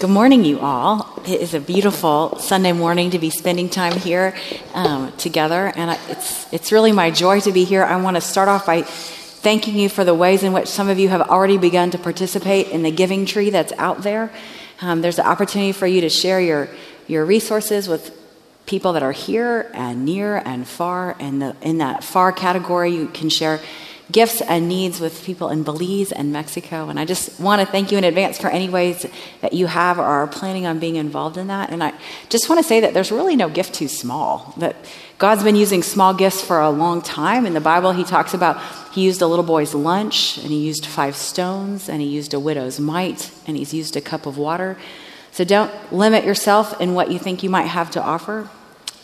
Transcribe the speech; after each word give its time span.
Good 0.00 0.10
morning, 0.10 0.44
you 0.44 0.60
all. 0.60 1.20
It 1.26 1.40
is 1.40 1.54
a 1.54 1.60
beautiful 1.60 2.38
Sunday 2.38 2.70
morning 2.70 3.10
to 3.10 3.18
be 3.18 3.30
spending 3.30 3.68
time 3.68 3.98
here 3.98 4.32
um, 4.72 5.10
together, 5.16 5.72
and 5.74 5.90
I, 5.90 5.98
it's 6.08 6.52
it's 6.52 6.70
really 6.70 6.92
my 6.92 7.10
joy 7.10 7.40
to 7.40 7.50
be 7.50 7.64
here. 7.64 7.82
I 7.82 8.00
want 8.00 8.16
to 8.16 8.20
start 8.20 8.48
off 8.48 8.64
by 8.64 8.82
thanking 8.82 9.74
you 9.74 9.88
for 9.88 10.04
the 10.04 10.14
ways 10.14 10.44
in 10.44 10.52
which 10.52 10.68
some 10.68 10.88
of 10.88 11.00
you 11.00 11.08
have 11.08 11.22
already 11.22 11.58
begun 11.58 11.90
to 11.90 11.98
participate 11.98 12.68
in 12.68 12.84
the 12.84 12.92
giving 12.92 13.26
tree 13.26 13.50
that's 13.50 13.72
out 13.72 14.02
there. 14.02 14.30
Um, 14.80 15.02
there's 15.02 15.18
an 15.18 15.26
opportunity 15.26 15.72
for 15.72 15.88
you 15.88 16.00
to 16.02 16.08
share 16.08 16.40
your 16.40 16.68
your 17.08 17.24
resources 17.24 17.88
with 17.88 18.16
people 18.66 18.92
that 18.92 19.02
are 19.02 19.10
here 19.10 19.68
and 19.74 20.04
near 20.04 20.36
and 20.36 20.68
far, 20.68 21.16
and 21.18 21.42
the, 21.42 21.56
in 21.60 21.78
that 21.78 22.04
far 22.04 22.30
category, 22.30 22.94
you 22.94 23.08
can 23.08 23.30
share 23.30 23.58
gifts 24.10 24.40
and 24.40 24.68
needs 24.68 25.00
with 25.00 25.22
people 25.24 25.50
in 25.50 25.62
Belize 25.62 26.12
and 26.12 26.32
Mexico. 26.32 26.88
And 26.88 26.98
I 26.98 27.04
just 27.04 27.38
want 27.38 27.60
to 27.60 27.66
thank 27.66 27.92
you 27.92 27.98
in 27.98 28.04
advance 28.04 28.38
for 28.38 28.48
any 28.48 28.68
ways 28.68 29.04
that 29.42 29.52
you 29.52 29.66
have 29.66 29.98
or 29.98 30.04
are 30.04 30.26
planning 30.26 30.66
on 30.66 30.78
being 30.78 30.96
involved 30.96 31.36
in 31.36 31.48
that. 31.48 31.70
And 31.70 31.82
I 31.82 31.92
just 32.28 32.48
want 32.48 32.58
to 32.58 32.66
say 32.66 32.80
that 32.80 32.94
there's 32.94 33.12
really 33.12 33.36
no 33.36 33.48
gift 33.48 33.74
too 33.74 33.88
small. 33.88 34.54
That 34.56 34.76
God's 35.18 35.42
been 35.42 35.56
using 35.56 35.82
small 35.82 36.14
gifts 36.14 36.40
for 36.40 36.60
a 36.60 36.70
long 36.70 37.02
time. 37.02 37.44
In 37.44 37.52
the 37.52 37.60
Bible, 37.60 37.92
He 37.92 38.04
talks 38.04 38.32
about 38.32 38.62
He 38.92 39.04
used 39.04 39.20
a 39.20 39.26
little 39.26 39.44
boy's 39.44 39.74
lunch, 39.74 40.38
and 40.38 40.48
He 40.48 40.66
used 40.66 40.86
five 40.86 41.14
stones, 41.14 41.88
and 41.88 42.00
He 42.00 42.08
used 42.08 42.32
a 42.32 42.40
widow's 42.40 42.80
mite, 42.80 43.30
and 43.46 43.56
He's 43.56 43.74
used 43.74 43.96
a 43.96 44.00
cup 44.00 44.24
of 44.26 44.38
water. 44.38 44.78
So 45.32 45.44
don't 45.44 45.70
limit 45.92 46.24
yourself 46.24 46.80
in 46.80 46.94
what 46.94 47.10
you 47.10 47.18
think 47.18 47.42
you 47.42 47.50
might 47.50 47.66
have 47.66 47.90
to 47.92 48.02
offer. 48.02 48.48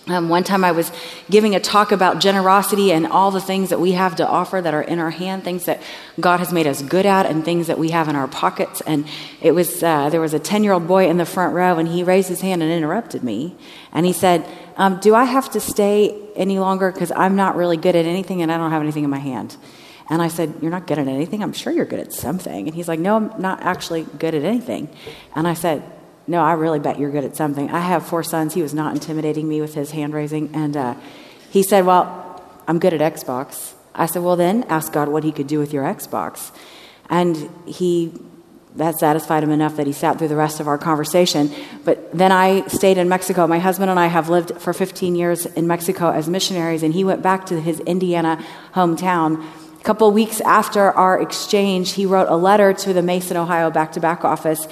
Um, 0.06 0.28
one 0.28 0.44
time 0.44 0.64
I 0.64 0.72
was 0.72 0.92
giving 1.30 1.54
a 1.54 1.60
talk 1.60 1.90
about 1.90 2.20
generosity 2.20 2.92
and 2.92 3.06
all 3.06 3.30
the 3.30 3.40
things 3.40 3.70
that 3.70 3.80
we 3.80 3.92
have 3.92 4.16
to 4.16 4.28
offer 4.28 4.60
that 4.60 4.74
are 4.74 4.82
in 4.82 4.98
our 4.98 5.10
hand, 5.10 5.44
things 5.44 5.64
that 5.64 5.80
God 6.20 6.40
has 6.40 6.52
made 6.52 6.66
us 6.66 6.82
good 6.82 7.06
at, 7.06 7.24
and 7.24 7.42
things 7.42 7.68
that 7.68 7.78
we 7.78 7.90
have 7.90 8.08
in 8.08 8.14
our 8.14 8.28
pockets. 8.28 8.82
And 8.82 9.06
it 9.40 9.52
was 9.52 9.82
uh, 9.82 10.10
there 10.10 10.20
was 10.20 10.34
a 10.34 10.38
ten 10.38 10.62
year 10.62 10.74
old 10.74 10.86
boy 10.86 11.08
in 11.08 11.16
the 11.16 11.24
front 11.24 11.54
row, 11.54 11.78
and 11.78 11.88
he 11.88 12.02
raised 12.02 12.28
his 12.28 12.42
hand 12.42 12.62
and 12.62 12.70
interrupted 12.70 13.24
me, 13.24 13.56
and 13.92 14.04
he 14.04 14.12
said, 14.12 14.46
um, 14.76 15.00
"Do 15.00 15.14
I 15.14 15.24
have 15.24 15.50
to 15.52 15.60
stay 15.60 16.14
any 16.36 16.58
longer 16.58 16.92
because 16.92 17.10
I'm 17.12 17.34
not 17.34 17.56
really 17.56 17.78
good 17.78 17.96
at 17.96 18.04
anything 18.04 18.42
and 18.42 18.52
I 18.52 18.58
don't 18.58 18.72
have 18.72 18.82
anything 18.82 19.04
in 19.04 19.10
my 19.10 19.18
hand?" 19.18 19.56
And 20.10 20.20
I 20.20 20.28
said, 20.28 20.56
You're 20.60 20.70
not 20.70 20.86
good 20.86 20.98
at 20.98 21.08
anything? 21.08 21.42
I'm 21.42 21.54
sure 21.54 21.72
you're 21.72 21.86
good 21.86 22.00
at 22.00 22.12
something. 22.12 22.66
And 22.66 22.74
he's 22.74 22.88
like, 22.88 23.00
No, 23.00 23.16
I'm 23.16 23.40
not 23.40 23.62
actually 23.62 24.02
good 24.18 24.34
at 24.34 24.44
anything. 24.44 24.88
And 25.34 25.48
I 25.48 25.54
said, 25.54 25.82
no, 26.26 26.42
I 26.42 26.52
really 26.52 26.78
bet 26.78 26.98
you're 26.98 27.10
good 27.10 27.24
at 27.24 27.36
something. 27.36 27.70
I 27.70 27.80
have 27.80 28.06
four 28.06 28.22
sons. 28.22 28.54
He 28.54 28.62
was 28.62 28.72
not 28.72 28.94
intimidating 28.94 29.46
me 29.46 29.60
with 29.60 29.74
his 29.74 29.90
hand 29.90 30.14
raising. 30.14 30.54
And 30.54 30.76
uh, 30.76 30.94
he 31.50 31.62
said, 31.62 31.84
Well, 31.84 32.42
I'm 32.66 32.78
good 32.78 32.94
at 32.94 33.14
Xbox. 33.14 33.74
I 33.94 34.06
said, 34.06 34.22
Well, 34.22 34.36
then 34.36 34.64
ask 34.64 34.92
God 34.92 35.08
what 35.08 35.22
he 35.22 35.32
could 35.32 35.46
do 35.46 35.58
with 35.58 35.72
your 35.72 35.84
Xbox. 35.84 36.50
And 37.10 37.50
he, 37.66 38.12
that 38.76 38.98
satisfied 38.98 39.42
him 39.42 39.50
enough 39.50 39.76
that 39.76 39.86
he 39.86 39.92
sat 39.92 40.18
through 40.18 40.28
the 40.28 40.36
rest 40.36 40.60
of 40.60 40.66
our 40.66 40.78
conversation. 40.78 41.52
But 41.84 42.16
then 42.16 42.32
I 42.32 42.66
stayed 42.68 42.96
in 42.96 43.10
Mexico. 43.10 43.46
My 43.46 43.58
husband 43.58 43.90
and 43.90 44.00
I 44.00 44.06
have 44.06 44.30
lived 44.30 44.58
for 44.58 44.72
15 44.72 45.14
years 45.14 45.44
in 45.44 45.66
Mexico 45.66 46.10
as 46.10 46.26
missionaries, 46.26 46.82
and 46.82 46.94
he 46.94 47.04
went 47.04 47.20
back 47.20 47.44
to 47.46 47.60
his 47.60 47.80
Indiana 47.80 48.42
hometown. 48.72 49.44
A 49.78 49.84
couple 49.84 50.10
weeks 50.10 50.40
after 50.40 50.90
our 50.92 51.20
exchange, 51.20 51.92
he 51.92 52.06
wrote 52.06 52.28
a 52.28 52.36
letter 52.36 52.72
to 52.72 52.94
the 52.94 53.02
Mason, 53.02 53.36
Ohio 53.36 53.70
back 53.70 53.92
to 53.92 54.00
back 54.00 54.24
office 54.24 54.66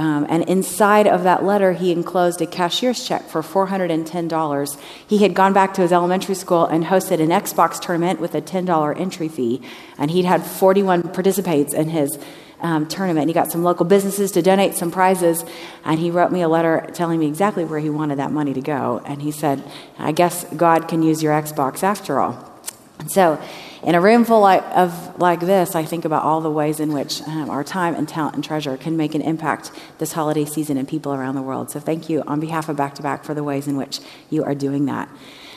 um, 0.00 0.24
and 0.30 0.44
inside 0.44 1.06
of 1.06 1.24
that 1.24 1.44
letter, 1.44 1.74
he 1.74 1.92
enclosed 1.92 2.40
a 2.40 2.46
cashier's 2.46 3.06
check 3.06 3.28
for 3.28 3.42
$410. 3.42 4.80
He 5.06 5.18
had 5.18 5.34
gone 5.34 5.52
back 5.52 5.74
to 5.74 5.82
his 5.82 5.92
elementary 5.92 6.34
school 6.34 6.64
and 6.64 6.84
hosted 6.84 7.20
an 7.20 7.28
Xbox 7.28 7.78
tournament 7.78 8.18
with 8.18 8.34
a 8.34 8.40
$10 8.40 8.98
entry 8.98 9.28
fee. 9.28 9.60
And 9.98 10.10
he'd 10.10 10.24
had 10.24 10.42
41 10.42 11.02
participants 11.10 11.74
in 11.74 11.90
his 11.90 12.18
um, 12.62 12.88
tournament. 12.88 13.28
He 13.28 13.34
got 13.34 13.52
some 13.52 13.62
local 13.62 13.84
businesses 13.84 14.32
to 14.32 14.40
donate 14.40 14.74
some 14.74 14.90
prizes. 14.90 15.44
And 15.84 16.00
he 16.00 16.10
wrote 16.10 16.32
me 16.32 16.40
a 16.40 16.48
letter 16.48 16.88
telling 16.94 17.20
me 17.20 17.26
exactly 17.26 17.66
where 17.66 17.78
he 17.78 17.90
wanted 17.90 18.20
that 18.20 18.32
money 18.32 18.54
to 18.54 18.62
go. 18.62 19.02
And 19.04 19.20
he 19.20 19.30
said, 19.30 19.62
I 19.98 20.12
guess 20.12 20.44
God 20.56 20.88
can 20.88 21.02
use 21.02 21.22
your 21.22 21.34
Xbox 21.34 21.82
after 21.82 22.20
all. 22.20 22.50
And 22.98 23.12
so 23.12 23.38
in 23.82 23.94
a 23.94 24.00
room 24.00 24.24
full 24.24 24.44
of 24.44 25.18
like 25.18 25.40
this, 25.40 25.74
I 25.74 25.84
think 25.84 26.04
about 26.04 26.22
all 26.22 26.40
the 26.40 26.50
ways 26.50 26.80
in 26.80 26.92
which 26.92 27.22
um, 27.22 27.48
our 27.48 27.64
time 27.64 27.94
and 27.94 28.08
talent 28.08 28.34
and 28.34 28.44
treasure 28.44 28.76
can 28.76 28.96
make 28.96 29.14
an 29.14 29.22
impact 29.22 29.70
this 29.98 30.12
holiday 30.12 30.44
season 30.44 30.76
and 30.76 30.86
people 30.86 31.14
around 31.14 31.34
the 31.34 31.42
world. 31.42 31.70
So 31.70 31.80
thank 31.80 32.10
you 32.10 32.22
on 32.26 32.40
behalf 32.40 32.68
of 32.68 32.76
Back 32.76 32.94
to 32.96 33.02
Back 33.02 33.24
for 33.24 33.32
the 33.32 33.42
ways 33.42 33.66
in 33.66 33.76
which 33.76 34.00
you 34.28 34.44
are 34.44 34.54
doing 34.54 34.86
that. 34.86 35.08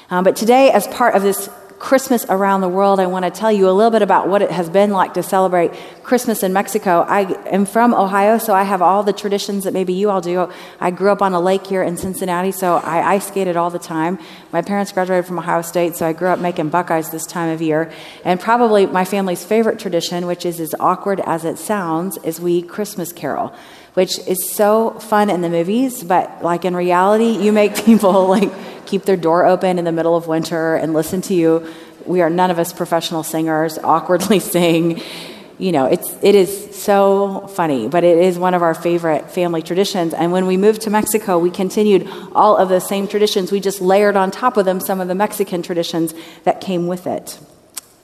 Um, 0.10 0.24
but 0.24 0.36
today, 0.36 0.72
as 0.72 0.88
part 0.88 1.16
of 1.16 1.22
this 1.22 1.50
Christmas 1.84 2.26
around 2.30 2.62
the 2.62 2.70
world, 2.70 3.02
I 3.02 3.08
want 3.08 3.26
to 3.26 3.30
tell 3.30 3.52
you 3.52 3.68
a 3.68 3.72
little 3.72 3.92
bit 3.92 4.02
about 4.02 4.30
what 4.30 4.42
it 4.42 4.50
has 4.52 4.70
been 4.70 4.92
like 4.92 5.16
to 5.16 5.22
celebrate 5.22 5.74
Christmas 6.02 6.42
in 6.42 6.54
Mexico. 6.54 7.02
I 7.02 7.34
am 7.46 7.66
from 7.66 7.94
Ohio, 7.94 8.38
so 8.38 8.54
I 8.54 8.64
have 8.64 8.82
all 8.82 9.04
the 9.04 9.12
traditions 9.12 9.66
that 9.66 9.74
maybe 9.74 9.92
you 9.92 10.10
all 10.10 10.22
do. 10.22 10.50
I 10.80 10.92
grew 10.92 11.12
up 11.12 11.22
on 11.22 11.34
a 11.34 11.42
lake 11.42 11.68
here 11.68 11.84
in 11.84 11.98
Cincinnati, 11.98 12.54
so 12.54 12.76
I 12.76 13.16
ice 13.16 13.28
skated 13.28 13.58
all 13.58 13.70
the 13.70 13.80
time. 13.80 14.18
My 14.54 14.62
parents 14.62 14.94
graduated 14.94 15.26
from 15.26 15.40
Ohio 15.40 15.62
State, 15.62 15.98
so 15.98 16.08
I 16.08 16.14
grew 16.14 16.30
up 16.30 16.40
making 16.40 16.70
buckeyes 16.70 17.10
this 17.10 17.26
time 17.26 17.50
of 17.50 17.62
year. 17.62 17.92
And 18.24 18.40
probably 18.40 18.86
my 18.86 19.04
family's 19.04 19.44
favorite 19.44 19.78
tradition, 19.78 20.26
which 20.26 20.46
is 20.46 20.62
as 20.62 20.74
awkward 20.80 21.20
as 21.26 21.44
it 21.44 21.58
sounds, 21.58 22.18
is 22.24 22.40
we 22.40 22.62
Christmas 22.62 23.12
carol 23.12 23.54
which 23.94 24.20
is 24.28 24.52
so 24.52 24.92
fun 24.92 25.30
in 25.30 25.42
the 25.42 25.50
movies, 25.50 26.04
but 26.04 26.44
like 26.44 26.66
in 26.66 26.76
reality, 26.76 27.38
you 27.38 27.52
make 27.52 27.76
people 27.86 28.28
like 28.28 28.52
keep 28.86 29.04
their 29.04 29.18
door 29.18 29.46
open 29.46 29.80
in 29.80 29.86
the 29.86 29.92
middle 29.92 30.16
of 30.16 30.28
winter 30.28 30.76
and 30.76 30.94
listen 30.94 31.22
to 31.22 31.34
you. 31.34 31.68
We 32.06 32.22
are 32.22 32.30
none 32.30 32.52
of 32.52 32.60
us 32.60 32.74
professional 32.74 33.24
singers, 33.24 33.78
awkwardly 33.78 34.40
sing. 34.54 35.02
You 35.60 35.72
know, 35.72 35.86
it's 35.86 36.12
it 36.24 36.36
is 36.36 36.76
so 36.76 37.48
funny, 37.54 37.88
but 37.88 38.04
it 38.04 38.18
is 38.18 38.38
one 38.38 38.56
of 38.56 38.64
our 38.64 38.74
favorite 38.74 39.30
family 39.30 39.62
traditions. 39.62 40.14
And 40.14 40.32
when 40.32 40.48
we 40.48 40.58
moved 40.58 40.82
to 40.82 40.90
Mexico, 40.90 41.38
we 41.38 41.52
continued 41.52 42.10
all 42.34 42.58
of 42.58 42.70
the 42.70 42.80
same 42.80 43.08
traditions. 43.08 43.52
We 43.52 43.60
just 43.60 43.80
layered 43.80 44.16
on 44.16 44.32
top 44.32 44.58
of 44.58 44.66
them 44.66 44.80
some 44.80 45.00
of 45.00 45.08
the 45.08 45.16
Mexican 45.16 45.62
traditions 45.62 46.14
that 46.44 46.60
came 46.60 46.88
with 46.88 47.06
it. 47.06 47.40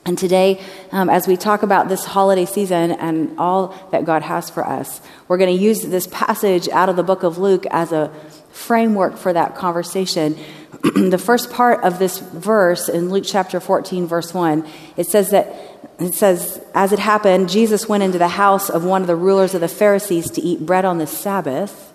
And 0.06 0.18
today, 0.18 0.64
um, 0.92 1.10
as 1.10 1.28
we 1.28 1.38
talk 1.38 1.62
about 1.62 1.90
this 1.90 2.06
holiday 2.06 2.46
season 2.46 2.92
and 2.92 3.38
all 3.38 3.76
that 3.92 4.06
God 4.06 4.22
has 4.24 4.50
for 4.50 4.66
us, 4.66 5.02
we're 5.28 5.38
going 5.38 5.56
to 5.56 5.62
use 5.62 5.82
this 5.82 6.08
passage 6.08 6.70
out 6.70 6.90
of 6.90 6.96
the 6.96 7.04
book 7.04 7.24
of 7.24 7.38
Luke 7.38 7.66
as 7.70 7.92
a 7.92 8.10
framework 8.52 9.18
for 9.18 9.34
that 9.34 9.56
conversation. 9.56 10.38
the 10.84 11.22
first 11.24 11.52
part 11.52 11.84
of 11.84 12.00
this 12.00 12.20
verse 12.20 12.90
in 12.90 13.10
Luke 13.10 13.26
chapter 13.28 13.60
14, 13.60 14.08
verse 14.08 14.34
1, 14.34 14.68
it 14.98 15.06
says 15.08 15.32
that 15.32 15.54
it 16.00 16.14
says, 16.14 16.62
As 16.74 16.94
it 16.94 17.00
happened, 17.00 17.50
Jesus 17.50 17.90
went 17.90 18.04
into 18.04 18.18
the 18.18 18.30
house 18.30 18.70
of 18.70 18.86
one 18.86 19.02
of 19.02 19.08
the 19.08 19.16
rulers 19.16 19.54
of 19.54 19.62
the 19.62 19.68
Pharisees 19.68 20.32
to 20.32 20.42
eat 20.42 20.66
bread 20.66 20.86
on 20.86 20.98
the 20.98 21.08
Sabbath, 21.08 21.94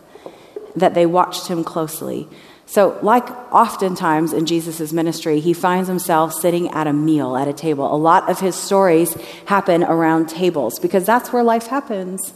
that 0.76 0.94
they 0.94 1.06
watched 1.06 1.48
him 1.48 1.64
closely. 1.64 2.28
So, 2.66 2.98
like 3.02 3.28
oftentimes 3.52 4.32
in 4.32 4.46
Jesus' 4.46 4.92
ministry, 4.92 5.40
he 5.40 5.52
finds 5.52 5.88
himself 5.88 6.32
sitting 6.32 6.70
at 6.70 6.86
a 6.86 6.92
meal, 6.92 7.36
at 7.36 7.46
a 7.46 7.52
table. 7.52 7.94
A 7.94 7.96
lot 7.96 8.28
of 8.28 8.40
his 8.40 8.54
stories 8.54 9.14
happen 9.46 9.84
around 9.84 10.28
tables 10.28 10.78
because 10.78 11.04
that's 11.04 11.32
where 11.32 11.44
life 11.44 11.66
happens. 11.66 12.32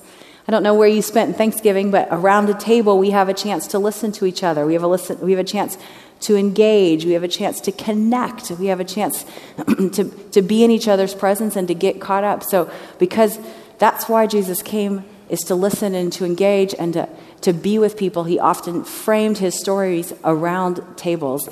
I 0.46 0.50
don't 0.50 0.62
know 0.62 0.74
where 0.74 0.88
you 0.88 1.02
spent 1.02 1.36
Thanksgiving, 1.36 1.90
but 1.90 2.08
around 2.10 2.48
a 2.48 2.54
table, 2.54 2.98
we 2.98 3.10
have 3.10 3.28
a 3.28 3.34
chance 3.34 3.66
to 3.68 3.78
listen 3.78 4.12
to 4.12 4.24
each 4.26 4.42
other. 4.42 4.64
We 4.64 4.74
have 4.74 4.82
a, 4.82 4.86
listen, 4.86 5.20
we 5.20 5.32
have 5.32 5.40
a 5.40 5.44
chance 5.44 5.76
to 6.20 6.36
engage. 6.36 7.04
We 7.04 7.12
have 7.12 7.22
a 7.22 7.28
chance 7.28 7.60
to 7.62 7.72
connect. 7.72 8.50
We 8.52 8.66
have 8.66 8.80
a 8.80 8.84
chance 8.84 9.24
to, 9.66 10.10
to 10.32 10.42
be 10.42 10.64
in 10.64 10.70
each 10.70 10.88
other's 10.88 11.14
presence 11.14 11.54
and 11.54 11.68
to 11.68 11.74
get 11.74 12.00
caught 12.00 12.24
up. 12.24 12.42
So, 12.42 12.70
because 12.98 13.38
that's 13.78 14.08
why 14.08 14.26
Jesus 14.26 14.62
came, 14.62 15.04
is 15.28 15.40
to 15.40 15.54
listen 15.54 15.94
and 15.94 16.12
to 16.14 16.24
engage 16.24 16.74
and 16.74 16.94
to 16.94 17.08
to 17.42 17.52
be 17.52 17.78
with 17.78 17.96
people. 17.96 18.24
He 18.24 18.38
often 18.38 18.84
framed 18.84 19.38
his 19.38 19.58
stories 19.58 20.12
around 20.24 20.82
tables. 20.96 21.48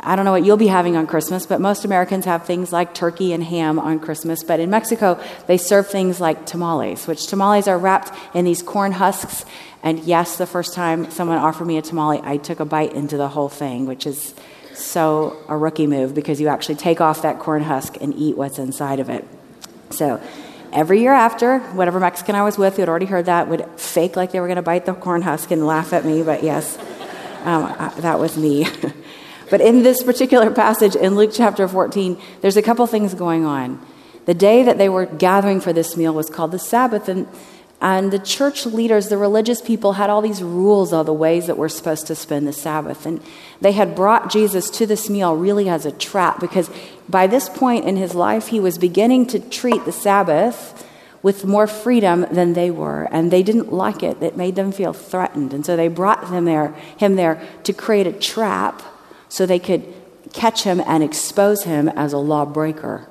I 0.00 0.16
don't 0.16 0.26
know 0.26 0.32
what 0.32 0.44
you'll 0.44 0.58
be 0.58 0.66
having 0.66 0.96
on 0.96 1.06
Christmas, 1.06 1.46
but 1.46 1.62
most 1.62 1.86
Americans 1.86 2.26
have 2.26 2.44
things 2.44 2.72
like 2.72 2.94
turkey 2.94 3.32
and 3.32 3.42
ham 3.42 3.78
on 3.78 4.00
Christmas. 4.00 4.44
But 4.44 4.60
in 4.60 4.68
Mexico, 4.68 5.18
they 5.46 5.56
serve 5.56 5.88
things 5.88 6.20
like 6.20 6.44
tamales, 6.44 7.06
which 7.06 7.26
tamales 7.26 7.66
are 7.68 7.78
wrapped 7.78 8.12
in 8.34 8.44
these 8.44 8.62
corn 8.62 8.92
husks. 8.92 9.46
And 9.82 10.00
yes, 10.00 10.36
the 10.36 10.46
first 10.46 10.74
time 10.74 11.10
someone 11.10 11.38
offered 11.38 11.66
me 11.66 11.78
a 11.78 11.82
tamale, 11.82 12.20
I 12.22 12.36
took 12.36 12.60
a 12.60 12.66
bite 12.66 12.92
into 12.92 13.16
the 13.16 13.28
whole 13.28 13.48
thing, 13.48 13.86
which 13.86 14.06
is 14.06 14.34
so 14.74 15.38
a 15.48 15.56
rookie 15.56 15.86
move 15.86 16.14
because 16.14 16.40
you 16.40 16.48
actually 16.48 16.74
take 16.74 17.00
off 17.00 17.22
that 17.22 17.38
corn 17.38 17.62
husk 17.62 17.96
and 18.00 18.14
eat 18.14 18.36
what's 18.36 18.58
inside 18.58 19.00
of 19.00 19.08
it. 19.08 19.24
So 19.90 20.20
every 20.74 21.00
year 21.00 21.12
after, 21.12 21.60
whatever 21.60 22.00
Mexican 22.00 22.34
I 22.34 22.42
was 22.42 22.58
with 22.58 22.76
who 22.76 22.82
had 22.82 22.88
already 22.88 23.06
heard 23.06 23.26
that 23.26 23.48
would 23.48 23.64
fake 23.76 24.16
like 24.16 24.32
they 24.32 24.40
were 24.40 24.46
going 24.46 24.56
to 24.56 24.62
bite 24.62 24.84
the 24.84 24.94
corn 24.94 25.22
husk 25.22 25.50
and 25.50 25.66
laugh 25.66 25.92
at 25.92 26.04
me, 26.04 26.22
but 26.22 26.42
yes, 26.42 26.76
um, 27.44 27.74
I, 27.78 27.92
that 28.00 28.18
was 28.18 28.36
me. 28.36 28.66
but 29.50 29.60
in 29.60 29.82
this 29.82 30.02
particular 30.02 30.50
passage 30.50 30.96
in 30.96 31.14
Luke 31.14 31.30
chapter 31.32 31.66
14, 31.68 32.20
there's 32.40 32.56
a 32.56 32.62
couple 32.62 32.86
things 32.86 33.14
going 33.14 33.44
on. 33.44 33.84
The 34.26 34.34
day 34.34 34.62
that 34.64 34.78
they 34.78 34.88
were 34.88 35.06
gathering 35.06 35.60
for 35.60 35.72
this 35.72 35.96
meal 35.96 36.12
was 36.12 36.28
called 36.28 36.50
the 36.50 36.58
Sabbath, 36.58 37.08
and 37.08 37.28
and 37.80 38.10
the 38.10 38.18
church 38.18 38.64
leaders, 38.64 39.08
the 39.08 39.18
religious 39.18 39.60
people, 39.60 39.92
had 39.92 40.08
all 40.08 40.22
these 40.22 40.42
rules 40.42 40.94
of 40.94 41.04
the 41.04 41.12
ways 41.12 41.48
that 41.48 41.58
we're 41.58 41.68
supposed 41.68 42.06
to 42.06 42.14
spend 42.14 42.46
the 42.46 42.52
Sabbath. 42.52 43.04
And 43.04 43.20
they 43.60 43.72
had 43.72 43.94
brought 43.94 44.30
Jesus 44.30 44.70
to 44.70 44.86
this 44.86 45.10
meal 45.10 45.36
really 45.36 45.68
as 45.68 45.84
a 45.84 45.92
trap 45.92 46.40
because 46.40 46.70
by 47.08 47.26
this 47.26 47.48
point 47.48 47.84
in 47.84 47.96
his 47.96 48.14
life, 48.14 48.48
he 48.48 48.60
was 48.60 48.78
beginning 48.78 49.26
to 49.26 49.38
treat 49.38 49.84
the 49.84 49.92
Sabbath 49.92 50.86
with 51.22 51.44
more 51.44 51.66
freedom 51.66 52.26
than 52.30 52.52
they 52.52 52.70
were, 52.70 53.08
and 53.10 53.30
they 53.30 53.42
didn't 53.42 53.72
like 53.72 54.02
it. 54.02 54.22
It 54.22 54.36
made 54.36 54.56
them 54.56 54.72
feel 54.72 54.92
threatened. 54.92 55.54
And 55.54 55.64
so 55.64 55.74
they 55.76 55.88
brought 55.88 56.28
him 56.28 56.44
there, 56.44 56.68
him 56.98 57.16
there 57.16 57.40
to 57.64 57.72
create 57.72 58.06
a 58.06 58.12
trap 58.12 58.82
so 59.28 59.46
they 59.46 59.58
could 59.58 59.84
catch 60.34 60.64
him 60.64 60.82
and 60.86 61.02
expose 61.02 61.62
him 61.62 61.88
as 61.88 62.12
a 62.12 62.18
lawbreaker. 62.18 63.08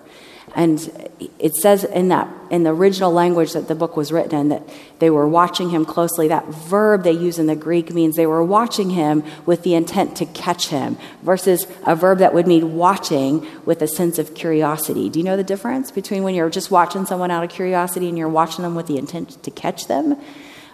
And 0.55 1.09
it 1.39 1.55
says 1.55 1.83
in 1.83 2.09
that 2.09 2.27
in 2.51 2.61
the 2.61 2.69
original 2.69 3.11
language 3.11 3.53
that 3.53 3.67
the 3.67 3.73
book 3.73 3.97
was 3.97 4.11
written 4.11 4.37
in 4.39 4.49
that 4.49 4.69
they 4.99 5.09
were 5.09 5.27
watching 5.27 5.71
him 5.71 5.83
closely. 5.83 6.27
That 6.27 6.45
verb 6.47 7.03
they 7.03 7.11
use 7.11 7.39
in 7.39 7.47
the 7.47 7.55
Greek 7.55 7.91
means 7.91 8.15
they 8.15 8.27
were 8.27 8.43
watching 8.43 8.91
him 8.91 9.23
with 9.47 9.63
the 9.63 9.73
intent 9.73 10.15
to 10.17 10.25
catch 10.27 10.67
him, 10.67 10.97
versus 11.23 11.65
a 11.87 11.95
verb 11.95 12.19
that 12.19 12.35
would 12.35 12.45
mean 12.45 12.75
watching 12.75 13.47
with 13.65 13.81
a 13.81 13.87
sense 13.87 14.19
of 14.19 14.35
curiosity. 14.35 15.09
Do 15.09 15.17
you 15.17 15.25
know 15.25 15.37
the 15.37 15.43
difference 15.43 15.89
between 15.89 16.21
when 16.21 16.35
you're 16.35 16.51
just 16.51 16.69
watching 16.69 17.07
someone 17.07 17.31
out 17.31 17.43
of 17.43 17.49
curiosity 17.49 18.07
and 18.07 18.17
you're 18.17 18.29
watching 18.29 18.61
them 18.61 18.75
with 18.75 18.85
the 18.85 18.99
intent 18.99 19.41
to 19.41 19.49
catch 19.49 19.87
them? 19.87 20.21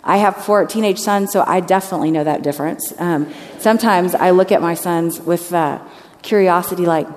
I 0.04 0.18
have 0.18 0.36
four 0.36 0.66
teenage 0.66 1.00
sons, 1.00 1.32
so 1.32 1.44
I 1.48 1.62
definitely 1.62 2.12
know 2.12 2.26
that 2.26 2.42
difference. 2.42 2.94
Um, 3.00 3.34
sometimes 3.60 4.14
I 4.14 4.32
look 4.32 4.52
at 4.52 4.62
my 4.62 4.74
sons 4.74 5.22
with 5.22 5.54
uh, 5.54 5.80
curiosity, 6.22 6.86
like, 6.86 7.08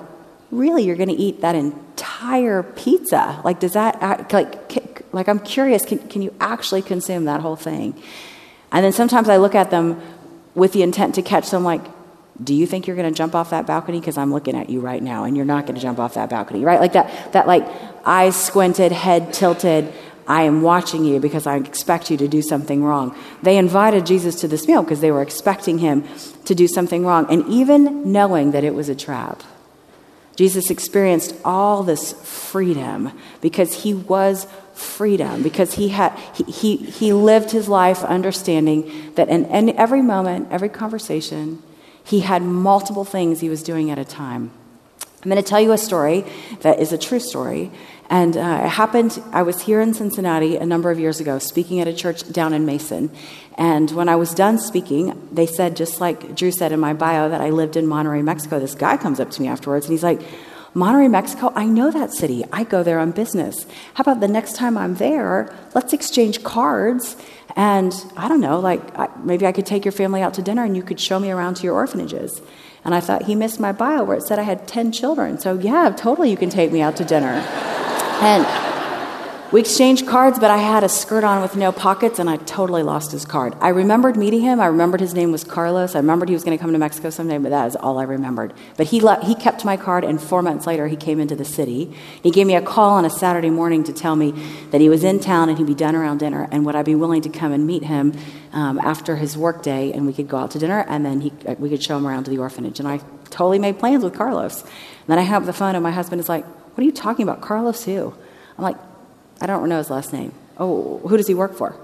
really, 0.57 0.83
you're 0.83 0.95
going 0.95 1.09
to 1.09 1.15
eat 1.15 1.41
that 1.41 1.55
entire 1.55 2.63
pizza? 2.63 3.41
Like, 3.43 3.59
does 3.59 3.73
that, 3.73 4.01
act, 4.01 4.33
like, 4.33 5.13
like 5.13 5.27
I'm 5.27 5.39
curious, 5.39 5.85
can, 5.85 5.99
can 6.07 6.21
you 6.21 6.33
actually 6.39 6.81
consume 6.81 7.25
that 7.25 7.41
whole 7.41 7.55
thing? 7.55 8.01
And 8.71 8.83
then 8.83 8.93
sometimes 8.93 9.29
I 9.29 9.37
look 9.37 9.55
at 9.55 9.69
them 9.69 10.01
with 10.55 10.73
the 10.73 10.83
intent 10.83 11.15
to 11.15 11.21
catch 11.21 11.49
them, 11.49 11.63
like, 11.63 11.81
do 12.43 12.53
you 12.53 12.65
think 12.65 12.87
you're 12.87 12.95
going 12.95 13.11
to 13.11 13.15
jump 13.15 13.35
off 13.35 13.51
that 13.51 13.67
balcony? 13.67 13.99
Because 13.99 14.17
I'm 14.17 14.33
looking 14.33 14.55
at 14.55 14.69
you 14.69 14.79
right 14.79 15.01
now, 15.01 15.23
and 15.23 15.37
you're 15.37 15.45
not 15.45 15.65
going 15.65 15.75
to 15.75 15.81
jump 15.81 15.99
off 15.99 16.15
that 16.15 16.29
balcony, 16.29 16.65
right? 16.65 16.79
Like 16.79 16.93
that, 16.93 17.33
that 17.33 17.47
like 17.47 17.67
eyes 18.05 18.35
squinted, 18.35 18.91
head 18.91 19.33
tilted. 19.33 19.93
I 20.27 20.43
am 20.43 20.61
watching 20.61 21.05
you 21.05 21.19
because 21.19 21.45
I 21.45 21.57
expect 21.57 22.09
you 22.09 22.17
to 22.17 22.27
do 22.27 22.41
something 22.41 22.83
wrong. 22.83 23.15
They 23.43 23.57
invited 23.57 24.05
Jesus 24.05 24.39
to 24.41 24.47
this 24.47 24.67
meal 24.67 24.81
because 24.81 25.01
they 25.01 25.11
were 25.11 25.21
expecting 25.21 25.77
him 25.77 26.05
to 26.45 26.55
do 26.55 26.67
something 26.67 27.05
wrong, 27.05 27.27
and 27.29 27.47
even 27.47 28.11
knowing 28.11 28.51
that 28.51 28.63
it 28.63 28.73
was 28.73 28.89
a 28.89 28.95
trap. 28.95 29.43
Jesus 30.35 30.69
experienced 30.69 31.35
all 31.45 31.83
this 31.83 32.13
freedom 32.23 33.11
because 33.41 33.83
he 33.83 33.93
was 33.93 34.47
freedom, 34.73 35.43
because 35.43 35.75
he, 35.75 35.89
had, 35.89 36.17
he, 36.33 36.43
he, 36.43 36.75
he 36.77 37.13
lived 37.13 37.51
his 37.51 37.69
life 37.69 38.03
understanding 38.03 39.11
that 39.15 39.29
in, 39.29 39.45
in 39.45 39.69
every 39.77 40.01
moment, 40.01 40.47
every 40.49 40.69
conversation, 40.69 41.61
he 42.03 42.21
had 42.21 42.41
multiple 42.41 43.05
things 43.05 43.39
he 43.39 43.49
was 43.49 43.63
doing 43.63 43.91
at 43.91 43.99
a 43.99 44.05
time. 44.05 44.51
I'm 45.23 45.31
going 45.31 45.41
to 45.41 45.49
tell 45.49 45.61
you 45.61 45.71
a 45.71 45.77
story 45.77 46.25
that 46.61 46.81
is 46.81 46.91
a 46.91 46.97
true 46.97 47.19
story. 47.19 47.71
And 48.09 48.35
uh, 48.35 48.63
it 48.65 48.67
happened, 48.67 49.23
I 49.31 49.43
was 49.43 49.61
here 49.61 49.79
in 49.79 49.93
Cincinnati 49.93 50.57
a 50.57 50.65
number 50.65 50.91
of 50.91 50.99
years 50.99 51.21
ago, 51.21 51.39
speaking 51.39 51.79
at 51.79 51.87
a 51.87 51.93
church 51.93 52.29
down 52.29 52.51
in 52.51 52.65
Mason. 52.65 53.09
And 53.57 53.89
when 53.91 54.09
I 54.09 54.17
was 54.17 54.33
done 54.33 54.59
speaking, 54.59 55.29
they 55.31 55.45
said, 55.45 55.77
just 55.77 56.01
like 56.01 56.35
Drew 56.35 56.51
said 56.51 56.73
in 56.73 56.81
my 56.81 56.91
bio, 56.93 57.29
that 57.29 57.39
I 57.39 57.51
lived 57.51 57.77
in 57.77 57.85
Monterrey, 57.85 58.21
Mexico. 58.21 58.59
This 58.59 58.75
guy 58.75 58.97
comes 58.97 59.21
up 59.21 59.31
to 59.31 59.41
me 59.41 59.47
afterwards 59.47 59.85
and 59.85 59.93
he's 59.93 60.03
like, 60.03 60.21
Monterrey, 60.75 61.09
Mexico, 61.09 61.53
I 61.55 61.67
know 61.67 61.89
that 61.89 62.11
city. 62.11 62.43
I 62.51 62.65
go 62.65 62.83
there 62.83 62.99
on 62.99 63.11
business. 63.11 63.65
How 63.93 64.01
about 64.01 64.19
the 64.19 64.27
next 64.27 64.57
time 64.57 64.77
I'm 64.77 64.95
there, 64.95 65.55
let's 65.73 65.93
exchange 65.93 66.43
cards. 66.43 67.15
And 67.55 67.93
I 68.17 68.27
don't 68.27 68.41
know, 68.41 68.59
like 68.59 69.23
maybe 69.23 69.45
I 69.45 69.53
could 69.53 69.67
take 69.67 69.85
your 69.85 69.91
family 69.93 70.21
out 70.21 70.33
to 70.33 70.41
dinner 70.41 70.65
and 70.65 70.75
you 70.75 70.83
could 70.83 70.99
show 70.99 71.19
me 71.19 71.31
around 71.31 71.55
to 71.57 71.63
your 71.63 71.75
orphanages. 71.75 72.41
And 72.85 72.93
I 72.93 72.99
thought 72.99 73.23
he 73.23 73.35
missed 73.35 73.59
my 73.59 73.71
bio 73.71 74.03
where 74.03 74.17
it 74.17 74.23
said 74.23 74.39
I 74.39 74.43
had 74.43 74.67
10 74.67 74.91
children. 74.91 75.39
So, 75.39 75.57
yeah, 75.57 75.93
totally, 75.95 76.29
you 76.29 76.37
can 76.37 76.49
take 76.49 76.71
me 76.71 76.81
out 76.81 76.95
to 76.97 77.05
dinner. 77.05 77.43
and 78.21 78.72
we 79.53 79.59
exchanged 79.59 80.07
cards, 80.07 80.39
but 80.39 80.49
I 80.49 80.57
had 80.57 80.83
a 80.83 80.89
skirt 80.89 81.23
on 81.23 81.43
with 81.43 81.55
no 81.55 81.71
pockets, 81.71 82.17
and 82.17 82.27
I 82.27 82.37
totally 82.37 82.81
lost 82.81 83.11
his 83.11 83.23
card. 83.23 83.53
I 83.61 83.67
remembered 83.67 84.17
meeting 84.17 84.41
him. 84.41 84.59
I 84.59 84.65
remembered 84.65 84.99
his 84.99 85.13
name 85.13 85.31
was 85.31 85.43
Carlos. 85.43 85.93
I 85.93 85.99
remembered 85.99 86.27
he 86.27 86.33
was 86.33 86.43
going 86.43 86.57
to 86.57 86.59
come 86.59 86.73
to 86.73 86.79
Mexico 86.79 87.11
someday, 87.11 87.37
but 87.37 87.49
that 87.49 87.67
is 87.67 87.75
all 87.75 87.99
I 87.99 88.03
remembered. 88.03 88.51
But 88.77 88.87
he, 88.87 88.99
le- 88.99 89.23
he 89.23 89.35
kept 89.35 89.63
my 89.63 89.77
card, 89.77 90.05
and 90.05 90.19
four 90.19 90.41
months 90.41 90.65
later, 90.65 90.87
he 90.87 90.95
came 90.95 91.19
into 91.19 91.35
the 91.35 91.45
city. 91.45 91.95
He 92.23 92.31
gave 92.31 92.47
me 92.47 92.55
a 92.55 92.63
call 92.63 92.93
on 92.93 93.05
a 93.05 93.11
Saturday 93.11 93.51
morning 93.51 93.83
to 93.83 93.93
tell 93.93 94.15
me 94.15 94.31
that 94.71 94.81
he 94.81 94.89
was 94.89 95.03
in 95.03 95.19
town 95.19 95.49
and 95.49 95.57
he'd 95.59 95.67
be 95.67 95.75
done 95.75 95.95
around 95.95 96.17
dinner, 96.17 96.49
and 96.51 96.65
would 96.65 96.75
I 96.75 96.81
be 96.81 96.95
willing 96.95 97.21
to 97.21 97.29
come 97.29 97.51
and 97.51 97.67
meet 97.67 97.83
him 97.83 98.13
um, 98.53 98.79
after 98.79 99.17
his 99.17 99.37
work 99.37 99.61
day, 99.61 99.93
and 99.93 100.07
we 100.07 100.13
could 100.13 100.27
go 100.27 100.37
out 100.37 100.49
to 100.51 100.57
dinner, 100.57 100.83
and 100.89 101.05
then 101.05 101.21
he, 101.21 101.31
uh, 101.47 101.53
we 101.59 101.69
could 101.69 101.83
show 101.83 101.95
him 101.95 102.07
around 102.07 102.23
to 102.23 102.31
the 102.31 102.39
orphanage. 102.39 102.79
And 102.79 102.87
I 102.87 103.01
totally 103.25 103.59
made 103.59 103.77
plans 103.77 104.03
with 104.03 104.15
Carlos. 104.15 104.61
And 104.63 104.71
then 105.09 105.19
I 105.19 105.31
up 105.31 105.45
the 105.45 105.53
phone, 105.53 105.75
and 105.75 105.83
my 105.83 105.91
husband 105.91 106.19
is 106.19 106.27
like, 106.27 106.43
What 106.43 106.79
are 106.79 106.85
you 106.85 106.91
talking 106.91 107.21
about? 107.21 107.41
Carlos 107.41 107.85
who? 107.85 108.15
I'm 108.57 108.63
like, 108.63 108.77
I 109.41 109.45
don't 109.45 109.67
know 109.69 109.77
his 109.77 109.89
last 109.89 110.13
name. 110.13 110.33
Oh, 110.57 110.99
who 110.99 111.17
does 111.17 111.27
he 111.27 111.33
work 111.33 111.55
for? 111.55 111.75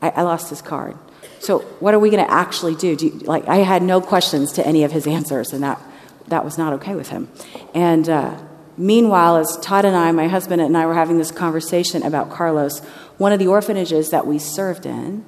I, 0.00 0.10
I 0.10 0.22
lost 0.22 0.50
his 0.50 0.62
card. 0.62 0.96
So 1.40 1.60
what 1.80 1.94
are 1.94 1.98
we 1.98 2.10
going 2.10 2.24
to 2.24 2.30
actually 2.30 2.74
do? 2.74 2.96
do 2.96 3.06
you, 3.06 3.12
like 3.20 3.48
I 3.48 3.56
had 3.56 3.82
no 3.82 4.00
questions 4.00 4.52
to 4.52 4.66
any 4.66 4.84
of 4.84 4.92
his 4.92 5.06
answers, 5.06 5.52
and 5.52 5.62
that 5.62 5.80
that 6.28 6.44
was 6.44 6.56
not 6.56 6.72
okay 6.74 6.94
with 6.94 7.08
him. 7.08 7.28
And 7.74 8.08
uh, 8.08 8.38
meanwhile, 8.76 9.36
as 9.36 9.58
Todd 9.58 9.84
and 9.84 9.96
I, 9.96 10.12
my 10.12 10.28
husband 10.28 10.62
and 10.62 10.76
I, 10.76 10.86
were 10.86 10.94
having 10.94 11.18
this 11.18 11.30
conversation 11.30 12.02
about 12.02 12.30
Carlos, 12.30 12.80
one 13.18 13.32
of 13.32 13.38
the 13.38 13.48
orphanages 13.48 14.10
that 14.10 14.26
we 14.26 14.38
served 14.38 14.86
in 14.86 15.24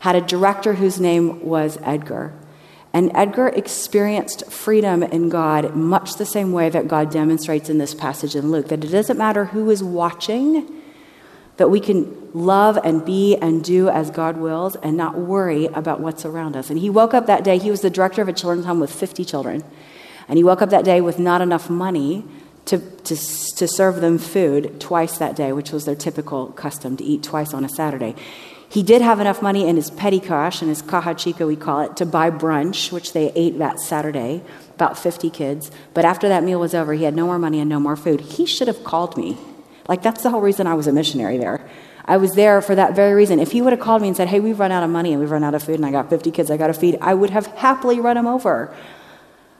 had 0.00 0.14
a 0.14 0.20
director 0.20 0.74
whose 0.74 1.00
name 1.00 1.44
was 1.44 1.78
Edgar. 1.82 2.32
And 2.96 3.10
Edgar 3.14 3.48
experienced 3.48 4.50
freedom 4.50 5.02
in 5.02 5.28
God 5.28 5.76
much 5.76 6.14
the 6.14 6.24
same 6.24 6.52
way 6.52 6.70
that 6.70 6.88
God 6.88 7.10
demonstrates 7.10 7.68
in 7.68 7.76
this 7.76 7.94
passage 7.94 8.34
in 8.34 8.50
Luke 8.50 8.68
that 8.68 8.82
it 8.82 8.88
doesn't 8.88 9.18
matter 9.18 9.44
who 9.44 9.68
is 9.68 9.84
watching, 9.84 10.66
that 11.58 11.68
we 11.68 11.78
can 11.78 12.30
love 12.32 12.78
and 12.82 13.04
be 13.04 13.36
and 13.36 13.62
do 13.62 13.90
as 13.90 14.10
God 14.10 14.38
wills 14.38 14.76
and 14.76 14.96
not 14.96 15.18
worry 15.18 15.66
about 15.66 16.00
what's 16.00 16.24
around 16.24 16.56
us. 16.56 16.70
And 16.70 16.78
he 16.78 16.88
woke 16.88 17.12
up 17.12 17.26
that 17.26 17.44
day, 17.44 17.58
he 17.58 17.70
was 17.70 17.82
the 17.82 17.90
director 17.90 18.22
of 18.22 18.28
a 18.28 18.32
children's 18.32 18.64
home 18.64 18.80
with 18.80 18.90
50 18.90 19.26
children. 19.26 19.62
And 20.26 20.38
he 20.38 20.42
woke 20.42 20.62
up 20.62 20.70
that 20.70 20.86
day 20.86 21.02
with 21.02 21.18
not 21.18 21.42
enough 21.42 21.68
money 21.68 22.24
to, 22.64 22.78
to, 22.78 23.14
to 23.14 23.68
serve 23.68 24.00
them 24.00 24.16
food 24.16 24.80
twice 24.80 25.18
that 25.18 25.36
day, 25.36 25.52
which 25.52 25.70
was 25.70 25.84
their 25.84 25.94
typical 25.94 26.46
custom 26.52 26.96
to 26.96 27.04
eat 27.04 27.22
twice 27.22 27.52
on 27.52 27.62
a 27.62 27.68
Saturday. 27.68 28.14
He 28.68 28.82
did 28.82 29.00
have 29.02 29.20
enough 29.20 29.42
money 29.42 29.68
in 29.68 29.76
his 29.76 29.90
petty 29.90 30.20
cash, 30.20 30.60
in 30.62 30.68
his 30.68 30.82
caja 30.82 31.14
chica, 31.14 31.46
we 31.46 31.56
call 31.56 31.80
it, 31.80 31.96
to 31.98 32.06
buy 32.06 32.30
brunch, 32.30 32.92
which 32.92 33.12
they 33.12 33.32
ate 33.34 33.58
that 33.58 33.80
Saturday, 33.80 34.42
about 34.74 34.98
50 34.98 35.30
kids. 35.30 35.70
But 35.94 36.04
after 36.04 36.28
that 36.28 36.44
meal 36.44 36.60
was 36.60 36.74
over, 36.74 36.92
he 36.94 37.04
had 37.04 37.14
no 37.14 37.26
more 37.26 37.38
money 37.38 37.60
and 37.60 37.70
no 37.70 37.80
more 37.80 37.96
food. 37.96 38.20
He 38.20 38.44
should 38.44 38.68
have 38.68 38.82
called 38.84 39.16
me 39.16 39.38
like, 39.88 40.02
that's 40.02 40.22
the 40.22 40.30
whole 40.30 40.40
reason 40.40 40.66
I 40.66 40.74
was 40.74 40.86
a 40.86 40.92
missionary 40.92 41.38
there. 41.38 41.66
I 42.04 42.16
was 42.18 42.34
there 42.34 42.60
for 42.60 42.74
that 42.74 42.94
very 42.94 43.14
reason. 43.14 43.40
If 43.40 43.52
he 43.52 43.62
would 43.62 43.72
have 43.72 43.80
called 43.80 44.02
me 44.02 44.08
and 44.08 44.16
said, 44.16 44.28
hey, 44.28 44.40
we've 44.40 44.58
run 44.58 44.72
out 44.72 44.82
of 44.82 44.90
money 44.90 45.12
and 45.12 45.20
we've 45.20 45.30
run 45.30 45.44
out 45.44 45.54
of 45.54 45.62
food 45.62 45.76
and 45.76 45.86
I 45.86 45.90
got 45.90 46.08
50 46.08 46.30
kids 46.30 46.50
I 46.50 46.56
got 46.56 46.68
to 46.68 46.74
feed, 46.74 46.98
I 47.00 47.14
would 47.14 47.30
have 47.30 47.46
happily 47.46 48.00
run 48.00 48.16
him 48.16 48.26
over. 48.26 48.74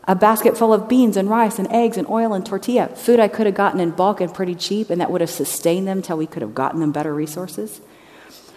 A 0.04 0.14
basket 0.14 0.56
full 0.56 0.72
of 0.72 0.88
beans 0.88 1.16
and 1.16 1.28
rice 1.28 1.58
and 1.58 1.70
eggs 1.72 1.96
and 1.96 2.08
oil 2.08 2.32
and 2.32 2.46
tortilla, 2.46 2.88
food 2.88 3.18
I 3.18 3.26
could 3.26 3.46
have 3.46 3.56
gotten 3.56 3.80
in 3.80 3.90
bulk 3.90 4.20
and 4.20 4.32
pretty 4.32 4.54
cheap, 4.54 4.90
and 4.90 5.00
that 5.00 5.10
would 5.10 5.20
have 5.20 5.30
sustained 5.30 5.88
them 5.88 6.00
till 6.00 6.16
we 6.16 6.28
could 6.28 6.42
have 6.42 6.54
gotten 6.54 6.78
them 6.78 6.92
better 6.92 7.12
resources. 7.12 7.80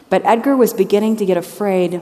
But 0.09 0.25
Edgar 0.25 0.57
was 0.57 0.73
beginning 0.73 1.17
to 1.17 1.25
get 1.25 1.37
afraid 1.37 2.01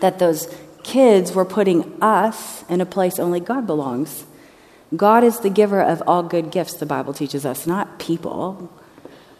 that 0.00 0.18
those 0.18 0.54
kids 0.82 1.32
were 1.32 1.44
putting 1.44 2.02
us 2.02 2.64
in 2.68 2.80
a 2.80 2.86
place 2.86 3.18
only 3.18 3.40
God 3.40 3.66
belongs. 3.66 4.24
God 4.96 5.22
is 5.22 5.40
the 5.40 5.50
giver 5.50 5.82
of 5.82 6.02
all 6.06 6.22
good 6.22 6.50
gifts, 6.50 6.74
the 6.74 6.86
Bible 6.86 7.12
teaches 7.12 7.44
us, 7.44 7.66
not 7.66 7.98
people. 7.98 8.72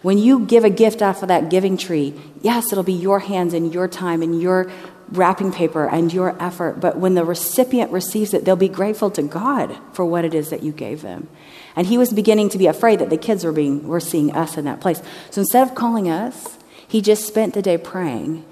When 0.02 0.18
you 0.18 0.40
give 0.40 0.64
a 0.64 0.70
gift 0.70 1.02
off 1.02 1.22
of 1.22 1.28
that 1.28 1.48
giving 1.48 1.76
tree, 1.76 2.14
yes, 2.42 2.70
it'll 2.70 2.84
be 2.84 2.92
your 2.92 3.20
hands 3.20 3.54
and 3.54 3.72
your 3.72 3.88
time 3.88 4.22
and 4.22 4.40
your 4.40 4.70
wrapping 5.10 5.52
paper 5.52 5.88
and 5.88 6.12
your 6.12 6.40
effort. 6.42 6.80
But 6.80 6.98
when 6.98 7.14
the 7.14 7.24
recipient 7.24 7.90
receives 7.90 8.34
it, 8.34 8.44
they'll 8.44 8.56
be 8.56 8.68
grateful 8.68 9.10
to 9.12 9.22
God 9.22 9.76
for 9.92 10.04
what 10.04 10.24
it 10.24 10.34
is 10.34 10.50
that 10.50 10.62
you 10.62 10.70
gave 10.70 11.02
them. 11.02 11.28
And 11.74 11.86
he 11.86 11.96
was 11.96 12.12
beginning 12.12 12.50
to 12.50 12.58
be 12.58 12.66
afraid 12.66 12.98
that 12.98 13.10
the 13.10 13.16
kids 13.16 13.44
were 13.44 13.52
being 13.52 13.88
were 13.88 14.00
seeing 14.00 14.34
us 14.36 14.58
in 14.58 14.66
that 14.66 14.80
place. 14.80 15.00
So 15.30 15.40
instead 15.40 15.66
of 15.66 15.74
calling 15.74 16.10
us, 16.10 16.57
he 16.88 17.00
just 17.00 17.26
spent 17.26 17.54
the 17.54 17.62
day 17.62 17.78
praying, 17.78 18.44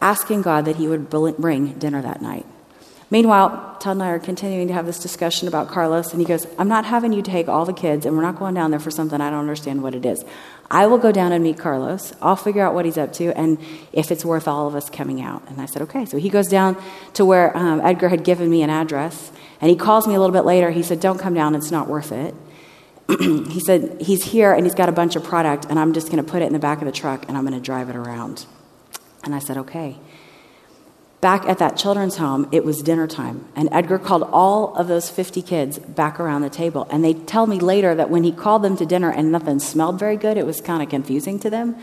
asking 0.00 0.42
God 0.42 0.64
that 0.64 0.76
he 0.76 0.88
would 0.88 1.08
bring 1.08 1.74
dinner 1.74 2.02
that 2.02 2.20
night. 2.20 2.46
Meanwhile, 3.08 3.76
Todd 3.78 3.92
and 3.92 4.02
I 4.02 4.08
are 4.08 4.18
continuing 4.18 4.66
to 4.66 4.74
have 4.74 4.84
this 4.84 4.98
discussion 4.98 5.46
about 5.46 5.68
Carlos, 5.68 6.10
and 6.10 6.20
he 6.20 6.26
goes, 6.26 6.44
I'm 6.58 6.66
not 6.66 6.84
having 6.84 7.12
you 7.12 7.22
take 7.22 7.48
all 7.48 7.64
the 7.64 7.72
kids, 7.72 8.04
and 8.04 8.16
we're 8.16 8.22
not 8.22 8.36
going 8.36 8.54
down 8.54 8.72
there 8.72 8.80
for 8.80 8.90
something 8.90 9.20
I 9.20 9.30
don't 9.30 9.38
understand 9.38 9.80
what 9.80 9.94
it 9.94 10.04
is. 10.04 10.24
I 10.68 10.88
will 10.88 10.98
go 10.98 11.12
down 11.12 11.30
and 11.30 11.44
meet 11.44 11.56
Carlos. 11.56 12.12
I'll 12.20 12.34
figure 12.34 12.66
out 12.66 12.74
what 12.74 12.84
he's 12.84 12.98
up 12.98 13.12
to, 13.14 13.30
and 13.38 13.58
if 13.92 14.10
it's 14.10 14.24
worth 14.24 14.48
all 14.48 14.66
of 14.66 14.74
us 14.74 14.90
coming 14.90 15.22
out. 15.22 15.48
And 15.48 15.60
I 15.60 15.66
said, 15.66 15.82
okay. 15.82 16.04
So 16.04 16.18
he 16.18 16.28
goes 16.28 16.48
down 16.48 16.82
to 17.14 17.24
where 17.24 17.56
um, 17.56 17.80
Edgar 17.80 18.08
had 18.08 18.24
given 18.24 18.50
me 18.50 18.62
an 18.62 18.70
address, 18.70 19.30
and 19.60 19.70
he 19.70 19.76
calls 19.76 20.08
me 20.08 20.16
a 20.16 20.18
little 20.18 20.34
bit 20.34 20.44
later. 20.44 20.72
He 20.72 20.82
said, 20.82 20.98
don't 20.98 21.18
come 21.18 21.34
down, 21.34 21.54
it's 21.54 21.70
not 21.70 21.86
worth 21.86 22.10
it. 22.10 22.34
he 23.18 23.60
said, 23.60 24.00
he's 24.00 24.24
here, 24.24 24.52
and 24.52 24.64
he's 24.64 24.74
got 24.74 24.88
a 24.88 24.92
bunch 24.92 25.14
of 25.14 25.22
product, 25.22 25.66
and 25.66 25.78
I'm 25.78 25.92
just 25.92 26.10
going 26.10 26.24
to 26.24 26.28
put 26.28 26.42
it 26.42 26.46
in 26.46 26.52
the 26.52 26.58
back 26.58 26.80
of 26.80 26.86
the 26.86 26.92
truck, 26.92 27.28
and 27.28 27.36
I'm 27.36 27.46
going 27.46 27.58
to 27.58 27.64
drive 27.64 27.88
it 27.88 27.96
around. 27.96 28.46
And 29.22 29.34
I 29.34 29.38
said, 29.38 29.56
okay. 29.58 29.96
Back 31.20 31.46
at 31.46 31.58
that 31.58 31.76
children's 31.76 32.16
home, 32.16 32.48
it 32.52 32.64
was 32.64 32.82
dinner 32.82 33.06
time, 33.06 33.46
and 33.54 33.68
Edgar 33.72 33.98
called 33.98 34.24
all 34.32 34.74
of 34.76 34.88
those 34.88 35.08
50 35.08 35.40
kids 35.42 35.78
back 35.78 36.20
around 36.20 36.42
the 36.42 36.50
table. 36.50 36.86
And 36.90 37.04
they 37.04 37.14
tell 37.14 37.46
me 37.46 37.58
later 37.58 37.94
that 37.94 38.10
when 38.10 38.24
he 38.24 38.32
called 38.32 38.62
them 38.62 38.76
to 38.76 38.86
dinner 38.86 39.10
and 39.10 39.32
nothing 39.32 39.60
smelled 39.60 39.98
very 39.98 40.16
good, 40.16 40.36
it 40.36 40.44
was 40.44 40.60
kind 40.60 40.82
of 40.82 40.88
confusing 40.88 41.38
to 41.40 41.50
them. 41.50 41.76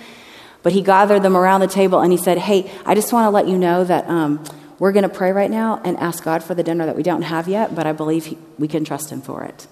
But 0.62 0.74
he 0.74 0.82
gathered 0.82 1.24
them 1.24 1.36
around 1.36 1.60
the 1.62 1.68
table 1.68 2.00
and 2.00 2.12
he 2.12 2.18
said, 2.18 2.38
Hey, 2.38 2.72
I 2.86 2.96
just 2.96 3.12
want 3.12 3.26
to 3.26 3.30
let 3.30 3.48
you 3.48 3.58
know 3.58 3.84
that 3.84 4.08
um, 4.08 4.44
we're 4.80 4.94
going 4.94 5.04
to 5.04 5.10
pray 5.10 5.32
right 5.32 5.52
now 5.52 5.82
and 5.84 5.98
ask 5.98 6.24
God 6.24 6.42
for 6.44 6.56
the 6.56 6.64
dinner 6.64 6.86
that 6.86 6.96
we 6.96 7.04
don't 7.04 7.24
have 7.24 7.48
yet, 7.48 7.76
but 7.76 7.86
I 7.86 7.92
believe 7.92 8.28
he, 8.28 8.38
we 8.58 8.68
can 8.68 8.86
trust 8.86 9.12
him 9.12 9.22
for 9.22 9.44
it. 9.44 9.68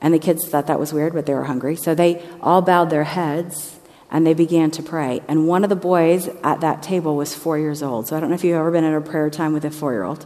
And 0.00 0.14
the 0.14 0.18
kids 0.18 0.46
thought 0.46 0.66
that 0.68 0.78
was 0.78 0.92
weird, 0.92 1.12
but 1.12 1.26
they 1.26 1.34
were 1.34 1.44
hungry. 1.44 1.76
So 1.76 1.94
they 1.94 2.24
all 2.40 2.62
bowed 2.62 2.90
their 2.90 3.04
heads 3.04 3.78
and 4.10 4.26
they 4.26 4.34
began 4.34 4.70
to 4.72 4.82
pray. 4.82 5.20
And 5.28 5.46
one 5.46 5.64
of 5.64 5.70
the 5.70 5.76
boys 5.76 6.28
at 6.42 6.60
that 6.60 6.82
table 6.82 7.16
was 7.16 7.34
four 7.34 7.58
years 7.58 7.82
old. 7.82 8.08
So 8.08 8.16
I 8.16 8.20
don't 8.20 8.30
know 8.30 8.34
if 8.34 8.44
you've 8.44 8.56
ever 8.56 8.70
been 8.70 8.84
at 8.84 8.94
a 8.94 9.00
prayer 9.00 9.28
time 9.30 9.52
with 9.52 9.64
a 9.64 9.70
four 9.70 9.92
year 9.92 10.04
old, 10.04 10.24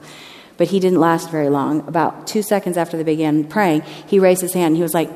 but 0.56 0.68
he 0.68 0.78
didn't 0.78 1.00
last 1.00 1.30
very 1.30 1.48
long. 1.48 1.86
About 1.88 2.26
two 2.26 2.42
seconds 2.42 2.76
after 2.76 2.96
they 2.96 3.02
began 3.02 3.44
praying, 3.44 3.82
he 4.06 4.18
raised 4.18 4.40
his 4.40 4.52
hand 4.52 4.68
and 4.68 4.76
he 4.76 4.82
was 4.82 4.94
like, 4.94 5.10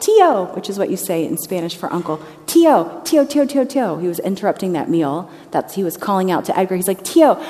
Tio, 0.00 0.46
which 0.54 0.68
is 0.70 0.78
what 0.78 0.90
you 0.90 0.96
say 0.96 1.24
in 1.26 1.36
Spanish 1.36 1.76
for 1.76 1.92
uncle. 1.92 2.20
Tio, 2.46 3.02
Tio, 3.04 3.24
Tio, 3.24 3.44
Tio, 3.44 3.64
Tio. 3.64 3.98
He 3.98 4.08
was 4.08 4.18
interrupting 4.18 4.72
that 4.72 4.88
meal. 4.88 5.30
That's 5.50 5.74
he 5.74 5.84
was 5.84 5.96
calling 5.96 6.30
out 6.30 6.46
to 6.46 6.58
Edgar. 6.58 6.76
He's 6.76 6.88
like, 6.88 7.04
Tio, 7.04 7.42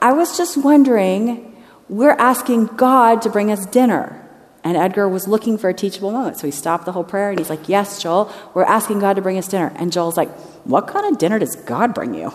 I 0.00 0.12
was 0.12 0.36
just 0.36 0.56
wondering, 0.56 1.62
we're 1.88 2.16
asking 2.18 2.66
God 2.66 3.22
to 3.22 3.30
bring 3.30 3.50
us 3.50 3.66
dinner. 3.66 4.27
And 4.68 4.76
Edgar 4.76 5.08
was 5.08 5.26
looking 5.26 5.56
for 5.56 5.70
a 5.70 5.74
teachable 5.74 6.10
moment. 6.10 6.36
So 6.36 6.46
he 6.46 6.50
stopped 6.50 6.84
the 6.84 6.92
whole 6.92 7.02
prayer 7.02 7.30
and 7.30 7.38
he's 7.38 7.48
like, 7.48 7.70
Yes, 7.70 8.02
Joel, 8.02 8.30
we're 8.52 8.64
asking 8.64 8.98
God 8.98 9.14
to 9.14 9.22
bring 9.22 9.38
us 9.38 9.48
dinner. 9.48 9.72
And 9.76 9.90
Joel's 9.90 10.18
like, 10.18 10.28
What 10.66 10.86
kind 10.88 11.10
of 11.10 11.16
dinner 11.16 11.38
does 11.38 11.56
God 11.56 11.94
bring 11.94 12.12
you? 12.12 12.34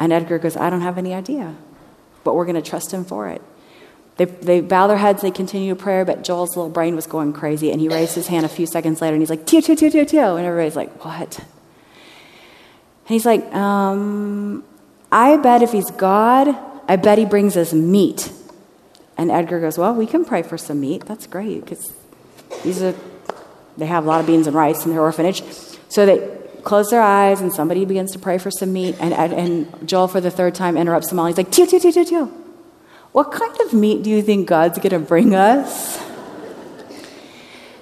And 0.00 0.12
Edgar 0.12 0.40
goes, 0.40 0.56
I 0.56 0.68
don't 0.68 0.80
have 0.80 0.98
any 0.98 1.14
idea, 1.14 1.54
but 2.24 2.34
we're 2.34 2.44
going 2.44 2.60
to 2.60 2.70
trust 2.70 2.92
him 2.92 3.04
for 3.04 3.28
it. 3.28 3.40
They, 4.16 4.24
they 4.24 4.62
bow 4.62 4.88
their 4.88 4.96
heads, 4.96 5.22
they 5.22 5.30
continue 5.30 5.72
to 5.72 5.80
pray, 5.80 6.02
but 6.02 6.24
Joel's 6.24 6.56
little 6.56 6.72
brain 6.72 6.96
was 6.96 7.06
going 7.06 7.32
crazy, 7.32 7.70
and 7.70 7.80
he 7.80 7.88
raised 7.88 8.16
his 8.16 8.26
hand 8.26 8.44
a 8.44 8.48
few 8.48 8.66
seconds 8.66 9.00
later, 9.00 9.14
and 9.14 9.22
he's 9.22 9.30
like, 9.30 9.46
Tio, 9.46 9.60
Tio, 9.60 9.76
Tio, 9.76 9.90
Tio, 9.90 10.04
Tio. 10.04 10.34
And 10.34 10.44
everybody's 10.44 10.74
like, 10.74 11.04
What? 11.04 11.38
And 11.38 13.08
he's 13.08 13.26
like, 13.26 13.44
um, 13.54 14.64
I 15.12 15.36
bet 15.36 15.62
if 15.62 15.70
he's 15.70 15.92
God, 15.92 16.48
I 16.88 16.96
bet 16.96 17.16
he 17.18 17.26
brings 17.26 17.56
us 17.56 17.72
meat. 17.72 18.32
And 19.16 19.30
Edgar 19.30 19.60
goes, 19.60 19.78
Well, 19.78 19.94
we 19.94 20.06
can 20.06 20.24
pray 20.24 20.42
for 20.42 20.58
some 20.58 20.80
meat. 20.80 21.04
That's 21.06 21.26
great 21.26 21.64
because 21.64 21.92
these 22.62 22.82
are, 22.82 22.94
they 23.76 23.86
have 23.86 24.04
a 24.04 24.08
lot 24.08 24.20
of 24.20 24.26
beans 24.26 24.46
and 24.46 24.56
rice 24.56 24.84
in 24.84 24.92
their 24.92 25.00
orphanage. 25.00 25.42
So 25.88 26.06
they 26.06 26.38
close 26.64 26.90
their 26.90 27.02
eyes 27.02 27.40
and 27.40 27.52
somebody 27.52 27.84
begins 27.84 28.12
to 28.12 28.18
pray 28.18 28.38
for 28.38 28.50
some 28.50 28.72
meat. 28.72 28.96
And, 28.98 29.14
and 29.14 29.88
Joel, 29.88 30.08
for 30.08 30.20
the 30.20 30.30
third 30.30 30.54
time, 30.54 30.76
interrupts 30.76 31.08
them 31.08 31.20
all. 31.20 31.26
He's 31.26 31.36
like. 31.36 31.52
What 33.12 33.30
kind 33.30 33.60
of 33.60 33.72
meat 33.72 34.02
do 34.02 34.10
you 34.10 34.22
think 34.22 34.48
God's 34.48 34.78
going 34.78 34.90
to 34.90 34.98
bring 34.98 35.34
us? 35.36 36.02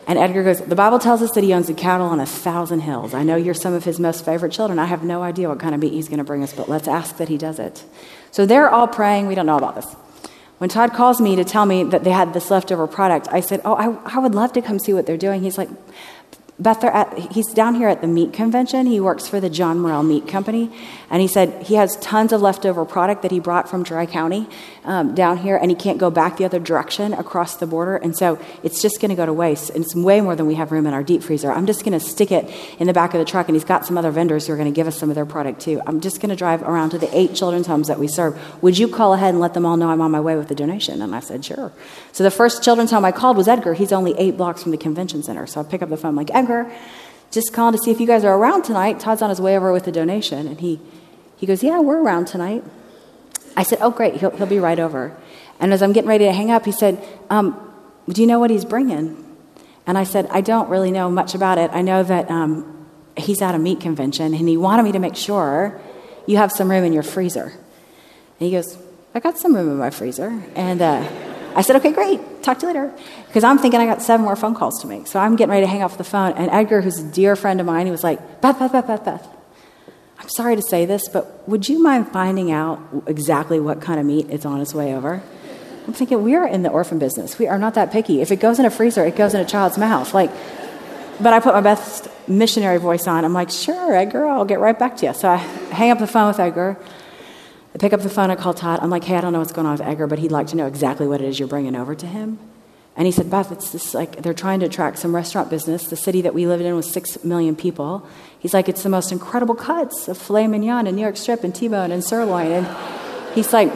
And 0.06 0.18
Edgar 0.18 0.42
goes, 0.42 0.60
The 0.60 0.74
Bible 0.74 0.98
tells 0.98 1.22
us 1.22 1.30
that 1.32 1.44
he 1.44 1.54
owns 1.54 1.70
a 1.70 1.74
cattle 1.74 2.06
on 2.06 2.20
a 2.20 2.26
thousand 2.26 2.80
hills. 2.80 3.14
I 3.14 3.22
know 3.22 3.36
you're 3.36 3.54
some 3.54 3.72
of 3.72 3.84
his 3.84 3.98
most 3.98 4.24
favorite 4.24 4.52
children. 4.52 4.78
I 4.78 4.84
have 4.84 5.02
no 5.02 5.22
idea 5.22 5.48
what 5.48 5.58
kind 5.58 5.74
of 5.74 5.80
meat 5.80 5.92
he's 5.92 6.08
going 6.08 6.18
to 6.18 6.24
bring 6.24 6.42
us, 6.42 6.52
but 6.52 6.68
let's 6.68 6.88
ask 6.88 7.16
that 7.16 7.28
he 7.28 7.38
does 7.38 7.58
it. 7.58 7.84
So 8.30 8.44
they're 8.44 8.68
all 8.68 8.88
praying. 8.88 9.26
We 9.26 9.34
don't 9.34 9.46
know 9.46 9.56
about 9.56 9.76
this. 9.76 9.86
When 10.62 10.68
Todd 10.68 10.92
calls 10.92 11.20
me 11.20 11.34
to 11.34 11.42
tell 11.42 11.66
me 11.66 11.82
that 11.82 12.04
they 12.04 12.12
had 12.12 12.34
this 12.34 12.48
leftover 12.48 12.86
product, 12.86 13.26
I 13.32 13.40
said, 13.40 13.62
Oh, 13.64 13.74
I, 13.74 13.98
I 14.14 14.20
would 14.20 14.32
love 14.32 14.52
to 14.52 14.62
come 14.62 14.78
see 14.78 14.92
what 14.92 15.06
they're 15.06 15.16
doing. 15.16 15.42
He's 15.42 15.58
like, 15.58 15.68
Beth, 16.56 16.84
at, 16.84 17.18
he's 17.32 17.48
down 17.48 17.74
here 17.74 17.88
at 17.88 18.00
the 18.00 18.06
meat 18.06 18.32
convention. 18.32 18.86
He 18.86 19.00
works 19.00 19.26
for 19.26 19.40
the 19.40 19.50
John 19.50 19.80
Morrell 19.80 20.04
Meat 20.04 20.28
Company. 20.28 20.70
And 21.12 21.20
he 21.20 21.28
said 21.28 21.64
he 21.64 21.74
has 21.74 21.96
tons 21.96 22.32
of 22.32 22.40
leftover 22.40 22.86
product 22.86 23.20
that 23.20 23.30
he 23.30 23.38
brought 23.38 23.68
from 23.68 23.82
Dry 23.82 24.06
County 24.06 24.48
um, 24.82 25.14
down 25.14 25.36
here, 25.36 25.58
and 25.58 25.70
he 25.70 25.74
can't 25.76 25.98
go 25.98 26.10
back 26.10 26.38
the 26.38 26.46
other 26.46 26.58
direction 26.58 27.12
across 27.12 27.56
the 27.56 27.66
border. 27.66 27.96
And 27.96 28.16
so 28.16 28.40
it's 28.62 28.80
just 28.80 28.98
going 28.98 29.10
to 29.10 29.14
go 29.14 29.26
to 29.26 29.32
waste. 29.32 29.68
And 29.68 29.84
it's 29.84 29.94
way 29.94 30.22
more 30.22 30.34
than 30.34 30.46
we 30.46 30.54
have 30.54 30.72
room 30.72 30.86
in 30.86 30.94
our 30.94 31.02
deep 31.02 31.22
freezer. 31.22 31.52
I'm 31.52 31.66
just 31.66 31.84
going 31.84 31.92
to 31.92 32.00
stick 32.00 32.32
it 32.32 32.50
in 32.78 32.86
the 32.86 32.94
back 32.94 33.12
of 33.12 33.18
the 33.18 33.26
truck, 33.26 33.46
and 33.48 33.54
he's 33.54 33.64
got 33.64 33.84
some 33.84 33.98
other 33.98 34.10
vendors 34.10 34.46
who 34.46 34.54
are 34.54 34.56
going 34.56 34.72
to 34.72 34.74
give 34.74 34.86
us 34.86 34.98
some 34.98 35.10
of 35.10 35.14
their 35.14 35.26
product 35.26 35.60
too. 35.60 35.82
I'm 35.86 36.00
just 36.00 36.18
going 36.22 36.30
to 36.30 36.36
drive 36.36 36.62
around 36.62 36.90
to 36.90 36.98
the 36.98 37.14
eight 37.14 37.34
children's 37.34 37.66
homes 37.66 37.88
that 37.88 37.98
we 37.98 38.08
serve. 38.08 38.40
Would 38.62 38.78
you 38.78 38.88
call 38.88 39.12
ahead 39.12 39.34
and 39.34 39.40
let 39.40 39.52
them 39.52 39.66
all 39.66 39.76
know 39.76 39.90
I'm 39.90 40.00
on 40.00 40.10
my 40.10 40.20
way 40.20 40.36
with 40.36 40.48
the 40.48 40.54
donation? 40.54 41.02
And 41.02 41.14
I 41.14 41.20
said, 41.20 41.44
Sure. 41.44 41.72
So 42.12 42.24
the 42.24 42.30
first 42.30 42.64
children's 42.64 42.90
home 42.90 43.04
I 43.04 43.12
called 43.12 43.36
was 43.36 43.48
Edgar. 43.48 43.74
He's 43.74 43.92
only 43.92 44.14
eight 44.16 44.38
blocks 44.38 44.62
from 44.62 44.72
the 44.72 44.78
convention 44.78 45.22
center. 45.22 45.46
So 45.46 45.60
I 45.60 45.64
pick 45.64 45.82
up 45.82 45.90
the 45.90 45.98
phone, 45.98 46.10
I'm 46.10 46.16
like, 46.16 46.34
Edgar, 46.34 46.72
just 47.30 47.52
calling 47.52 47.72
to 47.72 47.78
see 47.78 47.90
if 47.90 48.00
you 48.00 48.06
guys 48.06 48.24
are 48.24 48.34
around 48.34 48.62
tonight. 48.62 48.98
Todd's 48.98 49.20
on 49.20 49.28
his 49.28 49.40
way 49.40 49.56
over 49.56 49.72
with 49.72 49.84
the 49.84 49.92
donation. 49.92 50.46
And 50.46 50.60
he, 50.60 50.80
he 51.42 51.46
goes, 51.46 51.60
Yeah, 51.64 51.80
we're 51.80 52.00
around 52.00 52.26
tonight. 52.26 52.62
I 53.56 53.64
said, 53.64 53.78
Oh, 53.80 53.90
great. 53.90 54.14
He'll, 54.14 54.30
he'll 54.30 54.46
be 54.46 54.60
right 54.60 54.78
over. 54.78 55.16
And 55.58 55.72
as 55.72 55.82
I'm 55.82 55.92
getting 55.92 56.08
ready 56.08 56.24
to 56.26 56.32
hang 56.32 56.52
up, 56.52 56.64
he 56.64 56.70
said, 56.70 57.04
um, 57.30 57.74
Do 58.08 58.20
you 58.20 58.28
know 58.28 58.38
what 58.38 58.50
he's 58.50 58.64
bringing? 58.64 59.18
And 59.84 59.98
I 59.98 60.04
said, 60.04 60.28
I 60.30 60.40
don't 60.40 60.68
really 60.68 60.92
know 60.92 61.10
much 61.10 61.34
about 61.34 61.58
it. 61.58 61.72
I 61.72 61.82
know 61.82 62.04
that 62.04 62.30
um, 62.30 62.86
he's 63.16 63.42
at 63.42 63.56
a 63.56 63.58
meat 63.58 63.80
convention, 63.80 64.34
and 64.34 64.48
he 64.48 64.56
wanted 64.56 64.84
me 64.84 64.92
to 64.92 65.00
make 65.00 65.16
sure 65.16 65.80
you 66.28 66.36
have 66.36 66.52
some 66.52 66.70
room 66.70 66.84
in 66.84 66.92
your 66.92 67.02
freezer. 67.02 67.46
And 67.46 68.48
he 68.48 68.52
goes, 68.52 68.78
I 69.12 69.18
got 69.18 69.36
some 69.36 69.52
room 69.52 69.68
in 69.68 69.78
my 69.78 69.90
freezer. 69.90 70.44
And 70.54 70.80
uh, 70.80 71.08
I 71.56 71.62
said, 71.62 71.74
okay, 71.74 71.90
great. 71.90 72.44
Talk 72.44 72.60
to 72.60 72.68
you 72.68 72.72
later. 72.72 72.94
Because 73.26 73.42
I'm 73.42 73.58
thinking 73.58 73.80
I 73.80 73.86
got 73.86 74.00
seven 74.00 74.24
more 74.24 74.36
phone 74.36 74.54
calls 74.54 74.80
to 74.82 74.86
make. 74.86 75.08
So 75.08 75.18
I'm 75.18 75.34
getting 75.34 75.50
ready 75.50 75.66
to 75.66 75.70
hang 75.70 75.82
off 75.82 75.98
the 75.98 76.04
phone. 76.04 76.34
And 76.34 76.52
Edgar, 76.52 76.82
who's 76.82 77.00
a 77.00 77.10
dear 77.10 77.34
friend 77.34 77.58
of 77.58 77.66
mine, 77.66 77.86
he 77.86 77.90
was 77.90 78.04
like, 78.04 78.40
Beth, 78.40 78.60
Beth, 78.60 78.70
Beth, 78.70 78.86
Beth, 78.86 79.04
Beth. 79.04 79.28
I'm 80.22 80.28
sorry 80.28 80.54
to 80.54 80.62
say 80.62 80.86
this, 80.86 81.08
but 81.08 81.48
would 81.48 81.68
you 81.68 81.82
mind 81.82 82.08
finding 82.12 82.52
out 82.52 82.80
exactly 83.08 83.58
what 83.58 83.80
kind 83.80 83.98
of 83.98 84.06
meat 84.06 84.30
is 84.30 84.46
on 84.46 84.60
its 84.60 84.72
way 84.72 84.94
over? 84.94 85.20
I'm 85.86 85.92
thinking, 85.92 86.22
we're 86.22 86.46
in 86.46 86.62
the 86.62 86.70
orphan 86.70 87.00
business. 87.00 87.40
We 87.40 87.48
are 87.48 87.58
not 87.58 87.74
that 87.74 87.90
picky. 87.90 88.20
If 88.20 88.30
it 88.30 88.36
goes 88.36 88.60
in 88.60 88.64
a 88.64 88.70
freezer, 88.70 89.04
it 89.04 89.16
goes 89.16 89.34
in 89.34 89.40
a 89.40 89.44
child's 89.44 89.76
mouth. 89.76 90.14
Like, 90.14 90.30
but 91.20 91.32
I 91.32 91.40
put 91.40 91.54
my 91.54 91.60
best 91.60 92.08
missionary 92.28 92.78
voice 92.78 93.08
on. 93.08 93.24
I'm 93.24 93.32
like, 93.32 93.50
sure, 93.50 93.94
Edgar, 93.94 94.26
I'll 94.26 94.44
get 94.44 94.60
right 94.60 94.78
back 94.78 94.96
to 94.98 95.06
you. 95.06 95.12
So 95.12 95.28
I 95.28 95.36
hang 95.36 95.90
up 95.90 95.98
the 95.98 96.06
phone 96.06 96.28
with 96.28 96.38
Edgar. 96.38 96.78
I 97.74 97.78
pick 97.78 97.92
up 97.92 98.00
the 98.00 98.08
phone, 98.08 98.30
I 98.30 98.36
call 98.36 98.54
Todd. 98.54 98.78
I'm 98.80 98.90
like, 98.90 99.02
hey, 99.02 99.16
I 99.16 99.20
don't 99.20 99.32
know 99.32 99.40
what's 99.40 99.52
going 99.52 99.66
on 99.66 99.72
with 99.72 99.80
Edgar, 99.86 100.06
but 100.06 100.20
he'd 100.20 100.30
like 100.30 100.46
to 100.48 100.56
know 100.56 100.68
exactly 100.68 101.08
what 101.08 101.20
it 101.20 101.26
is 101.26 101.40
you're 101.40 101.48
bringing 101.48 101.74
over 101.74 101.96
to 101.96 102.06
him. 102.06 102.38
And 102.96 103.06
he 103.06 103.12
said, 103.12 103.30
Beth, 103.30 103.50
it's 103.50 103.70
this 103.72 103.94
like 103.94 104.22
they're 104.22 104.34
trying 104.34 104.60
to 104.60 104.66
attract 104.66 104.98
some 104.98 105.14
restaurant 105.14 105.48
business. 105.48 105.88
The 105.88 105.96
city 105.96 106.20
that 106.22 106.34
we 106.34 106.46
lived 106.46 106.62
in 106.62 106.76
was 106.76 106.90
six 106.92 107.24
million 107.24 107.56
people. 107.56 108.06
He's 108.42 108.52
like, 108.52 108.68
it's 108.68 108.82
the 108.82 108.88
most 108.88 109.12
incredible 109.12 109.54
cuts 109.54 110.08
of 110.08 110.18
filet 110.18 110.48
mignon 110.48 110.88
and 110.88 110.96
New 110.96 111.02
York 111.02 111.16
strip 111.16 111.44
and 111.44 111.54
T-bone 111.54 111.92
and 111.92 112.02
sirloin. 112.02 112.50
And 112.50 113.34
he's 113.36 113.52
like, 113.52 113.72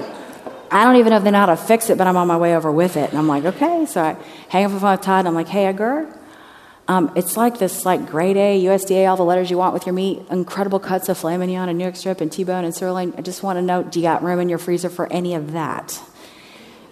I 0.72 0.84
don't 0.84 0.96
even 0.96 1.10
know 1.10 1.18
if 1.18 1.22
they 1.22 1.30
know 1.30 1.38
how 1.38 1.46
to 1.46 1.56
fix 1.56 1.88
it, 1.88 1.96
but 1.96 2.08
I'm 2.08 2.16
on 2.16 2.26
my 2.26 2.36
way 2.36 2.56
over 2.56 2.72
with 2.72 2.96
it. 2.96 3.10
And 3.10 3.18
I'm 3.18 3.28
like, 3.28 3.44
okay. 3.44 3.86
So 3.86 4.02
I 4.02 4.16
hang 4.48 4.64
up 4.64 4.72
the 4.72 4.80
phone 4.80 4.90
with 4.90 5.02
Todd. 5.02 5.20
And 5.20 5.28
I'm 5.28 5.34
like, 5.34 5.46
hey, 5.46 5.66
Edgar, 5.66 6.12
um, 6.88 7.12
it's 7.14 7.36
like 7.36 7.58
this, 7.60 7.86
like 7.86 8.10
grade 8.10 8.36
A, 8.36 8.64
USDA, 8.64 9.08
all 9.08 9.16
the 9.16 9.24
letters 9.24 9.52
you 9.52 9.56
want 9.56 9.72
with 9.72 9.86
your 9.86 9.92
meat, 9.92 10.22
incredible 10.30 10.80
cuts 10.80 11.08
of 11.08 11.16
filet 11.16 11.36
mignon 11.36 11.68
and 11.68 11.78
New 11.78 11.84
York 11.84 11.94
strip 11.94 12.20
and 12.20 12.32
T-bone 12.32 12.64
and 12.64 12.74
sirloin. 12.74 13.14
I 13.16 13.22
just 13.22 13.44
want 13.44 13.58
to 13.58 13.62
know, 13.62 13.84
do 13.84 14.00
you 14.00 14.04
got 14.04 14.24
room 14.24 14.40
in 14.40 14.48
your 14.48 14.58
freezer 14.58 14.88
for 14.88 15.06
any 15.12 15.34
of 15.34 15.52
that? 15.52 16.02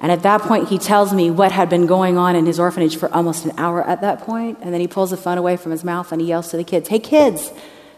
And 0.05 0.13
at 0.13 0.23
that 0.25 0.43
point, 0.43 0.69
he 0.69 0.77
tells 0.77 1.15
me 1.15 1.31
what 1.31 1.51
had 1.51 1.71
been 1.71 1.87
going 1.87 2.19
on 2.19 2.37
in 2.37 2.45
his 2.45 2.61
orphanage 2.61 2.99
for 2.99 3.11
almost 3.15 3.47
an 3.47 3.53
hour 3.57 3.83
at 3.83 4.03
that 4.03 4.21
point. 4.21 4.59
And 4.61 4.71
then 4.71 4.83
he 4.83 4.87
pulls 4.87 5.13
the 5.13 5.17
phone 5.17 5.39
away 5.39 5.57
from 5.57 5.73
his 5.73 5.83
mouth 5.83 6.13
and 6.13 6.21
he 6.21 6.27
yells 6.29 6.51
to 6.51 6.59
the 6.59 6.63
kids, 6.63 6.91
Hey, 6.91 6.99
kids, 6.99 7.51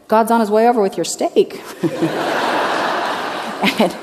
God's 0.07 0.31
on 0.31 0.39
his 0.39 0.49
way 0.49 0.69
over 0.69 0.81
with 0.81 0.97
your 0.97 1.03
steak. 1.05 1.55
and, 3.81 3.97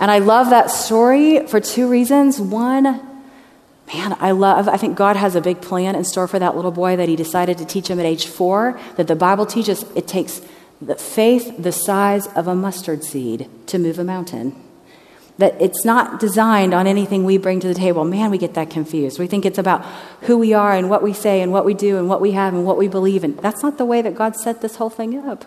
and 0.00 0.10
I 0.10 0.18
love 0.18 0.50
that 0.50 0.72
story 0.72 1.46
for 1.46 1.60
two 1.60 1.88
reasons. 1.88 2.40
One, 2.40 2.82
man, 2.82 4.16
I 4.18 4.32
love, 4.32 4.68
I 4.68 4.76
think 4.76 4.96
God 4.96 5.14
has 5.14 5.36
a 5.36 5.40
big 5.40 5.62
plan 5.62 5.94
in 5.94 6.02
store 6.02 6.26
for 6.26 6.40
that 6.40 6.56
little 6.56 6.72
boy 6.72 6.96
that 6.96 7.08
he 7.08 7.14
decided 7.14 7.58
to 7.58 7.64
teach 7.64 7.86
him 7.86 8.00
at 8.00 8.06
age 8.06 8.26
four, 8.26 8.76
that 8.96 9.06
the 9.06 9.14
Bible 9.14 9.46
teaches 9.46 9.84
it 9.94 10.08
takes 10.08 10.40
the 10.80 10.96
faith 10.96 11.54
the 11.56 11.70
size 11.70 12.26
of 12.26 12.48
a 12.48 12.56
mustard 12.56 13.04
seed 13.04 13.48
to 13.68 13.78
move 13.78 14.00
a 14.00 14.04
mountain. 14.04 14.65
That 15.38 15.60
it's 15.60 15.84
not 15.84 16.18
designed 16.18 16.72
on 16.72 16.86
anything 16.86 17.24
we 17.24 17.36
bring 17.36 17.60
to 17.60 17.68
the 17.68 17.74
table. 17.74 18.04
Man, 18.04 18.30
we 18.30 18.38
get 18.38 18.54
that 18.54 18.70
confused. 18.70 19.18
We 19.18 19.26
think 19.26 19.44
it's 19.44 19.58
about 19.58 19.84
who 20.22 20.38
we 20.38 20.54
are 20.54 20.72
and 20.72 20.88
what 20.88 21.02
we 21.02 21.12
say 21.12 21.42
and 21.42 21.52
what 21.52 21.66
we 21.66 21.74
do 21.74 21.98
and 21.98 22.08
what 22.08 22.22
we 22.22 22.32
have 22.32 22.54
and 22.54 22.64
what 22.64 22.78
we 22.78 22.88
believe 22.88 23.22
in. 23.22 23.36
That's 23.36 23.62
not 23.62 23.76
the 23.76 23.84
way 23.84 24.00
that 24.00 24.14
God 24.14 24.34
set 24.36 24.62
this 24.62 24.76
whole 24.76 24.88
thing 24.88 25.18
up. 25.18 25.44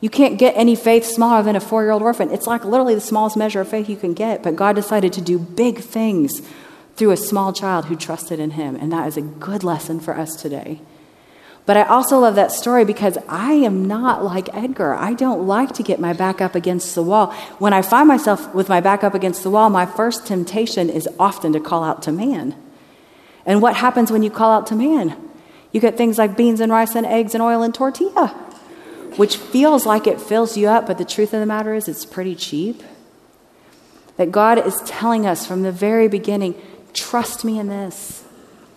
You 0.00 0.08
can't 0.08 0.38
get 0.38 0.56
any 0.56 0.74
faith 0.74 1.04
smaller 1.04 1.42
than 1.42 1.56
a 1.56 1.60
four 1.60 1.82
year 1.82 1.90
old 1.90 2.02
orphan. 2.02 2.30
It's 2.30 2.46
like 2.46 2.64
literally 2.64 2.94
the 2.94 3.00
smallest 3.00 3.36
measure 3.36 3.60
of 3.60 3.68
faith 3.68 3.88
you 3.88 3.96
can 3.96 4.14
get. 4.14 4.42
But 4.42 4.56
God 4.56 4.74
decided 4.74 5.12
to 5.14 5.20
do 5.20 5.38
big 5.38 5.80
things 5.80 6.40
through 6.96 7.10
a 7.10 7.16
small 7.16 7.52
child 7.52 7.86
who 7.86 7.96
trusted 7.96 8.40
in 8.40 8.52
Him. 8.52 8.76
And 8.76 8.90
that 8.92 9.06
is 9.06 9.16
a 9.16 9.22
good 9.22 9.62
lesson 9.62 10.00
for 10.00 10.16
us 10.16 10.34
today. 10.34 10.80
But 11.66 11.76
I 11.76 11.82
also 11.82 12.18
love 12.18 12.34
that 12.34 12.52
story 12.52 12.84
because 12.84 13.18
I 13.28 13.52
am 13.52 13.84
not 13.84 14.24
like 14.24 14.52
Edgar. 14.54 14.94
I 14.94 15.12
don't 15.14 15.46
like 15.46 15.72
to 15.74 15.82
get 15.82 16.00
my 16.00 16.12
back 16.12 16.40
up 16.40 16.54
against 16.54 16.94
the 16.94 17.02
wall. 17.02 17.32
When 17.58 17.72
I 17.72 17.82
find 17.82 18.08
myself 18.08 18.52
with 18.54 18.68
my 18.68 18.80
back 18.80 19.04
up 19.04 19.14
against 19.14 19.42
the 19.42 19.50
wall, 19.50 19.70
my 19.70 19.86
first 19.86 20.26
temptation 20.26 20.90
is 20.90 21.08
often 21.18 21.52
to 21.52 21.60
call 21.60 21.84
out 21.84 22.02
to 22.02 22.12
man. 22.12 22.56
And 23.46 23.62
what 23.62 23.76
happens 23.76 24.10
when 24.10 24.22
you 24.22 24.30
call 24.30 24.50
out 24.50 24.66
to 24.68 24.74
man? 24.74 25.16
You 25.72 25.80
get 25.80 25.96
things 25.96 26.18
like 26.18 26.36
beans 26.36 26.60
and 26.60 26.72
rice 26.72 26.94
and 26.94 27.06
eggs 27.06 27.34
and 27.34 27.42
oil 27.42 27.62
and 27.62 27.74
tortilla, 27.74 28.28
which 29.16 29.36
feels 29.36 29.86
like 29.86 30.06
it 30.06 30.20
fills 30.20 30.56
you 30.56 30.68
up, 30.68 30.86
but 30.86 30.98
the 30.98 31.04
truth 31.04 31.32
of 31.32 31.40
the 31.40 31.46
matter 31.46 31.74
is 31.74 31.88
it's 31.88 32.04
pretty 32.04 32.34
cheap. 32.34 32.82
That 34.16 34.32
God 34.32 34.58
is 34.66 34.80
telling 34.84 35.26
us 35.26 35.46
from 35.46 35.62
the 35.62 35.72
very 35.72 36.08
beginning 36.08 36.60
trust 36.92 37.44
me 37.44 37.58
in 37.58 37.68
this. 37.68 38.24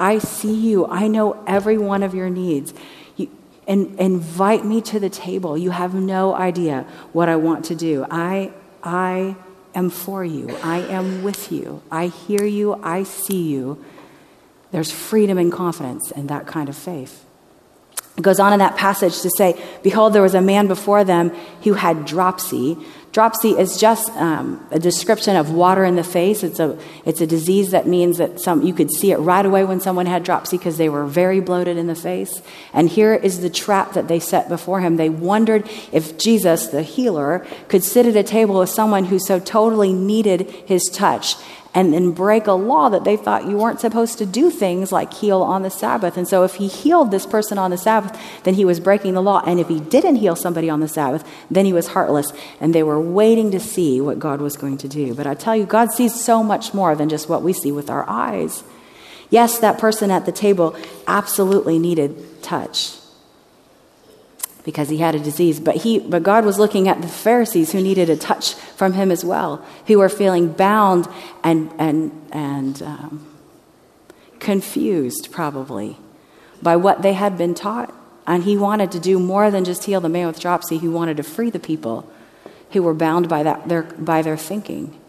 I 0.03 0.17
see 0.17 0.53
you. 0.53 0.85
I 0.85 1.07
know 1.07 1.41
every 1.47 1.77
one 1.77 2.03
of 2.03 2.13
your 2.13 2.29
needs. 2.29 2.73
You, 3.15 3.29
and 3.69 3.97
invite 3.97 4.65
me 4.65 4.81
to 4.81 4.99
the 4.99 5.09
table. 5.09 5.57
You 5.57 5.71
have 5.71 5.93
no 5.93 6.35
idea 6.35 6.85
what 7.13 7.29
I 7.29 7.37
want 7.37 7.63
to 7.65 7.75
do. 7.75 8.05
I, 8.11 8.51
I 8.83 9.37
am 9.73 9.89
for 9.89 10.25
you. 10.25 10.49
I 10.61 10.79
am 10.79 11.23
with 11.23 11.53
you. 11.53 11.81
I 11.89 12.07
hear 12.07 12.43
you. 12.43 12.73
I 12.83 13.03
see 13.03 13.43
you. 13.43 13.81
There's 14.71 14.91
freedom 14.91 15.37
and 15.37 15.49
confidence 15.53 16.11
in 16.11 16.27
that 16.27 16.47
kind 16.47 16.67
of 16.67 16.75
faith. 16.75 17.23
It 18.17 18.23
goes 18.23 18.41
on 18.41 18.51
in 18.51 18.59
that 18.59 18.75
passage 18.75 19.21
to 19.21 19.29
say, 19.37 19.57
Behold, 19.83 20.11
there 20.11 20.21
was 20.21 20.35
a 20.35 20.41
man 20.41 20.67
before 20.67 21.05
them 21.05 21.29
who 21.63 21.75
had 21.75 22.03
dropsy. 22.03 22.77
Dropsy 23.13 23.51
is 23.51 23.77
just 23.77 24.09
um, 24.13 24.67
a 24.71 24.79
description 24.79 25.35
of 25.35 25.51
water 25.51 25.85
in 25.85 25.95
the 25.95 26.03
face. 26.03 26.41
It's 26.41 26.59
a, 26.59 26.79
it's 27.05 27.21
a 27.21 27.27
disease 27.27 27.69
that 27.69 27.85
means 27.85 28.17
that 28.17 28.39
some, 28.39 28.63
you 28.63 28.73
could 28.73 28.91
see 28.91 29.11
it 29.11 29.17
right 29.17 29.45
away 29.45 29.63
when 29.63 29.79
someone 29.79 30.07
had 30.07 30.23
dropsy 30.23 30.57
because 30.57 30.77
they 30.77 30.89
were 30.89 31.05
very 31.05 31.39
bloated 31.39 31.77
in 31.77 31.85
the 31.85 31.93
face. 31.93 32.41
And 32.73 32.89
here 32.89 33.13
is 33.13 33.41
the 33.41 33.51
trap 33.51 33.93
that 33.93 34.07
they 34.07 34.19
set 34.19 34.49
before 34.49 34.79
him. 34.79 34.97
They 34.97 35.09
wondered 35.09 35.69
if 35.91 36.17
Jesus, 36.17 36.65
the 36.65 36.81
healer, 36.81 37.45
could 37.67 37.83
sit 37.83 38.07
at 38.07 38.15
a 38.15 38.23
table 38.23 38.57
with 38.57 38.69
someone 38.69 39.05
who 39.05 39.19
so 39.19 39.39
totally 39.39 39.93
needed 39.93 40.49
his 40.49 40.85
touch 40.85 41.35
and 41.75 41.93
then 41.93 42.11
break 42.11 42.45
a 42.45 42.53
law 42.53 42.89
that 42.89 43.03
they 43.03 43.17
thought 43.17 43.47
you 43.47 43.57
weren't 43.57 43.79
supposed 43.79 44.17
to 44.19 44.25
do 44.25 44.51
things 44.51 44.91
like 44.91 45.11
heal 45.13 45.41
on 45.41 45.63
the 45.63 45.69
Sabbath. 45.69 46.17
And 46.17 46.27
so 46.27 46.43
if 46.43 46.55
he 46.55 46.67
healed 46.67 47.09
this 47.09 47.25
person 47.25 47.57
on 47.57 47.71
the 47.71 47.77
Sabbath, 47.77 48.19
then 48.43 48.53
he 48.53 48.63
was 48.63 48.79
breaking 48.79 49.13
the 49.13 49.21
law. 49.21 49.41
And 49.45 49.59
if 49.59 49.67
he 49.67 49.79
didn't 49.79 50.17
heal 50.17 50.35
somebody 50.35 50.69
on 50.69 50.81
the 50.81 50.87
Sabbath, 50.87 51.27
then 51.49 51.65
he 51.65 51.73
was 51.73 51.89
heartless. 51.89 52.31
And 52.59 52.75
they 52.75 52.83
were 52.83 53.01
waiting 53.01 53.49
to 53.51 53.59
see 53.59 53.99
what 53.99 54.19
God 54.19 54.39
was 54.39 54.55
going 54.55 54.77
to 54.79 54.87
do. 54.87 55.15
But 55.15 55.25
I 55.25 55.33
tell 55.33 55.55
you, 55.55 55.65
God 55.65 55.91
sees 55.91 56.13
so 56.13 56.43
much 56.43 56.73
more 56.73 56.95
than 56.95 57.09
just 57.09 57.27
what 57.27 57.41
we 57.41 57.53
see 57.53 57.71
with 57.71 57.89
our 57.89 58.07
eyes. 58.07 58.63
Yes, 59.29 59.57
that 59.59 59.79
person 59.79 60.11
at 60.11 60.25
the 60.27 60.31
table 60.31 60.75
absolutely 61.07 61.79
needed 61.79 62.43
touch 62.43 63.02
because 64.63 64.89
he 64.89 64.97
had 64.97 65.15
a 65.15 65.19
disease. 65.19 65.59
But, 65.59 65.77
he, 65.77 65.99
but 65.99 66.23
God 66.23 66.45
was 66.45 66.57
looking 66.57 66.87
at 66.87 67.01
the 67.01 67.07
Pharisees 67.07 67.71
who 67.71 67.81
needed 67.81 68.09
a 68.09 68.15
touch 68.15 68.53
from 68.53 68.93
him 68.93 69.11
as 69.11 69.25
well, 69.25 69.65
who 69.87 69.99
were 69.99 70.09
feeling 70.09 70.51
bound 70.51 71.07
and, 71.43 71.71
and, 71.77 72.11
and 72.31 72.81
um, 72.81 73.27
confused, 74.39 75.29
probably, 75.31 75.97
by 76.61 76.75
what 76.75 77.01
they 77.01 77.13
had 77.13 77.37
been 77.37 77.53
taught. 77.53 77.93
And 78.25 78.43
he 78.43 78.55
wanted 78.55 78.91
to 78.93 78.99
do 78.99 79.19
more 79.19 79.51
than 79.51 79.65
just 79.65 79.83
heal 79.83 79.99
the 79.99 80.09
man 80.09 80.27
with 80.27 80.39
dropsy, 80.39 80.77
he 80.77 80.87
wanted 80.87 81.17
to 81.17 81.23
free 81.23 81.49
the 81.49 81.59
people 81.59 82.09
who 82.71 82.81
were 82.81 82.93
bound 82.93 83.27
by, 83.29 83.43
that, 83.43 83.67
their, 83.67 83.83
by 83.83 84.21
their 84.21 84.37
thinking. 84.37 84.99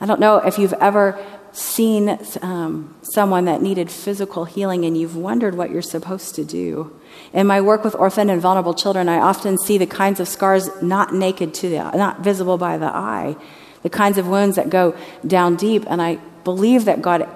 I 0.00 0.06
don't 0.06 0.20
know 0.20 0.38
if 0.38 0.58
you've 0.58 0.72
ever 0.74 1.22
seen 1.52 2.18
um, 2.42 2.96
someone 3.02 3.44
that 3.44 3.62
needed 3.62 3.90
physical 3.90 4.44
healing 4.44 4.84
and 4.84 4.98
you've 4.98 5.16
wondered 5.16 5.54
what 5.54 5.70
you're 5.70 5.82
supposed 5.82 6.34
to 6.34 6.44
do. 6.44 6.98
In 7.32 7.46
my 7.46 7.60
work 7.60 7.84
with 7.84 7.94
orphan 7.94 8.30
and 8.30 8.40
vulnerable 8.40 8.74
children, 8.74 9.08
I 9.08 9.18
often 9.18 9.58
see 9.58 9.78
the 9.78 9.86
kinds 9.86 10.20
of 10.20 10.28
scars 10.28 10.68
not 10.82 11.14
naked 11.14 11.54
to 11.54 11.68
the, 11.68 11.90
not 11.92 12.20
visible 12.20 12.58
by 12.58 12.78
the 12.78 12.86
eye, 12.86 13.36
the 13.82 13.90
kinds 13.90 14.18
of 14.18 14.28
wounds 14.28 14.56
that 14.56 14.70
go 14.70 14.96
down 15.26 15.56
deep. 15.56 15.84
And 15.88 16.00
I 16.00 16.16
believe 16.44 16.84
that 16.84 17.02
God 17.02 17.28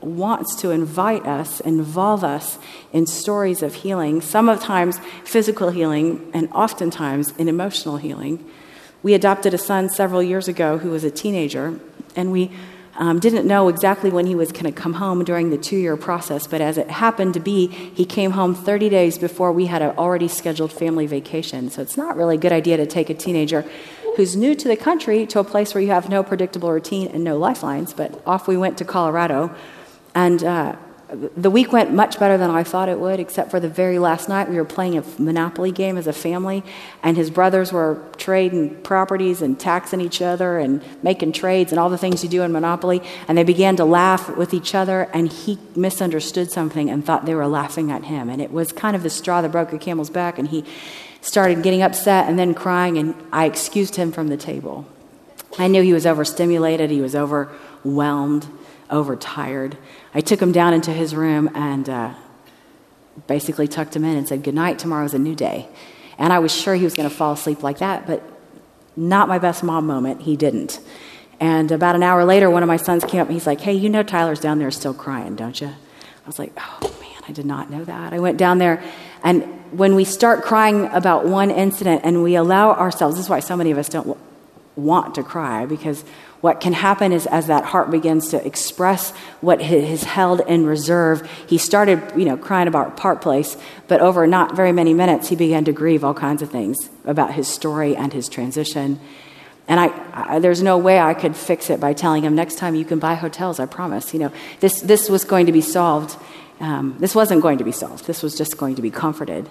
wants 0.00 0.56
to 0.56 0.70
invite 0.70 1.26
us, 1.26 1.60
involve 1.60 2.24
us 2.24 2.58
in 2.92 3.06
stories 3.06 3.62
of 3.62 3.74
healing, 3.74 4.20
sometimes 4.20 4.98
physical 5.24 5.70
healing, 5.70 6.30
and 6.34 6.50
oftentimes 6.52 7.32
in 7.38 7.48
emotional 7.48 7.96
healing. 7.96 8.44
We 9.02 9.14
adopted 9.14 9.54
a 9.54 9.58
son 9.58 9.88
several 9.88 10.22
years 10.22 10.48
ago 10.48 10.78
who 10.78 10.90
was 10.90 11.04
a 11.04 11.10
teenager, 11.10 11.78
and 12.16 12.32
we 12.32 12.50
um, 12.96 13.18
didn't 13.18 13.46
know 13.46 13.68
exactly 13.68 14.10
when 14.10 14.26
he 14.26 14.34
was 14.34 14.52
going 14.52 14.64
to 14.64 14.72
come 14.72 14.94
home 14.94 15.24
during 15.24 15.50
the 15.50 15.58
two 15.58 15.76
year 15.76 15.96
process, 15.96 16.46
but 16.46 16.60
as 16.60 16.78
it 16.78 16.90
happened 16.90 17.34
to 17.34 17.40
be, 17.40 17.66
he 17.66 18.04
came 18.04 18.32
home 18.32 18.54
30 18.54 18.88
days 18.88 19.18
before 19.18 19.52
we 19.52 19.66
had 19.66 19.82
an 19.82 19.96
already 19.96 20.28
scheduled 20.28 20.72
family 20.72 21.06
vacation. 21.06 21.70
So 21.70 21.82
it's 21.82 21.96
not 21.96 22.16
really 22.16 22.36
a 22.36 22.38
good 22.38 22.52
idea 22.52 22.76
to 22.76 22.86
take 22.86 23.10
a 23.10 23.14
teenager 23.14 23.64
who's 24.16 24.36
new 24.36 24.54
to 24.54 24.68
the 24.68 24.76
country 24.76 25.26
to 25.26 25.40
a 25.40 25.44
place 25.44 25.74
where 25.74 25.82
you 25.82 25.90
have 25.90 26.08
no 26.08 26.22
predictable 26.22 26.70
routine 26.70 27.08
and 27.08 27.24
no 27.24 27.36
lifelines. 27.36 27.92
But 27.92 28.22
off 28.26 28.46
we 28.46 28.56
went 28.56 28.78
to 28.78 28.84
Colorado. 28.84 29.54
And 30.14 30.44
uh, 30.44 30.76
the 31.08 31.50
week 31.50 31.72
went 31.72 31.92
much 31.92 32.18
better 32.18 32.38
than 32.38 32.50
I 32.50 32.62
thought 32.62 32.88
it 32.88 32.98
would, 32.98 33.20
except 33.20 33.50
for 33.50 33.60
the 33.60 33.68
very 33.68 33.98
last 33.98 34.28
night. 34.28 34.48
We 34.48 34.56
were 34.56 34.64
playing 34.64 34.96
a 34.96 35.04
Monopoly 35.18 35.70
game 35.70 35.96
as 35.96 36.06
a 36.06 36.12
family, 36.12 36.64
and 37.02 37.16
his 37.16 37.30
brothers 37.30 37.72
were 37.72 38.02
trading 38.16 38.80
properties 38.82 39.42
and 39.42 39.58
taxing 39.60 40.00
each 40.00 40.22
other 40.22 40.58
and 40.58 40.82
making 41.02 41.32
trades 41.32 41.72
and 41.72 41.78
all 41.78 41.90
the 41.90 41.98
things 41.98 42.22
you 42.22 42.30
do 42.30 42.42
in 42.42 42.52
Monopoly. 42.52 43.02
And 43.28 43.36
they 43.36 43.44
began 43.44 43.76
to 43.76 43.84
laugh 43.84 44.34
with 44.36 44.54
each 44.54 44.74
other, 44.74 45.02
and 45.12 45.30
he 45.30 45.58
misunderstood 45.76 46.50
something 46.50 46.88
and 46.88 47.04
thought 47.04 47.26
they 47.26 47.34
were 47.34 47.46
laughing 47.46 47.90
at 47.90 48.04
him. 48.04 48.30
And 48.30 48.40
it 48.40 48.50
was 48.50 48.72
kind 48.72 48.96
of 48.96 49.02
the 49.02 49.10
straw 49.10 49.42
that 49.42 49.52
broke 49.52 49.70
the 49.70 49.78
camel's 49.78 50.10
back, 50.10 50.38
and 50.38 50.48
he 50.48 50.64
started 51.20 51.62
getting 51.62 51.82
upset 51.82 52.28
and 52.28 52.38
then 52.38 52.54
crying, 52.54 52.98
and 52.98 53.14
I 53.32 53.44
excused 53.46 53.96
him 53.96 54.10
from 54.10 54.28
the 54.28 54.36
table. 54.36 54.86
I 55.58 55.68
knew 55.68 55.82
he 55.82 55.92
was 55.92 56.06
overstimulated, 56.06 56.90
he 56.90 57.00
was 57.00 57.14
overwhelmed, 57.14 58.46
overtired. 58.94 59.76
I 60.14 60.20
took 60.20 60.40
him 60.40 60.52
down 60.52 60.72
into 60.72 60.92
his 60.92 61.14
room 61.14 61.50
and 61.54 61.88
uh, 61.88 62.14
basically 63.26 63.68
tucked 63.68 63.94
him 63.96 64.04
in 64.04 64.16
and 64.16 64.26
said, 64.26 64.42
Good 64.42 64.54
night, 64.54 64.78
tomorrow's 64.78 65.12
a 65.12 65.18
new 65.18 65.34
day. 65.34 65.68
And 66.16 66.32
I 66.32 66.38
was 66.38 66.54
sure 66.54 66.74
he 66.74 66.84
was 66.84 66.94
going 66.94 67.08
to 67.08 67.14
fall 67.14 67.32
asleep 67.32 67.62
like 67.62 67.78
that, 67.78 68.06
but 68.06 68.22
not 68.96 69.28
my 69.28 69.38
best 69.38 69.64
mom 69.64 69.86
moment. 69.86 70.22
He 70.22 70.36
didn't. 70.36 70.80
And 71.40 71.72
about 71.72 71.96
an 71.96 72.04
hour 72.04 72.24
later, 72.24 72.48
one 72.48 72.62
of 72.62 72.68
my 72.68 72.76
sons 72.76 73.04
came 73.04 73.20
up 73.20 73.26
and 73.26 73.34
he's 73.34 73.46
like, 73.46 73.60
Hey, 73.60 73.74
you 73.74 73.90
know 73.90 74.04
Tyler's 74.04 74.40
down 74.40 74.60
there 74.60 74.70
still 74.70 74.94
crying, 74.94 75.34
don't 75.34 75.60
you? 75.60 75.66
I 75.68 76.26
was 76.26 76.38
like, 76.38 76.52
Oh, 76.56 76.96
man, 77.00 77.22
I 77.28 77.32
did 77.32 77.44
not 77.44 77.70
know 77.70 77.84
that. 77.84 78.12
I 78.12 78.20
went 78.20 78.38
down 78.38 78.58
there, 78.58 78.82
and 79.24 79.42
when 79.72 79.96
we 79.96 80.04
start 80.04 80.44
crying 80.44 80.86
about 80.92 81.26
one 81.26 81.50
incident 81.50 82.02
and 82.04 82.22
we 82.22 82.36
allow 82.36 82.70
ourselves, 82.70 83.16
this 83.16 83.24
is 83.24 83.30
why 83.30 83.40
so 83.40 83.56
many 83.56 83.72
of 83.72 83.78
us 83.78 83.88
don't 83.88 84.16
want 84.76 85.16
to 85.16 85.24
cry, 85.24 85.66
because 85.66 86.04
what 86.44 86.60
can 86.60 86.74
happen 86.74 87.10
is 87.10 87.24
as 87.28 87.46
that 87.46 87.64
heart 87.64 87.90
begins 87.90 88.28
to 88.28 88.46
express 88.46 89.12
what 89.40 89.62
is 89.62 90.04
held 90.04 90.40
in 90.40 90.66
reserve, 90.66 91.26
he 91.46 91.56
started, 91.56 92.02
you 92.14 92.26
know, 92.26 92.36
crying 92.36 92.68
about 92.68 92.98
Park 92.98 93.22
Place, 93.22 93.56
but 93.88 94.02
over 94.02 94.26
not 94.26 94.54
very 94.54 94.70
many 94.70 94.92
minutes, 94.92 95.30
he 95.30 95.36
began 95.36 95.64
to 95.64 95.72
grieve 95.72 96.04
all 96.04 96.12
kinds 96.12 96.42
of 96.42 96.50
things 96.50 96.90
about 97.06 97.32
his 97.32 97.48
story 97.48 97.96
and 97.96 98.12
his 98.12 98.28
transition. 98.28 99.00
And 99.68 99.80
I, 99.80 99.86
I, 100.12 100.38
there's 100.38 100.62
no 100.62 100.76
way 100.76 100.98
I 101.00 101.14
could 101.14 101.34
fix 101.34 101.70
it 101.70 101.80
by 101.80 101.94
telling 101.94 102.24
him 102.24 102.34
next 102.34 102.58
time 102.58 102.74
you 102.74 102.84
can 102.84 102.98
buy 102.98 103.14
hotels. 103.14 103.58
I 103.58 103.64
promise. 103.64 104.12
You 104.12 104.20
know, 104.20 104.32
this 104.60 104.82
this 104.82 105.08
was 105.08 105.24
going 105.24 105.46
to 105.46 105.52
be 105.52 105.62
solved. 105.62 106.14
Um, 106.60 106.96
this 106.98 107.14
wasn't 107.14 107.40
going 107.40 107.56
to 107.56 107.64
be 107.64 107.72
solved. 107.72 108.06
This 108.06 108.22
was 108.22 108.36
just 108.36 108.58
going 108.58 108.74
to 108.74 108.82
be 108.82 108.90
comforted. 108.90 109.48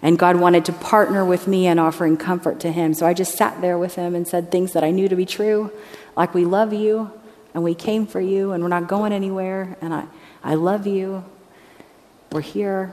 And 0.00 0.18
God 0.18 0.36
wanted 0.36 0.64
to 0.66 0.72
partner 0.72 1.24
with 1.24 1.48
me 1.48 1.66
in 1.66 1.78
offering 1.78 2.16
comfort 2.16 2.60
to 2.60 2.70
him. 2.70 2.94
So 2.94 3.06
I 3.06 3.14
just 3.14 3.36
sat 3.36 3.60
there 3.60 3.76
with 3.76 3.96
him 3.96 4.14
and 4.14 4.28
said 4.28 4.52
things 4.52 4.72
that 4.74 4.84
I 4.84 4.92
knew 4.92 5.08
to 5.08 5.16
be 5.16 5.26
true, 5.26 5.72
like 6.18 6.34
we 6.34 6.44
love 6.44 6.72
you 6.72 7.10
and 7.54 7.62
we 7.62 7.76
came 7.76 8.04
for 8.04 8.20
you 8.20 8.50
and 8.50 8.60
we're 8.60 8.68
not 8.68 8.88
going 8.88 9.12
anywhere 9.12 9.76
and 9.80 9.94
I, 9.94 10.04
I 10.42 10.56
love 10.56 10.84
you. 10.84 11.24
We're 12.32 12.40
here. 12.40 12.92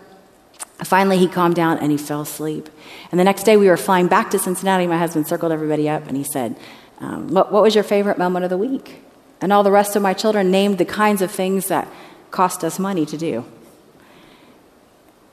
Finally, 0.84 1.18
he 1.18 1.28
calmed 1.28 1.56
down 1.56 1.80
and 1.80 1.92
he 1.92 1.98
fell 1.98 2.22
asleep. 2.22 2.70
And 3.10 3.20
the 3.20 3.24
next 3.24 3.44
day, 3.44 3.58
we 3.58 3.68
were 3.68 3.78
flying 3.78 4.08
back 4.08 4.30
to 4.30 4.40
Cincinnati. 4.40 4.86
My 4.86 5.00
husband 5.00 5.28
circled 5.28 5.52
everybody 5.52 5.90
up 5.90 6.08
and 6.08 6.16
he 6.16 6.24
said, 6.24 6.56
um, 7.00 7.30
what, 7.30 7.52
what 7.52 7.64
was 7.64 7.74
your 7.74 7.84
favorite 7.84 8.20
moment 8.20 8.44
of 8.44 8.52
the 8.52 8.60
week? 8.60 9.02
And 9.42 9.52
all 9.52 9.64
the 9.64 9.72
rest 9.72 9.96
of 9.96 10.04
my 10.04 10.14
children 10.14 10.52
named 10.52 10.78
the 10.78 10.86
kinds 10.86 11.24
of 11.24 11.32
things 11.32 11.68
that 11.68 11.88
cost 12.30 12.64
us 12.64 12.78
money 12.78 13.08
to 13.08 13.18
do. 13.18 13.44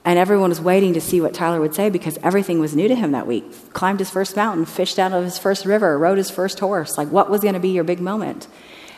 And 0.05 0.19
everyone 0.19 0.49
was 0.49 0.61
waiting 0.61 0.95
to 0.95 1.01
see 1.01 1.21
what 1.21 1.33
Tyler 1.33 1.61
would 1.61 1.75
say 1.75 1.89
because 1.89 2.19
everything 2.23 2.59
was 2.59 2.75
new 2.75 2.89
to 2.89 2.95
him 2.95 3.13
that 3.13 3.27
week. 3.27 3.73
Climbed 3.73 4.01
his 4.01 4.11
first 4.11 4.35
mountain, 4.35 4.65
fished 4.65 4.99
out 4.99 5.13
of 5.13 5.23
his 5.23 5.39
first 5.39 5.65
river, 5.65 5.97
rode 5.97 6.19
his 6.19 6.31
first 6.31 6.59
horse. 6.59 6.99
Like, 6.99 7.09
what 7.09 7.31
was 7.31 7.43
going 7.43 7.55
to 7.55 7.61
be 7.61 7.69
your 7.71 7.85
big 7.85 8.01
moment? 8.01 8.49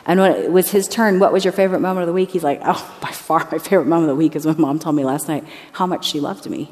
And 0.07 0.19
when 0.19 0.31
it 0.31 0.51
was 0.51 0.71
his 0.71 0.87
turn, 0.87 1.19
what 1.19 1.33
was 1.33 1.43
your 1.43 1.51
favorite 1.51 1.79
moment 1.79 2.03
of 2.03 2.07
the 2.07 2.13
week? 2.13 2.31
He's 2.31 2.43
like, 2.43 2.61
oh, 2.63 2.97
by 3.01 3.09
far 3.09 3.47
my 3.51 3.59
favorite 3.59 3.87
moment 3.87 4.09
of 4.09 4.15
the 4.15 4.19
week 4.19 4.35
is 4.35 4.45
when 4.45 4.59
mom 4.59 4.79
told 4.79 4.95
me 4.95 5.03
last 5.03 5.27
night 5.27 5.43
how 5.73 5.85
much 5.85 6.09
she 6.09 6.19
loved 6.19 6.49
me. 6.49 6.71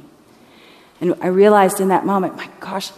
And 1.00 1.16
I 1.22 1.28
realized 1.28 1.80
in 1.80 1.90
that 1.90 2.06
moment, 2.06 2.36
my 2.36 2.50
gosh, 2.60 2.92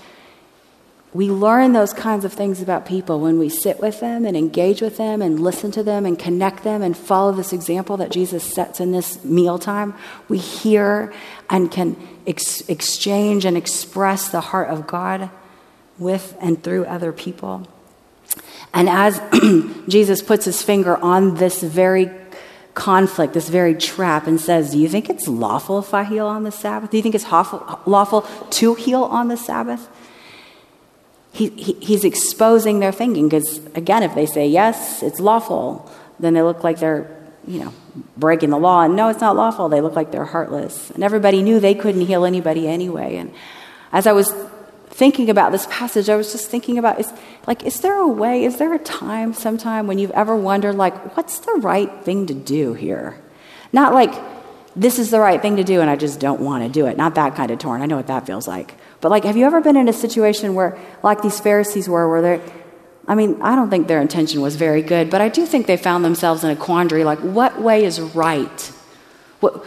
we 1.16 1.30
learn 1.30 1.72
those 1.72 1.94
kinds 1.94 2.26
of 2.26 2.34
things 2.34 2.62
about 2.62 2.86
people 2.86 3.22
when 3.22 3.40
we 3.40 3.48
sit 3.48 3.80
with 3.80 4.02
them 4.02 4.26
and 4.26 4.36
engage 4.36 4.82
with 4.82 4.98
them 4.98 5.22
and 5.22 5.40
listen 5.40 5.72
to 5.72 5.82
them 5.82 6.06
and 6.06 6.20
connect 6.20 6.66
them 6.66 6.82
and 6.82 6.98
follow 6.98 7.32
this 7.32 7.54
example 7.54 7.96
that 7.96 8.12
Jesus 8.12 8.44
sets 8.44 8.82
in 8.82 8.92
this 8.92 9.24
mealtime. 9.24 9.94
We 10.28 10.40
hear 10.40 11.14
and 11.50 11.72
can 11.72 11.96
ex- 12.28 12.68
exchange 12.68 13.46
and 13.46 13.56
express 13.56 14.28
the 14.28 14.42
heart 14.42 14.70
of 14.70 14.88
God 14.88 15.30
with 15.98 16.36
and 16.42 16.62
through 16.62 16.84
other 16.84 17.14
people. 17.14 17.66
And 18.74 18.90
as 18.90 19.22
Jesus 19.88 20.22
puts 20.22 20.44
his 20.44 20.62
finger 20.62 20.98
on 20.98 21.36
this 21.36 21.64
very 21.64 22.12
conflict, 22.74 23.34
this 23.34 23.48
very 23.48 23.74
trap, 23.74 24.28
and 24.28 24.42
says, 24.42 24.72
Do 24.72 24.80
you 24.80 24.90
think 24.90 25.10
it's 25.10 25.30
lawful 25.30 25.80
if 25.80 25.94
I 25.94 26.04
heal 26.04 26.28
on 26.28 26.44
the 26.44 26.52
Sabbath? 26.52 26.92
Do 26.92 26.98
you 26.98 27.04
think 27.04 27.16
it's 27.16 27.32
lawful 27.32 28.22
to 28.50 28.74
heal 28.76 29.04
on 29.04 29.30
the 29.30 29.38
Sabbath? 29.38 29.88
He, 31.36 31.50
he, 31.50 31.74
he's 31.82 32.06
exposing 32.06 32.80
their 32.80 32.94
thinking 32.94 33.28
because, 33.28 33.58
again, 33.76 34.04
if 34.04 34.16
they 34.16 34.26
say 34.26 34.48
yes, 34.48 35.04
it's 35.04 35.20
lawful, 35.20 35.92
then 36.18 36.34
they 36.34 36.42
look 36.42 36.64
like 36.64 36.80
they're, 36.80 37.14
you 37.46 37.60
know, 37.60 37.74
breaking 38.16 38.52
the 38.52 38.58
law. 38.58 38.84
And 38.84 38.96
no, 38.96 39.10
it's 39.10 39.20
not 39.20 39.36
lawful. 39.36 39.68
They 39.68 39.82
look 39.82 39.98
like 39.98 40.14
they're 40.14 40.24
heartless. 40.24 40.92
And 40.92 41.04
everybody 41.04 41.44
knew 41.44 41.60
they 41.60 41.76
couldn't 41.76 42.06
heal 42.06 42.24
anybody 42.24 42.70
anyway. 42.70 43.18
And 43.18 43.34
as 43.92 44.08
I 44.08 44.14
was 44.14 44.34
thinking 44.88 45.30
about 45.30 45.52
this 45.52 45.68
passage, 45.70 46.08
I 46.10 46.16
was 46.16 46.32
just 46.32 46.50
thinking 46.50 46.78
about 46.78 47.02
is 47.02 47.12
like, 47.48 47.64
is 47.64 47.82
there 47.82 47.98
a 47.98 48.08
way, 48.08 48.46
is 48.46 48.58
there 48.58 48.74
a 48.74 48.80
time, 48.80 49.34
sometime 49.34 49.88
when 49.88 50.00
you've 50.00 50.12
ever 50.12 50.38
wondered, 50.38 50.76
like, 50.76 51.18
what's 51.18 51.40
the 51.40 51.56
right 51.56 51.92
thing 52.06 52.28
to 52.28 52.34
do 52.34 52.76
here? 52.76 53.20
Not 53.74 53.94
like, 53.94 54.14
this 54.74 55.00
is 55.00 55.12
the 55.12 55.20
right 55.20 55.42
thing 55.42 55.58
to 55.58 55.66
do 55.66 55.82
and 55.82 55.90
I 55.90 55.98
just 55.98 56.22
don't 56.22 56.40
want 56.40 56.64
to 56.64 56.70
do 56.70 56.86
it. 56.86 56.96
Not 56.96 57.16
that 57.16 57.36
kind 57.36 57.52
of 57.52 57.60
torn. 57.60 57.82
I 57.82 57.88
know 57.88 57.98
what 57.98 58.08
that 58.08 58.26
feels 58.26 58.48
like. 58.48 58.76
But 59.02 59.12
like, 59.12 59.24
have 59.24 59.38
you 59.38 59.46
ever 59.46 59.62
been 59.62 59.78
in 59.78 59.88
a 59.88 59.94
situation 59.94 60.56
where, 60.56 60.78
like 61.04 61.22
these 61.22 61.40
Pharisees 61.40 61.88
were, 61.88 62.10
where 62.10 62.22
they're, 62.22 62.42
I 63.08 63.16
mean, 63.16 63.42
I 63.42 63.56
don't 63.56 63.70
think 63.70 63.88
their 63.88 64.02
intention 64.02 64.42
was 64.42 64.56
very 64.56 64.82
good, 64.82 65.10
but 65.10 65.22
I 65.22 65.30
do 65.30 65.46
think 65.46 65.68
they 65.68 65.78
found 65.78 66.04
themselves 66.04 66.44
in 66.44 66.50
a 66.50 66.56
quandary 66.56 67.04
like, 67.04 67.20
what 67.20 67.62
way 67.62 67.84
is 67.86 68.00
right? 68.02 68.72
What, 69.42 69.64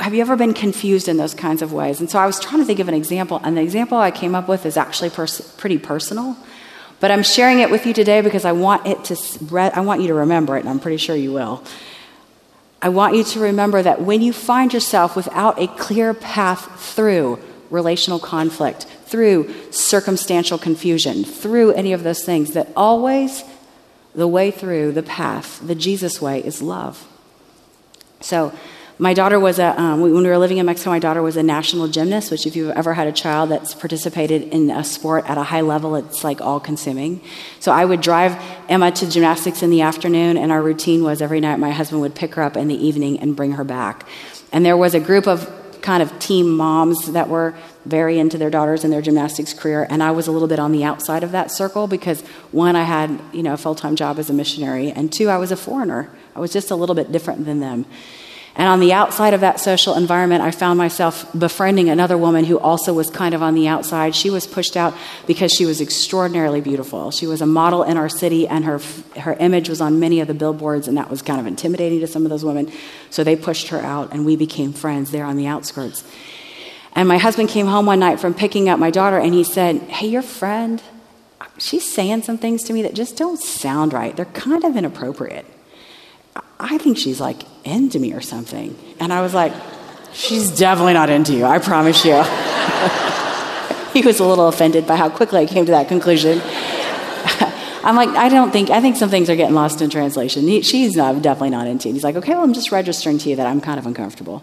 have 0.00 0.14
you 0.14 0.20
ever 0.20 0.36
been 0.36 0.54
confused 0.54 1.08
in 1.08 1.16
those 1.16 1.34
kinds 1.34 1.62
of 1.62 1.72
ways? 1.72 2.00
And 2.00 2.10
so 2.10 2.18
I 2.18 2.26
was 2.26 2.38
trying 2.38 2.58
to 2.58 2.64
think 2.64 2.78
of 2.80 2.88
an 2.88 2.94
example, 2.94 3.40
and 3.42 3.56
the 3.56 3.62
example 3.62 3.98
I 3.98 4.10
came 4.10 4.34
up 4.34 4.48
with 4.48 4.66
is 4.66 4.76
actually 4.76 5.10
pers- 5.10 5.40
pretty 5.56 5.78
personal. 5.78 6.36
But 7.00 7.10
I'm 7.10 7.22
sharing 7.22 7.60
it 7.60 7.70
with 7.70 7.86
you 7.86 7.92
today 7.92 8.20
because 8.20 8.44
I 8.44 8.52
want 8.52 8.86
it 8.86 9.04
to. 9.04 9.74
I 9.74 9.80
want 9.80 10.00
you 10.00 10.08
to 10.08 10.14
remember 10.14 10.56
it, 10.56 10.60
and 10.60 10.68
I'm 10.68 10.80
pretty 10.80 10.96
sure 10.96 11.14
you 11.14 11.32
will. 11.32 11.62
I 12.80 12.88
want 12.88 13.16
you 13.16 13.24
to 13.24 13.40
remember 13.40 13.82
that 13.82 14.00
when 14.00 14.22
you 14.22 14.32
find 14.32 14.72
yourself 14.72 15.16
without 15.16 15.60
a 15.60 15.66
clear 15.66 16.14
path 16.14 16.80
through 16.80 17.38
relational 17.70 18.18
conflict, 18.18 18.84
through 19.06 19.52
circumstantial 19.70 20.58
confusion, 20.58 21.24
through 21.24 21.72
any 21.72 21.92
of 21.92 22.02
those 22.02 22.24
things, 22.24 22.52
that 22.52 22.68
always 22.76 23.44
the 24.14 24.28
way 24.28 24.50
through, 24.50 24.92
the 24.92 25.02
path, 25.02 25.60
the 25.66 25.74
Jesus 25.74 26.20
way 26.20 26.42
is 26.42 26.62
love. 26.62 27.06
So, 28.20 28.52
my 28.98 29.12
daughter 29.12 29.38
was 29.38 29.58
a, 29.58 29.78
um, 29.78 30.00
when 30.00 30.14
we 30.14 30.22
were 30.22 30.38
living 30.38 30.56
in 30.56 30.64
Mexico, 30.64 30.88
my 30.88 30.98
daughter 30.98 31.20
was 31.20 31.36
a 31.36 31.42
national 31.42 31.86
gymnast, 31.88 32.30
which, 32.30 32.46
if 32.46 32.56
you've 32.56 32.70
ever 32.70 32.94
had 32.94 33.06
a 33.06 33.12
child 33.12 33.50
that's 33.50 33.74
participated 33.74 34.44
in 34.44 34.70
a 34.70 34.82
sport 34.82 35.28
at 35.28 35.36
a 35.36 35.42
high 35.42 35.60
level, 35.60 35.96
it's 35.96 36.24
like 36.24 36.40
all 36.40 36.58
consuming. 36.58 37.20
So 37.60 37.72
I 37.72 37.84
would 37.84 38.00
drive 38.00 38.42
Emma 38.70 38.90
to 38.92 39.10
gymnastics 39.10 39.62
in 39.62 39.68
the 39.68 39.82
afternoon, 39.82 40.38
and 40.38 40.50
our 40.50 40.62
routine 40.62 41.04
was 41.04 41.20
every 41.20 41.40
night 41.40 41.58
my 41.58 41.72
husband 41.72 42.00
would 42.00 42.14
pick 42.14 42.36
her 42.36 42.42
up 42.42 42.56
in 42.56 42.68
the 42.68 42.86
evening 42.86 43.20
and 43.20 43.36
bring 43.36 43.52
her 43.52 43.64
back. 43.64 44.06
And 44.50 44.64
there 44.64 44.78
was 44.78 44.94
a 44.94 45.00
group 45.00 45.26
of 45.26 45.46
kind 45.86 46.02
of 46.02 46.18
team 46.18 46.56
moms 46.56 47.12
that 47.12 47.28
were 47.28 47.54
very 47.84 48.18
into 48.18 48.36
their 48.36 48.50
daughters 48.50 48.82
and 48.82 48.92
their 48.92 49.00
gymnastics 49.00 49.54
career 49.54 49.86
and 49.88 50.02
i 50.02 50.10
was 50.10 50.26
a 50.26 50.32
little 50.32 50.48
bit 50.48 50.58
on 50.58 50.72
the 50.72 50.82
outside 50.82 51.22
of 51.22 51.30
that 51.30 51.48
circle 51.48 51.86
because 51.86 52.22
one 52.50 52.74
i 52.74 52.82
had 52.82 53.20
you 53.32 53.40
know 53.40 53.54
a 53.54 53.56
full-time 53.56 53.94
job 53.94 54.18
as 54.18 54.28
a 54.28 54.32
missionary 54.32 54.90
and 54.90 55.12
two 55.12 55.28
i 55.28 55.36
was 55.36 55.52
a 55.52 55.56
foreigner. 55.56 56.10
I 56.34 56.40
was 56.40 56.52
just 56.52 56.72
a 56.72 56.74
little 56.74 56.96
bit 56.96 57.12
different 57.12 57.44
than 57.44 57.60
them 57.60 57.86
and 58.56 58.68
on 58.68 58.80
the 58.80 58.94
outside 58.94 59.34
of 59.34 59.40
that 59.42 59.60
social 59.60 59.94
environment, 59.94 60.42
I 60.42 60.50
found 60.50 60.78
myself 60.78 61.30
befriending 61.38 61.90
another 61.90 62.16
woman 62.16 62.46
who 62.46 62.58
also 62.58 62.94
was 62.94 63.10
kind 63.10 63.34
of 63.34 63.42
on 63.42 63.54
the 63.54 63.68
outside. 63.68 64.14
She 64.14 64.30
was 64.30 64.46
pushed 64.46 64.78
out 64.78 64.94
because 65.26 65.52
she 65.52 65.66
was 65.66 65.82
extraordinarily 65.82 66.62
beautiful. 66.62 67.10
She 67.10 67.26
was 67.26 67.42
a 67.42 67.46
model 67.46 67.82
in 67.82 67.98
our 67.98 68.08
city, 68.08 68.48
and 68.48 68.64
her, 68.64 68.80
her 69.20 69.34
image 69.34 69.68
was 69.68 69.82
on 69.82 70.00
many 70.00 70.20
of 70.20 70.26
the 70.26 70.32
billboards, 70.32 70.88
and 70.88 70.96
that 70.96 71.10
was 71.10 71.20
kind 71.20 71.38
of 71.38 71.46
intimidating 71.46 72.00
to 72.00 72.06
some 72.06 72.24
of 72.24 72.30
those 72.30 72.46
women. 72.46 72.72
So 73.10 73.22
they 73.22 73.36
pushed 73.36 73.68
her 73.68 73.80
out, 73.80 74.12
and 74.12 74.24
we 74.24 74.36
became 74.36 74.72
friends 74.72 75.10
there 75.10 75.26
on 75.26 75.36
the 75.36 75.46
outskirts. 75.46 76.02
And 76.94 77.06
my 77.06 77.18
husband 77.18 77.50
came 77.50 77.66
home 77.66 77.84
one 77.84 78.00
night 78.00 78.20
from 78.20 78.32
picking 78.32 78.70
up 78.70 78.78
my 78.78 78.90
daughter, 78.90 79.18
and 79.18 79.34
he 79.34 79.44
said, 79.44 79.82
Hey, 79.82 80.06
your 80.06 80.22
friend, 80.22 80.82
she's 81.58 81.92
saying 81.92 82.22
some 82.22 82.38
things 82.38 82.62
to 82.64 82.72
me 82.72 82.80
that 82.82 82.94
just 82.94 83.18
don't 83.18 83.38
sound 83.38 83.92
right. 83.92 84.16
They're 84.16 84.24
kind 84.24 84.64
of 84.64 84.78
inappropriate. 84.78 85.44
I 86.58 86.78
think 86.78 86.98
she's 86.98 87.20
like 87.20 87.42
into 87.64 87.98
me 87.98 88.12
or 88.12 88.20
something. 88.20 88.76
And 88.98 89.12
I 89.12 89.20
was 89.20 89.34
like, 89.34 89.52
she's 90.12 90.50
definitely 90.50 90.94
not 90.94 91.10
into 91.10 91.34
you, 91.34 91.44
I 91.44 91.58
promise 91.58 92.04
you. 92.04 92.22
he 93.92 94.06
was 94.06 94.20
a 94.20 94.24
little 94.24 94.48
offended 94.48 94.86
by 94.86 94.96
how 94.96 95.10
quickly 95.10 95.40
I 95.40 95.46
came 95.46 95.66
to 95.66 95.72
that 95.72 95.88
conclusion. 95.88 96.40
I'm 97.84 97.94
like, 97.94 98.08
I 98.10 98.28
don't 98.28 98.50
think, 98.50 98.70
I 98.70 98.80
think 98.80 98.96
some 98.96 99.10
things 99.10 99.30
are 99.30 99.36
getting 99.36 99.54
lost 99.54 99.80
in 99.80 99.90
translation. 99.90 100.42
He, 100.42 100.62
she's 100.62 100.96
not, 100.96 101.20
definitely 101.22 101.50
not 101.50 101.66
into. 101.66 101.88
He's 101.88 102.04
like, 102.04 102.16
okay, 102.16 102.32
well, 102.32 102.42
I'm 102.42 102.54
just 102.54 102.72
registering 102.72 103.18
to 103.18 103.30
you 103.30 103.36
that 103.36 103.46
I'm 103.46 103.60
kind 103.60 103.78
of 103.78 103.86
uncomfortable. 103.86 104.42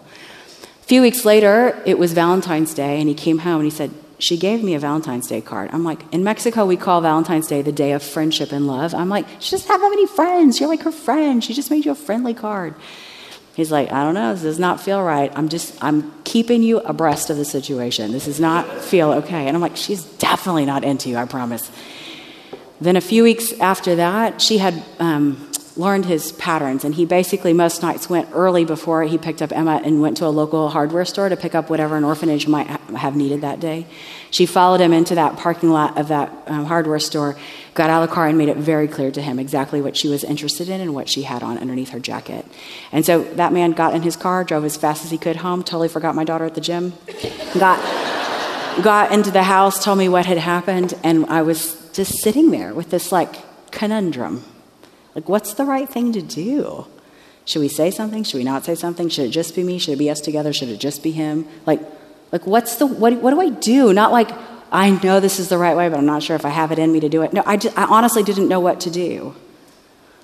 A 0.62 0.86
few 0.86 1.02
weeks 1.02 1.24
later, 1.24 1.80
it 1.84 1.98
was 1.98 2.12
Valentine's 2.12 2.74
Day, 2.74 3.00
and 3.00 3.08
he 3.08 3.14
came 3.14 3.38
home 3.38 3.60
and 3.60 3.64
he 3.64 3.70
said, 3.70 3.90
she 4.24 4.38
gave 4.38 4.64
me 4.64 4.74
a 4.74 4.78
Valentine's 4.78 5.26
Day 5.26 5.40
card. 5.40 5.70
I'm 5.72 5.84
like, 5.84 6.00
in 6.12 6.24
Mexico, 6.24 6.64
we 6.64 6.76
call 6.76 7.00
Valentine's 7.00 7.46
Day 7.46 7.60
the 7.62 7.72
day 7.72 7.92
of 7.92 8.02
friendship 8.02 8.52
and 8.52 8.66
love. 8.66 8.94
I'm 8.94 9.08
like, 9.08 9.26
she 9.38 9.50
doesn't 9.50 9.68
have 9.68 9.80
that 9.80 9.90
many 9.90 10.06
friends. 10.06 10.58
You're 10.58 10.68
like 10.68 10.82
her 10.82 10.92
friend. 10.92 11.44
She 11.44 11.52
just 11.52 11.70
made 11.70 11.84
you 11.84 11.92
a 11.92 11.94
friendly 11.94 12.32
card. 12.32 12.74
He's 13.54 13.70
like, 13.70 13.92
I 13.92 14.02
don't 14.02 14.14
know. 14.14 14.32
This 14.32 14.42
does 14.42 14.58
not 14.58 14.80
feel 14.80 15.02
right. 15.02 15.30
I'm 15.36 15.48
just, 15.48 15.82
I'm 15.84 16.12
keeping 16.24 16.62
you 16.62 16.80
abreast 16.80 17.30
of 17.30 17.36
the 17.36 17.44
situation. 17.44 18.12
This 18.12 18.24
does 18.24 18.40
not 18.40 18.66
feel 18.82 19.12
okay. 19.12 19.46
And 19.46 19.56
I'm 19.56 19.60
like, 19.60 19.76
she's 19.76 20.04
definitely 20.04 20.64
not 20.64 20.84
into 20.84 21.10
you, 21.10 21.16
I 21.16 21.26
promise. 21.26 21.70
Then 22.80 22.96
a 22.96 23.00
few 23.00 23.22
weeks 23.22 23.52
after 23.60 23.96
that, 23.96 24.40
she 24.40 24.58
had 24.58 24.82
um, 24.98 25.50
learned 25.76 26.06
his 26.06 26.32
patterns. 26.32 26.84
And 26.84 26.94
he 26.94 27.04
basically, 27.04 27.52
most 27.52 27.82
nights, 27.82 28.08
went 28.08 28.28
early 28.32 28.64
before 28.64 29.02
he 29.02 29.18
picked 29.18 29.42
up 29.42 29.52
Emma 29.52 29.80
and 29.84 30.00
went 30.00 30.16
to 30.18 30.26
a 30.26 30.28
local 30.28 30.68
hardware 30.68 31.04
store 31.04 31.28
to 31.28 31.36
pick 31.36 31.54
up 31.54 31.68
whatever 31.68 31.96
an 31.96 32.04
orphanage 32.04 32.46
might 32.46 32.68
ha- 32.68 32.96
have 32.96 33.16
needed 33.16 33.40
that 33.40 33.60
day. 33.60 33.86
She 34.30 34.46
followed 34.46 34.80
him 34.80 34.92
into 34.92 35.14
that 35.16 35.36
parking 35.36 35.70
lot 35.70 35.98
of 35.98 36.08
that 36.08 36.32
um, 36.46 36.66
hardware 36.66 36.98
store, 36.98 37.36
got 37.74 37.90
out 37.90 38.02
of 38.02 38.08
the 38.08 38.14
car, 38.14 38.28
and 38.28 38.38
made 38.38 38.48
it 38.48 38.56
very 38.56 38.86
clear 38.86 39.10
to 39.10 39.20
him 39.20 39.38
exactly 39.38 39.80
what 39.80 39.96
she 39.96 40.08
was 40.08 40.22
interested 40.22 40.68
in 40.68 40.80
and 40.80 40.94
what 40.94 41.08
she 41.08 41.22
had 41.22 41.42
on 41.42 41.58
underneath 41.58 41.90
her 41.90 42.00
jacket. 42.00 42.44
And 42.92 43.04
so 43.04 43.22
that 43.34 43.52
man 43.52 43.72
got 43.72 43.94
in 43.94 44.02
his 44.02 44.16
car, 44.16 44.44
drove 44.44 44.64
as 44.64 44.76
fast 44.76 45.04
as 45.04 45.10
he 45.10 45.18
could 45.18 45.36
home, 45.36 45.62
totally 45.62 45.88
forgot 45.88 46.14
my 46.14 46.24
daughter 46.24 46.44
at 46.44 46.54
the 46.54 46.60
gym, 46.60 46.92
got, 47.58 47.80
got 48.82 49.12
into 49.12 49.30
the 49.30 49.42
house, 49.42 49.82
told 49.82 49.98
me 49.98 50.08
what 50.08 50.26
had 50.26 50.38
happened, 50.38 50.94
and 51.02 51.26
I 51.26 51.42
was 51.42 51.80
just 51.92 52.22
sitting 52.22 52.50
there 52.50 52.74
with 52.74 52.90
this 52.90 53.10
like 53.12 53.34
conundrum 53.70 54.44
like, 55.14 55.28
what's 55.28 55.54
the 55.54 55.64
right 55.64 55.88
thing 55.88 56.12
to 56.12 56.22
do? 56.22 56.86
Should 57.44 57.60
we 57.60 57.68
say 57.68 57.90
something? 57.90 58.24
Should 58.24 58.38
we 58.38 58.44
not 58.44 58.64
say 58.64 58.74
something? 58.74 59.08
Should 59.08 59.26
it 59.26 59.30
just 59.30 59.54
be 59.54 59.62
me? 59.62 59.78
Should 59.78 59.94
it 59.94 59.98
be 59.98 60.10
us 60.10 60.20
together? 60.20 60.52
Should 60.52 60.70
it 60.70 60.80
just 60.80 61.02
be 61.02 61.12
him? 61.12 61.46
Like, 61.66 61.80
like 62.32 62.46
what's 62.46 62.76
the 62.76 62.86
what? 62.86 63.12
What 63.14 63.30
do 63.30 63.40
I 63.40 63.50
do? 63.50 63.92
Not 63.92 64.12
like 64.12 64.30
I 64.74 64.90
know 64.90 65.20
this 65.20 65.38
is 65.38 65.48
the 65.48 65.56
right 65.56 65.76
way, 65.76 65.88
but 65.88 65.98
I'm 65.98 66.04
not 66.04 66.24
sure 66.24 66.34
if 66.34 66.44
I 66.44 66.48
have 66.48 66.72
it 66.72 66.80
in 66.80 66.90
me 66.90 66.98
to 66.98 67.08
do 67.08 67.22
it. 67.22 67.32
No, 67.32 67.44
I, 67.46 67.56
just, 67.56 67.78
I 67.78 67.84
honestly 67.84 68.24
didn't 68.24 68.48
know 68.48 68.58
what 68.58 68.80
to 68.80 68.90
do. 68.90 69.36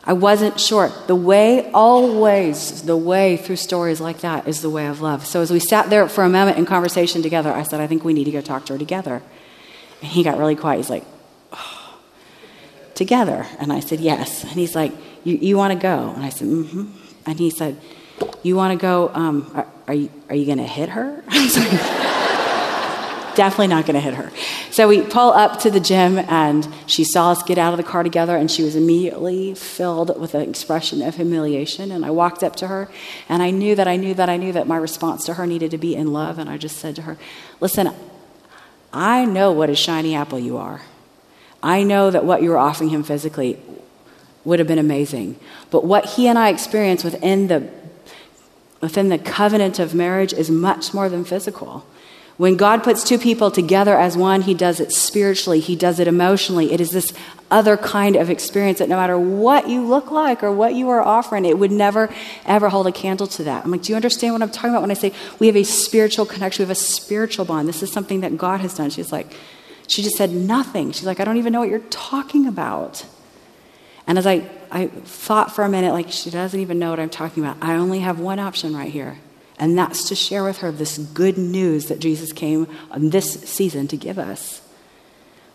I 0.03 0.12
wasn't 0.12 0.59
sure. 0.59 0.90
The 1.07 1.14
way, 1.14 1.70
always, 1.70 2.83
the 2.83 2.96
way 2.96 3.37
through 3.37 3.57
stories 3.57 4.00
like 4.00 4.22
that 4.22 4.48
is 4.48 4.61
the 4.61 4.68
way 4.68 4.88
of 4.88 5.00
love. 5.00 5.24
So 5.24 5.40
as 5.40 5.53
we 5.53 5.61
sat 5.61 5.88
there 5.88 6.09
for 6.09 6.24
a 6.24 6.29
moment 6.29 6.59
in 6.59 6.66
conversation 6.66 7.22
together, 7.22 7.53
I 7.53 7.62
said, 7.62 7.81
I 7.81 7.87
think 7.87 8.03
we 8.03 8.12
need 8.12 8.24
to 8.24 8.33
go 8.33 8.40
talk 8.40 8.66
to 8.66 8.72
her 8.72 8.79
together. 8.79 9.22
And 10.00 10.11
he 10.11 10.24
got 10.24 10.37
really 10.37 10.57
quiet. 10.57 10.79
He's 10.79 10.90
like, 10.90 11.05
together? 13.01 13.47
And 13.59 13.73
I 13.73 13.81
said, 13.81 13.99
Yes. 13.99 14.45
And 14.45 14.53
he's 14.53 14.77
like, 14.77 14.93
You, 15.25 15.37
you 15.37 15.57
want 15.57 15.73
to 15.73 15.79
go? 15.79 16.13
And 16.15 16.23
I 16.23 16.29
said, 16.29 16.47
Mm 16.47 16.69
hmm. 16.69 16.91
And 17.27 17.39
he 17.39 17.51
said, 17.51 17.81
You 18.43 18.55
want 18.55 18.79
to 18.79 18.81
go? 18.81 19.11
Um, 19.15 19.51
are, 19.55 19.67
are, 19.89 19.95
you, 19.95 20.11
are 20.29 20.37
you 20.37 20.47
going 20.47 20.59
to 20.59 20.65
hit 20.65 20.91
her? 20.91 21.25
Definitely 23.37 23.69
not 23.69 23.87
going 23.87 23.95
to 23.95 24.01
hit 24.01 24.15
her. 24.15 24.31
So 24.71 24.87
we 24.87 25.01
pull 25.01 25.33
up 25.33 25.61
to 25.61 25.71
the 25.71 25.81
gym, 25.81 26.19
and 26.19 26.69
she 26.87 27.05
saw 27.05 27.31
us 27.31 27.43
get 27.43 27.59
out 27.59 27.73
of 27.73 27.79
the 27.79 27.85
car 27.85 28.03
together, 28.03 28.37
and 28.37 28.51
she 28.51 28.63
was 28.63 28.77
immediately 28.77 29.55
filled 29.55 30.21
with 30.21 30.35
an 30.35 30.43
expression 30.43 31.01
of 31.01 31.17
humiliation. 31.17 31.91
And 31.91 32.05
I 32.05 32.11
walked 32.11 32.43
up 32.43 32.55
to 32.57 32.69
her, 32.69 32.91
and 33.29 33.43
I 33.43 33.51
knew 33.51 33.75
that 33.77 33.89
I 33.89 33.97
knew 33.97 34.13
that 34.15 34.29
I 34.29 34.37
knew 34.37 34.53
that 34.53 34.67
my 34.67 34.77
response 34.77 35.25
to 35.25 35.35
her 35.35 35.47
needed 35.47 35.71
to 35.71 35.79
be 35.79 35.95
in 35.95 36.13
love. 36.13 36.39
And 36.39 36.51
I 36.51 36.59
just 36.59 36.77
said 36.77 36.97
to 36.97 37.03
her, 37.03 37.17
Listen, 37.61 37.95
I 38.93 39.25
know 39.25 39.53
what 39.53 39.71
a 39.71 39.77
shiny 39.77 40.15
apple 40.15 40.39
you 40.39 40.59
are. 40.59 40.83
I 41.62 41.83
know 41.83 42.11
that 42.11 42.25
what 42.25 42.42
you 42.42 42.51
were 42.51 42.59
offering 42.59 42.90
him 42.90 43.03
physically 43.03 43.59
would 44.44 44.59
have 44.59 44.68
been 44.68 44.79
amazing. 44.79 45.38
But 45.70 45.85
what 45.85 46.07
he 46.07 46.27
and 46.27 46.38
I 46.38 46.49
experience 46.49 47.05
within 47.05 47.49
the, 47.49 47.68
within 48.81 49.09
the 49.09 49.18
covenant 49.18 49.79
of 49.79 49.94
marriage 49.94 50.33
is 50.33 50.51
much 50.51 50.94
more 50.94 51.09
than 51.09 51.25
physical. 51.25 51.85
When 52.40 52.57
God 52.57 52.83
puts 52.83 53.05
two 53.05 53.18
people 53.18 53.51
together 53.51 53.99
as 53.99 54.16
one, 54.16 54.40
He 54.40 54.55
does 54.55 54.81
it 54.81 54.92
spiritually, 54.92 55.61
He 55.61 55.77
does 55.77 56.01
it 56.01 56.09
emotionally. 56.09 56.73
It 56.73 56.81
is 56.81 56.90
this 56.90 57.12
other 57.51 57.77
kind 57.77 58.16
of 58.16 58.31
experience 58.31 58.79
that 58.79 58.88
no 58.88 58.96
matter 58.96 59.18
what 59.18 59.68
you 59.68 59.87
look 59.87 60.11
like 60.11 60.42
or 60.42 60.51
what 60.51 60.75
you 60.75 60.88
are 60.88 61.03
offering, 61.03 61.44
it 61.44 61.59
would 61.59 61.70
never, 61.70 62.09
ever 62.46 62.70
hold 62.70 62.87
a 62.87 62.92
candle 62.92 63.27
to 63.27 63.44
that. 63.44 63.62
I'm 63.62 63.70
like, 63.70 63.83
do 63.83 63.92
you 63.92 63.96
understand 63.96 64.33
what 64.33 64.40
I'm 64.40 64.51
talking 64.51 64.70
about 64.70 64.81
when 64.81 64.90
I 64.90 64.94
say 64.94 65.12
we 65.38 65.49
have 65.49 65.57
a 65.57 65.64
spiritual 65.64 66.25
connection? 66.25 66.62
We 66.62 66.68
have 66.68 66.79
a 66.79 66.81
spiritual 66.81 67.44
bond. 67.44 67.68
This 67.68 67.83
is 67.83 67.92
something 67.92 68.23
that 68.23 68.38
God 68.38 68.61
has 68.61 68.73
done. 68.73 68.88
She's 68.88 69.12
like, 69.12 69.31
she 69.90 70.03
just 70.03 70.16
said 70.16 70.31
nothing. 70.31 70.92
She's 70.92 71.05
like, 71.05 71.18
I 71.18 71.24
don't 71.24 71.37
even 71.37 71.53
know 71.53 71.61
what 71.61 71.68
you're 71.68 71.81
talking 71.81 72.46
about. 72.46 73.05
And 74.07 74.18
as 74.18 74.26
I, 74.26 74.48
I 74.70 74.87
thought 74.87 75.55
for 75.55 75.64
a 75.64 75.68
minute, 75.68 75.92
like, 75.92 76.11
she 76.11 76.31
doesn't 76.31 76.59
even 76.59 76.79
know 76.79 76.90
what 76.90 77.00
I'm 77.00 77.11
talking 77.11 77.42
about, 77.42 77.57
I 77.61 77.74
only 77.74 77.98
have 78.00 78.20
one 78.20 78.38
option 78.38 78.74
right 78.74 78.90
here. 78.90 79.18
And 79.59 79.76
that's 79.76 80.09
to 80.09 80.14
share 80.14 80.44
with 80.44 80.59
her 80.59 80.70
this 80.70 80.96
good 80.96 81.37
news 81.37 81.87
that 81.87 81.98
Jesus 81.98 82.33
came 82.33 82.68
on 82.90 83.11
this 83.11 83.33
season 83.33 83.88
to 83.88 83.96
give 83.96 84.18
us. 84.18 84.62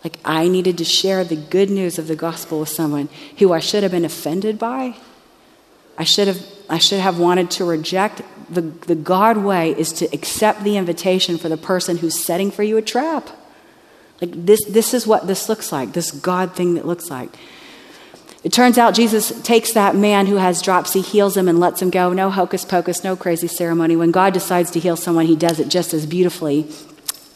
Like, 0.04 0.18
I 0.24 0.48
needed 0.48 0.78
to 0.78 0.84
share 0.84 1.24
the 1.24 1.34
good 1.34 1.70
news 1.70 1.98
of 1.98 2.06
the 2.06 2.14
gospel 2.14 2.60
with 2.60 2.68
someone 2.68 3.08
who 3.38 3.52
I 3.52 3.58
should 3.58 3.82
have 3.82 3.92
been 3.92 4.04
offended 4.04 4.58
by. 4.58 4.96
I 5.98 6.04
should 6.04 6.28
have 6.28 6.46
I 6.68 6.78
should 6.78 7.00
have 7.00 7.18
wanted 7.18 7.50
to 7.52 7.64
reject. 7.64 8.22
The, 8.50 8.60
the 8.60 8.94
God 8.94 9.38
way 9.38 9.70
is 9.70 9.92
to 9.94 10.04
accept 10.12 10.62
the 10.62 10.76
invitation 10.76 11.38
for 11.38 11.48
the 11.48 11.56
person 11.56 11.96
who's 11.96 12.22
setting 12.22 12.50
for 12.50 12.62
you 12.62 12.76
a 12.76 12.82
trap. 12.82 13.30
Like 14.20 14.46
this, 14.46 14.64
this 14.64 14.94
is 14.94 15.06
what 15.06 15.26
this 15.26 15.48
looks 15.48 15.72
like, 15.72 15.92
this 15.92 16.10
God 16.10 16.54
thing 16.54 16.74
that 16.74 16.86
looks 16.86 17.10
like. 17.10 17.30
It 18.44 18.52
turns 18.52 18.78
out 18.78 18.94
Jesus 18.94 19.40
takes 19.42 19.72
that 19.72 19.96
man 19.96 20.26
who 20.26 20.36
has 20.36 20.62
dropsy, 20.62 21.00
heals 21.00 21.36
him, 21.36 21.48
and 21.48 21.58
lets 21.58 21.82
him 21.82 21.90
go. 21.90 22.12
No 22.12 22.30
hocus 22.30 22.64
pocus, 22.64 23.02
no 23.02 23.16
crazy 23.16 23.48
ceremony. 23.48 23.96
When 23.96 24.12
God 24.12 24.32
decides 24.32 24.70
to 24.70 24.78
heal 24.78 24.96
someone, 24.96 25.26
he 25.26 25.34
does 25.34 25.58
it 25.58 25.68
just 25.68 25.92
as 25.92 26.06
beautifully. 26.06 26.68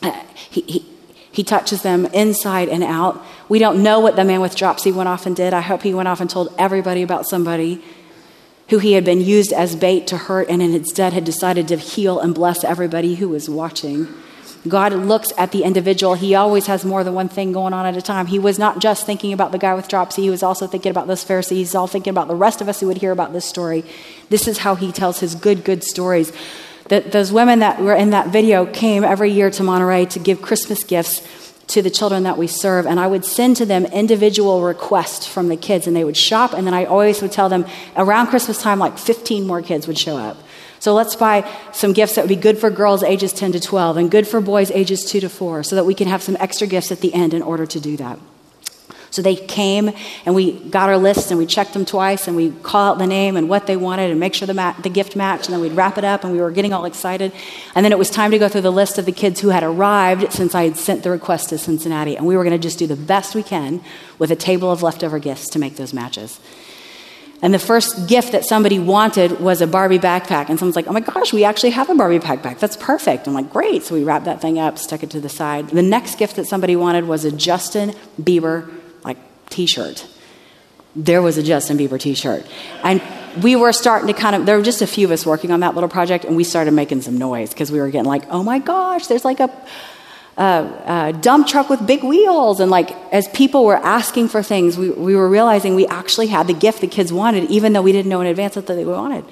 Uh, 0.02 0.22
he, 0.34 0.60
he, 0.62 0.86
he 1.32 1.42
touches 1.42 1.82
them 1.82 2.06
inside 2.06 2.68
and 2.68 2.84
out. 2.84 3.20
We 3.48 3.58
don't 3.58 3.82
know 3.82 3.98
what 3.98 4.14
the 4.14 4.24
man 4.24 4.40
with 4.40 4.54
dropsy 4.54 4.92
went 4.92 5.08
off 5.08 5.26
and 5.26 5.34
did. 5.34 5.52
I 5.52 5.62
hope 5.62 5.82
he 5.82 5.94
went 5.94 6.08
off 6.08 6.20
and 6.20 6.30
told 6.30 6.54
everybody 6.56 7.02
about 7.02 7.26
somebody 7.26 7.82
who 8.68 8.78
he 8.78 8.92
had 8.92 9.04
been 9.04 9.20
used 9.20 9.52
as 9.52 9.74
bait 9.74 10.06
to 10.06 10.16
hurt 10.16 10.48
and 10.48 10.62
instead 10.62 11.12
had 11.12 11.24
decided 11.24 11.66
to 11.68 11.76
heal 11.76 12.20
and 12.20 12.34
bless 12.34 12.62
everybody 12.62 13.16
who 13.16 13.28
was 13.28 13.50
watching. 13.50 14.06
God 14.68 14.92
looks 14.92 15.32
at 15.38 15.52
the 15.52 15.62
individual. 15.62 16.14
He 16.14 16.34
always 16.34 16.66
has 16.66 16.84
more 16.84 17.02
than 17.02 17.14
one 17.14 17.28
thing 17.28 17.52
going 17.52 17.72
on 17.72 17.86
at 17.86 17.96
a 17.96 18.02
time. 18.02 18.26
He 18.26 18.38
was 18.38 18.58
not 18.58 18.78
just 18.78 19.06
thinking 19.06 19.32
about 19.32 19.52
the 19.52 19.58
guy 19.58 19.74
with 19.74 19.88
dropsy, 19.88 20.22
he 20.22 20.30
was 20.30 20.42
also 20.42 20.66
thinking 20.66 20.90
about 20.90 21.06
those 21.06 21.24
Pharisees. 21.24 21.68
He's 21.68 21.74
all 21.74 21.86
thinking 21.86 22.10
about 22.10 22.28
the 22.28 22.34
rest 22.34 22.60
of 22.60 22.68
us 22.68 22.80
who 22.80 22.86
would 22.88 22.98
hear 22.98 23.12
about 23.12 23.32
this 23.32 23.46
story. 23.46 23.84
This 24.28 24.46
is 24.46 24.58
how 24.58 24.74
he 24.74 24.92
tells 24.92 25.20
his 25.20 25.34
good, 25.34 25.64
good 25.64 25.82
stories. 25.82 26.32
That 26.88 27.12
those 27.12 27.32
women 27.32 27.60
that 27.60 27.80
were 27.80 27.94
in 27.94 28.10
that 28.10 28.28
video 28.28 28.66
came 28.66 29.04
every 29.04 29.30
year 29.30 29.50
to 29.50 29.62
Monterrey 29.62 30.08
to 30.10 30.18
give 30.18 30.42
Christmas 30.42 30.84
gifts 30.84 31.22
to 31.68 31.82
the 31.82 31.90
children 31.90 32.24
that 32.24 32.36
we 32.36 32.46
serve. 32.46 32.86
And 32.86 32.98
I 32.98 33.06
would 33.06 33.24
send 33.24 33.56
to 33.58 33.66
them 33.66 33.86
individual 33.86 34.62
requests 34.62 35.26
from 35.26 35.48
the 35.48 35.56
kids, 35.56 35.86
and 35.86 35.94
they 35.94 36.04
would 36.04 36.16
shop. 36.16 36.52
And 36.52 36.66
then 36.66 36.74
I 36.74 36.84
always 36.84 37.22
would 37.22 37.32
tell 37.32 37.48
them 37.48 37.64
around 37.96 38.26
Christmas 38.26 38.60
time, 38.60 38.78
like 38.78 38.98
15 38.98 39.46
more 39.46 39.62
kids 39.62 39.86
would 39.86 39.98
show 39.98 40.16
up. 40.16 40.36
So 40.80 40.94
let's 40.94 41.14
buy 41.14 41.48
some 41.72 41.92
gifts 41.92 42.14
that 42.14 42.22
would 42.22 42.28
be 42.28 42.36
good 42.36 42.58
for 42.58 42.70
girls 42.70 43.02
ages 43.02 43.32
10 43.34 43.52
to 43.52 43.60
12 43.60 43.98
and 43.98 44.10
good 44.10 44.26
for 44.26 44.40
boys 44.40 44.70
ages 44.70 45.04
2 45.04 45.20
to 45.20 45.28
4 45.28 45.62
so 45.62 45.76
that 45.76 45.84
we 45.84 45.94
can 45.94 46.08
have 46.08 46.22
some 46.22 46.36
extra 46.40 46.66
gifts 46.66 46.90
at 46.90 47.00
the 47.00 47.12
end 47.12 47.34
in 47.34 47.42
order 47.42 47.66
to 47.66 47.78
do 47.78 47.98
that. 47.98 48.18
So 49.10 49.22
they 49.22 49.34
came 49.34 49.90
and 50.24 50.34
we 50.34 50.52
got 50.52 50.88
our 50.88 50.96
lists 50.96 51.30
and 51.30 51.38
we 51.38 51.44
checked 51.44 51.74
them 51.74 51.84
twice 51.84 52.28
and 52.28 52.36
we 52.36 52.52
call 52.62 52.92
out 52.92 52.98
the 52.98 53.06
name 53.06 53.36
and 53.36 53.48
what 53.48 53.66
they 53.66 53.76
wanted 53.76 54.10
and 54.10 54.20
make 54.20 54.34
sure 54.34 54.46
the, 54.46 54.54
ma- 54.54 54.72
the 54.80 54.88
gift 54.88 55.16
matched 55.16 55.46
and 55.46 55.54
then 55.54 55.60
we'd 55.60 55.72
wrap 55.72 55.98
it 55.98 56.04
up 56.04 56.22
and 56.22 56.32
we 56.32 56.40
were 56.40 56.52
getting 56.52 56.72
all 56.72 56.84
excited. 56.84 57.32
And 57.74 57.84
then 57.84 57.92
it 57.92 57.98
was 57.98 58.08
time 58.08 58.30
to 58.30 58.38
go 58.38 58.48
through 58.48 58.60
the 58.62 58.72
list 58.72 58.98
of 58.98 59.06
the 59.06 59.12
kids 59.12 59.40
who 59.40 59.48
had 59.48 59.64
arrived 59.64 60.32
since 60.32 60.54
I 60.54 60.62
had 60.62 60.76
sent 60.76 61.02
the 61.02 61.10
request 61.10 61.48
to 61.48 61.58
Cincinnati. 61.58 62.16
And 62.16 62.24
we 62.24 62.36
were 62.36 62.44
going 62.44 62.58
to 62.58 62.62
just 62.62 62.78
do 62.78 62.86
the 62.86 62.96
best 62.96 63.34
we 63.34 63.42
can 63.42 63.82
with 64.18 64.30
a 64.30 64.36
table 64.36 64.70
of 64.70 64.82
leftover 64.82 65.18
gifts 65.18 65.48
to 65.50 65.58
make 65.58 65.76
those 65.76 65.92
matches. 65.92 66.40
And 67.42 67.54
the 67.54 67.58
first 67.58 68.06
gift 68.06 68.32
that 68.32 68.44
somebody 68.44 68.78
wanted 68.78 69.40
was 69.40 69.62
a 69.62 69.66
Barbie 69.66 69.98
backpack. 69.98 70.50
And 70.50 70.58
someone's 70.58 70.76
like, 70.76 70.88
oh 70.88 70.92
my 70.92 71.00
gosh, 71.00 71.32
we 71.32 71.44
actually 71.44 71.70
have 71.70 71.88
a 71.88 71.94
Barbie 71.94 72.18
backpack. 72.18 72.58
That's 72.58 72.76
perfect. 72.76 73.26
I'm 73.26 73.32
like, 73.32 73.50
great. 73.50 73.82
So 73.82 73.94
we 73.94 74.04
wrapped 74.04 74.26
that 74.26 74.42
thing 74.42 74.58
up, 74.58 74.78
stuck 74.78 75.02
it 75.02 75.10
to 75.10 75.20
the 75.20 75.30
side. 75.30 75.70
The 75.70 75.82
next 75.82 76.18
gift 76.18 76.36
that 76.36 76.46
somebody 76.46 76.76
wanted 76.76 77.06
was 77.06 77.24
a 77.24 77.32
Justin 77.32 77.94
Bieber 78.20 78.70
like 79.04 79.16
t-shirt. 79.48 80.06
There 80.94 81.22
was 81.22 81.38
a 81.38 81.42
Justin 81.42 81.78
Bieber 81.78 81.98
t-shirt. 81.98 82.44
And 82.82 83.00
we 83.42 83.56
were 83.56 83.72
starting 83.72 84.08
to 84.08 84.12
kind 84.12 84.36
of, 84.36 84.44
there 84.44 84.58
were 84.58 84.64
just 84.64 84.82
a 84.82 84.86
few 84.86 85.06
of 85.06 85.12
us 85.12 85.24
working 85.24 85.50
on 85.52 85.60
that 85.60 85.74
little 85.74 85.88
project, 85.88 86.24
and 86.24 86.36
we 86.36 86.44
started 86.44 86.72
making 86.72 87.00
some 87.02 87.16
noise 87.16 87.50
because 87.50 87.70
we 87.70 87.78
were 87.78 87.88
getting 87.88 88.08
like, 88.08 88.24
oh 88.28 88.42
my 88.42 88.58
gosh, 88.58 89.06
there's 89.06 89.24
like 89.24 89.40
a, 89.40 89.50
a, 90.40 90.82
a, 90.86 91.12
dump 91.12 91.46
truck 91.46 91.68
with 91.68 91.86
big 91.86 92.02
wheels. 92.02 92.60
And 92.60 92.70
like, 92.70 92.90
as 93.12 93.28
people 93.28 93.64
were 93.64 93.76
asking 93.76 94.28
for 94.28 94.42
things, 94.42 94.78
we, 94.78 94.90
we 94.90 95.14
were 95.14 95.28
realizing 95.28 95.74
we 95.74 95.86
actually 95.86 96.28
had 96.28 96.46
the 96.46 96.54
gift 96.54 96.80
the 96.80 96.86
kids 96.86 97.12
wanted, 97.12 97.50
even 97.50 97.72
though 97.74 97.82
we 97.82 97.92
didn't 97.92 98.08
know 98.08 98.20
in 98.20 98.26
advance 98.26 98.54
that 98.54 98.66
they 98.66 98.84
wanted. 98.84 99.24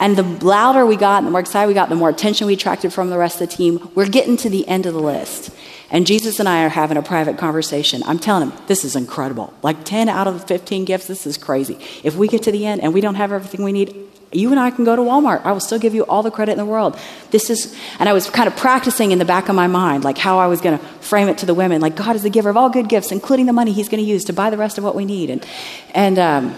And 0.00 0.16
the 0.16 0.22
louder 0.22 0.86
we 0.86 0.96
got, 0.96 1.18
and 1.18 1.26
the 1.26 1.30
more 1.30 1.40
excited 1.40 1.66
we 1.66 1.74
got, 1.74 1.88
the 1.88 1.96
more 1.96 2.08
attention 2.08 2.46
we 2.46 2.54
attracted 2.54 2.92
from 2.92 3.10
the 3.10 3.18
rest 3.18 3.40
of 3.40 3.50
the 3.50 3.56
team. 3.56 3.90
We're 3.94 4.08
getting 4.08 4.36
to 4.38 4.48
the 4.48 4.66
end 4.68 4.86
of 4.86 4.94
the 4.94 5.00
list. 5.00 5.50
And 5.90 6.06
Jesus 6.06 6.38
and 6.38 6.48
I 6.48 6.64
are 6.64 6.68
having 6.68 6.96
a 6.96 7.02
private 7.02 7.36
conversation. 7.36 8.02
I'm 8.06 8.18
telling 8.18 8.50
him, 8.50 8.58
this 8.68 8.84
is 8.84 8.94
incredible. 8.94 9.52
Like 9.62 9.84
10 9.84 10.08
out 10.08 10.28
of 10.28 10.40
the 10.40 10.46
15 10.46 10.84
gifts, 10.84 11.08
this 11.08 11.26
is 11.26 11.36
crazy. 11.36 11.78
If 12.04 12.14
we 12.14 12.28
get 12.28 12.42
to 12.44 12.52
the 12.52 12.64
end 12.64 12.82
and 12.82 12.94
we 12.94 13.00
don't 13.00 13.16
have 13.16 13.32
everything 13.32 13.64
we 13.64 13.72
need, 13.72 14.07
you 14.32 14.50
and 14.50 14.60
I 14.60 14.70
can 14.70 14.84
go 14.84 14.94
to 14.94 15.02
Walmart. 15.02 15.44
I 15.44 15.52
will 15.52 15.60
still 15.60 15.78
give 15.78 15.94
you 15.94 16.04
all 16.04 16.22
the 16.22 16.30
credit 16.30 16.52
in 16.52 16.58
the 16.58 16.66
world. 16.66 16.98
This 17.30 17.48
is, 17.48 17.74
and 17.98 18.08
I 18.08 18.12
was 18.12 18.28
kind 18.28 18.46
of 18.46 18.56
practicing 18.56 19.10
in 19.10 19.18
the 19.18 19.24
back 19.24 19.48
of 19.48 19.54
my 19.54 19.66
mind, 19.66 20.04
like 20.04 20.18
how 20.18 20.38
I 20.38 20.46
was 20.48 20.60
going 20.60 20.78
to 20.78 20.84
frame 20.84 21.28
it 21.28 21.38
to 21.38 21.46
the 21.46 21.54
women. 21.54 21.80
Like, 21.80 21.96
God 21.96 22.14
is 22.14 22.22
the 22.22 22.30
giver 22.30 22.50
of 22.50 22.56
all 22.56 22.68
good 22.68 22.88
gifts, 22.88 23.10
including 23.10 23.46
the 23.46 23.54
money 23.54 23.72
He's 23.72 23.88
going 23.88 24.02
to 24.02 24.08
use 24.08 24.24
to 24.24 24.32
buy 24.34 24.50
the 24.50 24.58
rest 24.58 24.76
of 24.76 24.84
what 24.84 24.94
we 24.94 25.06
need. 25.06 25.30
And, 25.30 25.46
and 25.94 26.18
um, 26.18 26.54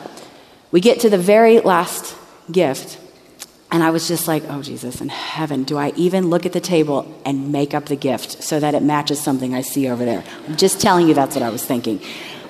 we 0.72 0.80
get 0.80 1.00
to 1.00 1.10
the 1.10 1.18
very 1.18 1.60
last 1.60 2.16
gift. 2.50 2.98
And 3.70 3.84
I 3.84 3.90
was 3.90 4.08
just 4.08 4.26
like, 4.26 4.42
oh, 4.48 4.62
Jesus, 4.62 5.00
in 5.00 5.08
heaven, 5.08 5.62
do 5.62 5.78
I 5.78 5.92
even 5.94 6.28
look 6.28 6.44
at 6.44 6.52
the 6.52 6.60
table 6.60 7.20
and 7.24 7.52
make 7.52 7.72
up 7.72 7.86
the 7.86 7.94
gift 7.94 8.42
so 8.42 8.58
that 8.58 8.74
it 8.74 8.82
matches 8.82 9.20
something 9.20 9.54
I 9.54 9.60
see 9.60 9.88
over 9.88 10.04
there? 10.04 10.24
I'm 10.48 10.56
just 10.56 10.80
telling 10.80 11.06
you 11.06 11.14
that's 11.14 11.36
what 11.36 11.44
I 11.44 11.50
was 11.50 11.64
thinking. 11.64 12.00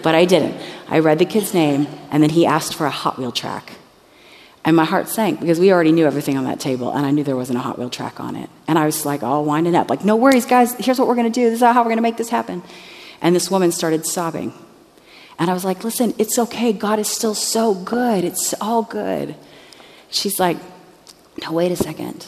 But 0.02 0.14
I 0.14 0.24
didn't. 0.24 0.58
I 0.88 1.00
read 1.00 1.18
the 1.18 1.26
kid's 1.26 1.52
name, 1.52 1.88
and 2.10 2.22
then 2.22 2.30
he 2.30 2.46
asked 2.46 2.74
for 2.74 2.86
a 2.86 2.90
Hot 2.90 3.18
Wheel 3.18 3.32
track. 3.32 3.74
And 4.64 4.76
my 4.76 4.84
heart 4.84 5.08
sank 5.08 5.40
because 5.40 5.58
we 5.58 5.72
already 5.72 5.90
knew 5.92 6.06
everything 6.06 6.36
on 6.36 6.44
that 6.44 6.60
table, 6.60 6.92
and 6.92 7.06
I 7.06 7.10
knew 7.10 7.24
there 7.24 7.36
wasn't 7.36 7.58
a 7.58 7.62
Hot 7.62 7.78
Wheel 7.78 7.88
track 7.88 8.20
on 8.20 8.36
it. 8.36 8.50
And 8.68 8.78
I 8.78 8.84
was 8.84 9.06
like, 9.06 9.22
all 9.22 9.44
winding 9.44 9.74
up, 9.74 9.88
like, 9.88 10.04
no 10.04 10.16
worries, 10.16 10.44
guys, 10.44 10.74
here's 10.74 10.98
what 10.98 11.08
we're 11.08 11.14
to 11.14 11.30
do. 11.30 11.48
This 11.48 11.60
is 11.60 11.62
how 11.62 11.82
we're 11.82 11.88
to 11.94 12.02
make 12.02 12.18
this 12.18 12.28
happen. 12.28 12.62
And 13.22 13.34
this 13.34 13.50
woman 13.50 13.72
started 13.72 14.04
sobbing. 14.06 14.52
And 15.38 15.50
I 15.50 15.54
was 15.54 15.64
like, 15.64 15.82
listen, 15.82 16.14
it's 16.18 16.38
okay. 16.38 16.74
God 16.74 16.98
is 16.98 17.08
still 17.08 17.34
so 17.34 17.74
good. 17.74 18.24
It's 18.24 18.52
all 18.60 18.82
good. 18.82 19.34
She's 20.10 20.38
like, 20.38 20.58
no, 21.42 21.52
wait 21.52 21.72
a 21.72 21.76
second. 21.76 22.26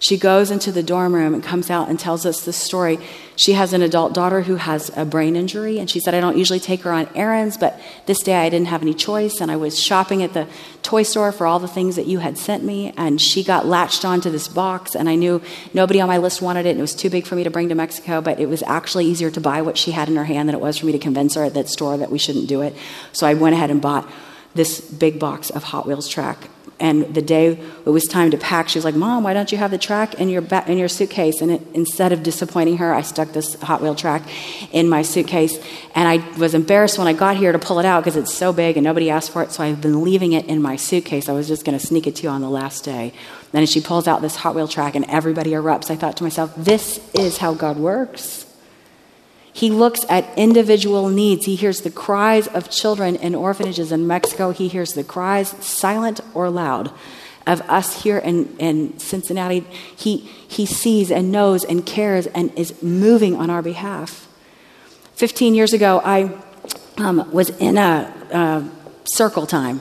She 0.00 0.16
goes 0.16 0.50
into 0.50 0.72
the 0.72 0.82
dorm 0.82 1.14
room 1.14 1.34
and 1.34 1.44
comes 1.44 1.68
out 1.68 1.90
and 1.90 2.00
tells 2.00 2.24
us 2.24 2.42
this 2.42 2.56
story. 2.56 2.98
She 3.36 3.52
has 3.52 3.74
an 3.74 3.82
adult 3.82 4.14
daughter 4.14 4.40
who 4.40 4.56
has 4.56 4.90
a 4.96 5.04
brain 5.04 5.36
injury, 5.36 5.78
and 5.78 5.90
she 5.90 6.00
said, 6.00 6.14
I 6.14 6.20
don't 6.20 6.38
usually 6.38 6.58
take 6.58 6.80
her 6.82 6.92
on 6.92 7.06
errands, 7.14 7.58
but 7.58 7.78
this 8.06 8.20
day 8.20 8.36
I 8.36 8.48
didn't 8.48 8.68
have 8.68 8.80
any 8.80 8.94
choice, 8.94 9.42
and 9.42 9.50
I 9.50 9.56
was 9.56 9.78
shopping 9.78 10.22
at 10.22 10.32
the 10.32 10.48
toy 10.82 11.02
store 11.02 11.32
for 11.32 11.46
all 11.46 11.58
the 11.58 11.68
things 11.68 11.96
that 11.96 12.06
you 12.06 12.20
had 12.20 12.38
sent 12.38 12.64
me, 12.64 12.94
and 12.96 13.20
she 13.20 13.44
got 13.44 13.66
latched 13.66 14.06
onto 14.06 14.30
this 14.30 14.48
box, 14.48 14.94
and 14.94 15.06
I 15.06 15.16
knew 15.16 15.42
nobody 15.74 16.00
on 16.00 16.08
my 16.08 16.16
list 16.16 16.40
wanted 16.40 16.64
it, 16.64 16.70
and 16.70 16.78
it 16.78 16.82
was 16.82 16.94
too 16.94 17.10
big 17.10 17.26
for 17.26 17.34
me 17.34 17.44
to 17.44 17.50
bring 17.50 17.68
to 17.68 17.74
Mexico, 17.74 18.22
but 18.22 18.40
it 18.40 18.48
was 18.48 18.62
actually 18.62 19.04
easier 19.04 19.30
to 19.30 19.40
buy 19.40 19.60
what 19.60 19.76
she 19.76 19.90
had 19.90 20.08
in 20.08 20.16
her 20.16 20.24
hand 20.24 20.48
than 20.48 20.56
it 20.56 20.62
was 20.62 20.78
for 20.78 20.86
me 20.86 20.92
to 20.92 20.98
convince 20.98 21.34
her 21.34 21.44
at 21.44 21.52
that 21.52 21.68
store 21.68 21.98
that 21.98 22.10
we 22.10 22.18
shouldn't 22.18 22.48
do 22.48 22.62
it. 22.62 22.74
So 23.12 23.26
I 23.26 23.34
went 23.34 23.54
ahead 23.54 23.70
and 23.70 23.82
bought 23.82 24.10
this 24.54 24.80
big 24.80 25.18
box 25.18 25.50
of 25.50 25.62
Hot 25.64 25.86
Wheels 25.86 26.08
track 26.08 26.48
and 26.80 27.14
the 27.14 27.22
day 27.22 27.58
it 27.84 27.90
was 27.90 28.04
time 28.04 28.30
to 28.30 28.38
pack, 28.38 28.68
she 28.68 28.78
was 28.78 28.84
like, 28.84 28.94
"Mom, 28.94 29.22
why 29.22 29.34
don't 29.34 29.52
you 29.52 29.58
have 29.58 29.70
the 29.70 29.78
track 29.78 30.14
in 30.14 30.28
your 30.28 30.42
ba- 30.42 30.64
in 30.66 30.78
your 30.78 30.88
suitcase?" 30.88 31.40
And 31.40 31.52
it, 31.52 31.62
instead 31.74 32.12
of 32.12 32.22
disappointing 32.22 32.78
her, 32.78 32.94
I 32.94 33.02
stuck 33.02 33.32
this 33.32 33.54
Hot 33.62 33.80
Wheel 33.82 33.94
track 33.94 34.22
in 34.72 34.88
my 34.88 35.02
suitcase, 35.02 35.58
and 35.94 36.08
I 36.08 36.16
was 36.38 36.54
embarrassed 36.54 36.98
when 36.98 37.06
I 37.06 37.12
got 37.12 37.36
here 37.36 37.52
to 37.52 37.58
pull 37.58 37.78
it 37.78 37.86
out 37.86 38.02
because 38.02 38.16
it's 38.16 38.32
so 38.34 38.52
big 38.52 38.76
and 38.76 38.84
nobody 38.84 39.10
asked 39.10 39.30
for 39.30 39.42
it. 39.42 39.52
So 39.52 39.62
I've 39.62 39.80
been 39.80 40.02
leaving 40.02 40.32
it 40.32 40.46
in 40.46 40.60
my 40.60 40.76
suitcase. 40.76 41.28
I 41.28 41.32
was 41.32 41.46
just 41.46 41.64
going 41.64 41.78
to 41.78 41.84
sneak 41.84 42.06
it 42.06 42.16
to 42.16 42.22
you 42.24 42.28
on 42.30 42.40
the 42.40 42.50
last 42.50 42.84
day. 42.84 43.12
Then 43.52 43.66
she 43.66 43.80
pulls 43.80 44.08
out 44.08 44.22
this 44.22 44.36
Hot 44.36 44.54
Wheel 44.54 44.68
track, 44.68 44.94
and 44.94 45.04
everybody 45.08 45.50
erupts. 45.50 45.90
I 45.90 45.96
thought 45.96 46.16
to 46.16 46.24
myself, 46.24 46.52
"This 46.56 47.00
is 47.14 47.38
how 47.38 47.54
God 47.54 47.76
works." 47.76 48.46
He 49.52 49.70
looks 49.70 50.04
at 50.08 50.26
individual 50.38 51.08
needs. 51.08 51.46
He 51.46 51.56
hears 51.56 51.80
the 51.80 51.90
cries 51.90 52.46
of 52.48 52.70
children 52.70 53.16
in 53.16 53.34
orphanages 53.34 53.92
in 53.92 54.06
Mexico. 54.06 54.50
He 54.50 54.68
hears 54.68 54.92
the 54.92 55.04
cries, 55.04 55.48
silent 55.64 56.20
or 56.34 56.50
loud, 56.50 56.92
of 57.46 57.60
us 57.62 58.02
here 58.02 58.18
in, 58.18 58.56
in 58.58 58.98
Cincinnati. 58.98 59.60
He, 59.96 60.18
he 60.18 60.66
sees 60.66 61.10
and 61.10 61.32
knows 61.32 61.64
and 61.64 61.84
cares 61.84 62.26
and 62.28 62.56
is 62.56 62.82
moving 62.82 63.34
on 63.34 63.50
our 63.50 63.62
behalf. 63.62 64.28
15 65.14 65.54
years 65.54 65.72
ago, 65.72 66.00
I 66.04 66.30
um, 66.98 67.30
was 67.32 67.50
in 67.50 67.76
a, 67.76 68.12
a 68.30 68.70
circle 69.04 69.46
time 69.46 69.80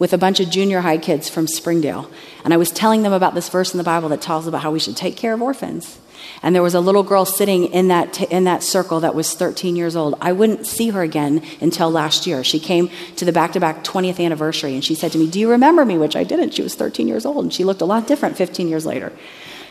with 0.00 0.12
a 0.14 0.18
bunch 0.18 0.40
of 0.40 0.50
junior 0.50 0.80
high 0.80 0.98
kids 0.98 1.28
from 1.28 1.46
Springdale. 1.46 2.10
And 2.42 2.52
I 2.52 2.56
was 2.56 2.72
telling 2.72 3.02
them 3.02 3.12
about 3.12 3.34
this 3.34 3.50
verse 3.50 3.72
in 3.72 3.78
the 3.78 3.84
Bible 3.84 4.08
that 4.08 4.22
tells 4.22 4.48
about 4.48 4.62
how 4.62 4.72
we 4.72 4.80
should 4.80 4.96
take 4.96 5.16
care 5.16 5.34
of 5.34 5.42
orphans. 5.42 6.00
And 6.42 6.54
there 6.54 6.62
was 6.62 6.74
a 6.74 6.80
little 6.80 7.02
girl 7.02 7.26
sitting 7.26 7.66
in 7.66 7.88
that, 7.88 8.14
t- 8.14 8.26
in 8.30 8.44
that 8.44 8.62
circle 8.62 9.00
that 9.00 9.14
was 9.14 9.34
13 9.34 9.76
years 9.76 9.94
old. 9.94 10.16
I 10.20 10.32
wouldn't 10.32 10.66
see 10.66 10.88
her 10.88 11.02
again 11.02 11.44
until 11.60 11.90
last 11.90 12.26
year. 12.26 12.42
She 12.42 12.58
came 12.58 12.90
to 13.16 13.26
the 13.26 13.32
back 13.32 13.52
to 13.52 13.60
back 13.60 13.84
20th 13.84 14.24
anniversary 14.24 14.74
and 14.74 14.82
she 14.84 14.94
said 14.94 15.12
to 15.12 15.18
me, 15.18 15.28
Do 15.28 15.38
you 15.38 15.50
remember 15.50 15.84
me? 15.84 15.98
Which 15.98 16.16
I 16.16 16.24
didn't. 16.24 16.54
She 16.54 16.62
was 16.62 16.74
13 16.74 17.06
years 17.06 17.26
old 17.26 17.44
and 17.44 17.52
she 17.52 17.64
looked 17.64 17.82
a 17.82 17.86
lot 17.86 18.06
different 18.06 18.36
15 18.38 18.68
years 18.68 18.86
later. 18.86 19.12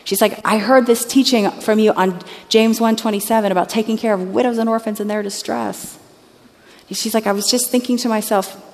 She's 0.04 0.20
like, 0.20 0.40
I 0.44 0.58
heard 0.58 0.86
this 0.86 1.04
teaching 1.04 1.50
from 1.50 1.78
you 1.78 1.92
on 1.92 2.20
James 2.48 2.80
127 2.80 3.50
about 3.52 3.68
taking 3.68 3.96
care 3.96 4.14
of 4.14 4.30
widows 4.30 4.58
and 4.58 4.68
orphans 4.68 5.00
in 5.00 5.08
their 5.08 5.22
distress. 5.22 5.98
She's 6.92 7.14
like, 7.14 7.26
I 7.26 7.32
was 7.32 7.46
just 7.48 7.70
thinking 7.70 7.96
to 7.98 8.08
myself, 8.08 8.69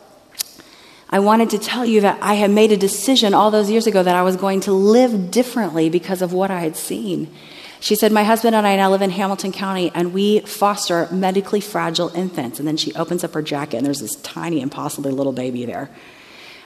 I 1.09 1.21
wanted 1.21 1.51
to 1.51 1.59
tell 1.59 1.85
you 1.85 2.01
that 2.01 2.19
I 2.21 2.35
had 2.35 2.51
made 2.51 2.73
a 2.73 2.77
decision 2.77 3.33
all 3.33 3.51
those 3.51 3.71
years 3.71 3.87
ago 3.87 4.03
that 4.03 4.17
I 4.17 4.23
was 4.23 4.37
going 4.37 4.61
to 4.63 4.73
live 4.73 5.31
differently 5.31 5.89
because 5.89 6.21
of 6.21 6.33
what 6.33 6.51
I 6.51 6.61
had 6.61 6.77
seen. 6.77 7.33
She 7.79 7.95
said, 7.95 8.11
My 8.11 8.25
husband 8.25 8.57
and 8.57 8.67
I 8.67 8.75
now 8.77 8.91
live 8.91 9.03
in 9.03 9.11
Hamilton 9.11 9.53
County 9.53 9.93
and 9.95 10.13
we 10.13 10.41
foster 10.41 11.09
medically 11.13 11.61
fragile 11.61 12.09
infants. 12.09 12.59
And 12.59 12.67
then 12.67 12.77
she 12.77 12.93
opens 12.95 13.23
up 13.23 13.35
her 13.35 13.43
jacket 13.43 13.77
and 13.77 13.87
there's 13.87 14.01
this 14.01 14.17
tiny, 14.17 14.61
impossibly 14.61 15.13
little 15.13 15.33
baby 15.33 15.65
there. 15.65 15.91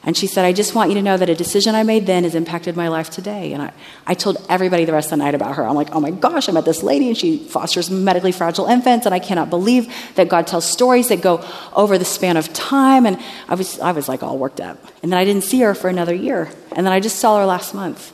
And 0.02 0.16
she 0.16 0.26
said, 0.26 0.46
I 0.46 0.52
just 0.54 0.74
want 0.74 0.88
you 0.88 0.94
to 0.94 1.02
know 1.02 1.18
that 1.18 1.28
a 1.28 1.34
decision 1.34 1.74
I 1.74 1.82
made 1.82 2.06
then 2.06 2.24
has 2.24 2.34
impacted 2.34 2.74
my 2.74 2.88
life 2.88 3.10
today. 3.10 3.52
And 3.52 3.62
I, 3.62 3.72
I 4.06 4.14
told 4.14 4.38
everybody 4.48 4.86
the 4.86 4.94
rest 4.94 5.08
of 5.08 5.18
the 5.18 5.24
night 5.24 5.34
about 5.34 5.56
her. 5.56 5.66
I'm 5.66 5.74
like, 5.74 5.94
oh 5.94 6.00
my 6.00 6.10
gosh, 6.10 6.48
I 6.48 6.52
met 6.52 6.64
this 6.64 6.82
lady 6.82 7.08
and 7.08 7.16
she 7.16 7.36
fosters 7.36 7.90
medically 7.90 8.32
fragile 8.32 8.64
infants. 8.64 9.04
And 9.04 9.14
I 9.14 9.18
cannot 9.18 9.50
believe 9.50 9.94
that 10.14 10.30
God 10.30 10.46
tells 10.46 10.64
stories 10.64 11.08
that 11.08 11.20
go 11.20 11.46
over 11.74 11.98
the 11.98 12.06
span 12.06 12.38
of 12.38 12.50
time. 12.54 13.04
And 13.04 13.20
I 13.46 13.56
was, 13.56 13.78
I 13.78 13.92
was 13.92 14.08
like 14.08 14.22
all 14.22 14.38
worked 14.38 14.60
up. 14.60 14.78
And 15.02 15.12
then 15.12 15.18
I 15.18 15.26
didn't 15.26 15.44
see 15.44 15.60
her 15.60 15.74
for 15.74 15.90
another 15.90 16.14
year. 16.14 16.50
And 16.72 16.86
then 16.86 16.94
I 16.94 17.00
just 17.00 17.18
saw 17.18 17.38
her 17.38 17.44
last 17.44 17.74
month. 17.74 18.12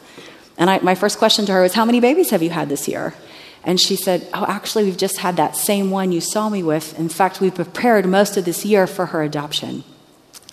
And 0.58 0.68
I, 0.68 0.80
my 0.80 0.96
first 0.96 1.18
question 1.18 1.46
to 1.46 1.52
her 1.52 1.62
was, 1.62 1.74
How 1.74 1.84
many 1.84 2.00
babies 2.00 2.30
have 2.30 2.42
you 2.42 2.50
had 2.50 2.68
this 2.68 2.88
year? 2.88 3.14
And 3.62 3.80
she 3.80 3.94
said, 3.94 4.26
Oh, 4.34 4.44
actually, 4.48 4.84
we've 4.84 4.96
just 4.96 5.18
had 5.18 5.36
that 5.36 5.54
same 5.54 5.92
one 5.92 6.10
you 6.10 6.20
saw 6.20 6.48
me 6.48 6.64
with. 6.64 6.98
In 6.98 7.08
fact, 7.08 7.40
we 7.40 7.50
prepared 7.52 8.06
most 8.06 8.36
of 8.36 8.44
this 8.44 8.64
year 8.64 8.88
for 8.88 9.06
her 9.06 9.22
adoption. 9.22 9.84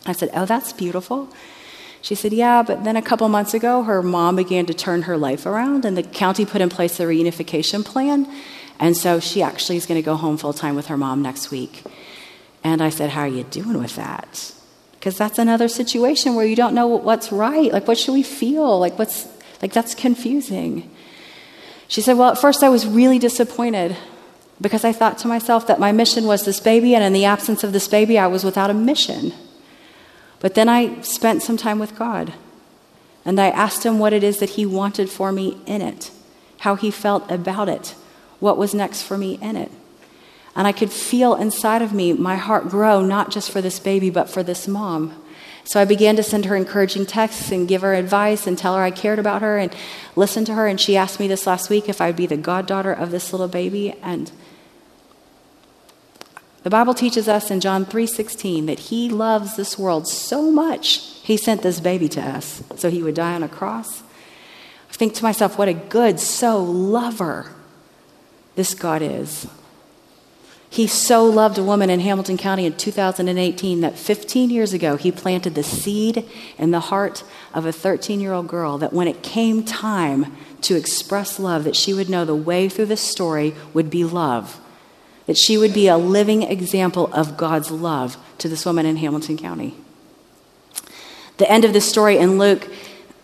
I 0.06 0.12
said, 0.12 0.30
Oh, 0.34 0.46
that's 0.46 0.74
beautiful. 0.74 1.30
She 2.02 2.16
said, 2.16 2.34
Yeah, 2.34 2.64
but 2.64 2.84
then 2.84 2.98
a 2.98 3.02
couple 3.02 3.28
months 3.30 3.54
ago, 3.54 3.84
her 3.84 4.04
mom 4.04 4.36
began 4.36 4.66
to 4.66 4.74
turn 4.74 5.04
her 5.04 5.18
life 5.18 5.46
around, 5.46 5.86
and 5.86 5.98
the 5.98 6.04
county 6.04 6.46
put 6.46 6.62
in 6.62 6.70
place 6.70 7.00
a 7.00 7.04
reunification 7.04 7.84
plan. 7.84 8.28
And 8.80 8.98
so 8.98 9.20
she 9.20 9.42
actually 9.42 9.78
is 9.78 9.86
going 9.86 10.02
to 10.02 10.06
go 10.06 10.16
home 10.16 10.38
full 10.38 10.54
time 10.54 10.76
with 10.76 10.88
her 10.88 10.98
mom 10.98 11.22
next 11.22 11.52
week. 11.52 11.84
And 12.64 12.82
I 12.82 12.90
said, 12.90 13.12
How 13.12 13.22
are 13.22 13.28
you 13.28 13.44
doing 13.44 13.80
with 13.80 13.96
that? 13.96 14.54
Because 14.94 15.18
that's 15.18 15.40
another 15.40 15.68
situation 15.68 16.36
where 16.36 16.46
you 16.46 16.56
don't 16.56 16.74
know 16.74 16.88
what's 16.88 17.32
right. 17.32 17.72
Like, 17.72 17.88
what 17.88 17.98
should 17.98 18.14
we 18.14 18.24
feel? 18.24 18.80
Like, 18.80 18.98
what's, 19.00 19.28
like, 19.62 19.74
that's 19.74 19.96
confusing. 19.96 20.90
She 21.88 22.02
said, 22.02 22.18
Well, 22.18 22.32
at 22.32 22.38
first 22.38 22.64
I 22.64 22.70
was 22.70 22.86
really 22.86 23.20
disappointed 23.20 23.96
because 24.60 24.84
I 24.84 24.92
thought 24.94 25.18
to 25.20 25.28
myself 25.28 25.68
that 25.68 25.80
my 25.80 25.92
mission 25.92 26.26
was 26.26 26.46
this 26.46 26.60
baby, 26.60 26.96
and 26.96 27.04
in 27.04 27.14
the 27.14 27.26
absence 27.26 27.64
of 27.64 27.74
this 27.74 27.88
baby, 27.88 28.18
I 28.18 28.28
was 28.28 28.44
without 28.44 28.70
a 28.70 28.74
mission. 28.74 29.34
But 30.44 30.56
then 30.56 30.68
I 30.68 31.00
spent 31.04 31.42
some 31.42 31.56
time 31.56 31.80
with 31.80 31.98
God. 31.98 32.34
And 33.24 33.40
I 33.40 33.48
asked 33.48 33.86
him 33.86 33.98
what 33.98 34.12
it 34.12 34.26
is 34.26 34.40
that 34.40 34.52
he 34.52 34.66
wanted 34.66 35.10
for 35.10 35.32
me 35.32 35.58
in 35.66 35.82
it, 35.82 36.12
how 36.60 36.76
he 36.76 36.92
felt 36.92 37.32
about 37.32 37.70
it, 37.70 37.96
what 38.42 38.58
was 38.58 38.74
next 38.74 39.04
for 39.04 39.18
me 39.18 39.40
in 39.42 39.56
it. 39.56 39.72
And 40.54 40.68
I 40.68 40.74
could 40.74 40.92
feel 40.92 41.36
inside 41.36 41.82
of 41.82 41.94
me 41.94 42.12
my 42.12 42.36
heart 42.36 42.68
grow, 42.68 43.02
not 43.02 43.32
just 43.32 43.52
for 43.52 43.62
this 43.62 43.80
baby, 43.80 44.10
but 44.10 44.30
for 44.30 44.44
this 44.44 44.68
mom. 44.68 45.16
So 45.64 45.80
I 45.80 45.86
began 45.86 46.18
to 46.18 46.24
send 46.24 46.44
her 46.44 46.58
encouraging 46.58 47.06
texts 47.06 47.50
and 47.50 47.66
give 47.66 47.82
her 47.82 47.94
advice 47.94 48.46
and 48.46 48.58
tell 48.58 48.76
her 48.76 48.84
I 48.84 48.92
cared 48.92 49.20
about 49.20 49.42
her 49.42 49.58
and 49.58 49.74
listen 50.18 50.44
to 50.44 50.56
her. 50.56 50.68
And 50.68 50.78
she 50.78 50.98
asked 50.98 51.22
me 51.22 51.30
this 51.30 51.48
last 51.48 51.70
week 51.70 51.88
if 51.88 52.02
I'd 52.02 52.18
be 52.18 52.26
the 52.26 52.36
goddaughter 52.36 52.92
of 52.92 53.12
this 53.12 53.32
little 53.32 53.48
baby. 53.48 53.96
And 54.04 54.30
the 56.64 56.70
Bible 56.70 56.94
teaches 56.94 57.28
us 57.28 57.52
in 57.52 57.60
John 57.60 57.86
3:16 57.86 58.66
that 58.68 58.80
he 58.80 59.10
loves 59.10 59.56
this 59.56 59.78
world 59.78 60.08
so 60.08 60.50
much, 60.50 61.02
he 61.22 61.38
sent 61.38 61.62
this 61.62 61.80
baby 61.80 62.08
to 62.10 62.22
us 62.22 62.64
so 62.78 62.90
he 62.90 63.04
would 63.04 63.16
die 63.16 63.34
on 63.34 63.44
a 63.44 63.50
cross. 63.50 64.02
I 64.90 64.94
think 64.96 65.14
to 65.16 65.24
myself, 65.24 65.58
what 65.58 65.68
a 65.68 65.74
good, 65.74 66.20
so 66.20 66.64
lover 66.64 67.52
this 68.56 68.74
God 68.74 69.02
is. 69.02 69.48
He 70.70 70.88
so 70.88 71.26
loved 71.26 71.58
a 71.58 71.64
woman 71.64 71.90
in 71.90 72.00
Hamilton 72.00 72.38
County 72.38 72.66
in 72.66 72.74
2018 72.74 73.82
that 73.82 73.98
15 73.98 74.50
years 74.50 74.74
ago 74.74 74.96
he 74.96 75.12
planted 75.12 75.54
the 75.54 75.64
seed 75.64 76.28
in 76.58 76.72
the 76.72 76.80
heart 76.80 77.24
of 77.54 77.66
a 77.66 77.72
13 77.72 78.20
year 78.20 78.34
old 78.34 78.48
girl 78.48 78.78
that 78.78 78.94
when 78.94 79.08
it 79.08 79.22
came 79.22 79.64
time 79.64 80.36
to 80.62 80.76
express 80.76 81.40
love, 81.40 81.64
that 81.66 81.76
she 81.76 81.94
would 81.94 82.10
know 82.10 82.26
the 82.26 82.34
way 82.34 82.70
through 82.70 82.86
this 82.86 83.02
story 83.02 83.54
would 83.74 83.90
be 83.90 84.04
love 84.04 84.60
that 85.26 85.38
she 85.38 85.58
would 85.58 85.74
be 85.74 85.88
a 85.88 85.98
living 85.98 86.44
example 86.44 87.10
of 87.14 87.38
God's 87.38 87.72
love 87.72 88.18
to 88.40 88.50
this 88.50 88.66
woman 88.66 88.86
in 88.86 88.98
Hamilton 88.98 89.38
County. 89.38 89.76
The 91.38 91.50
end 91.50 91.66
of 91.66 91.74
this 91.74 91.88
story 91.88 92.18
in 92.18 92.38
Luke, 92.38 92.70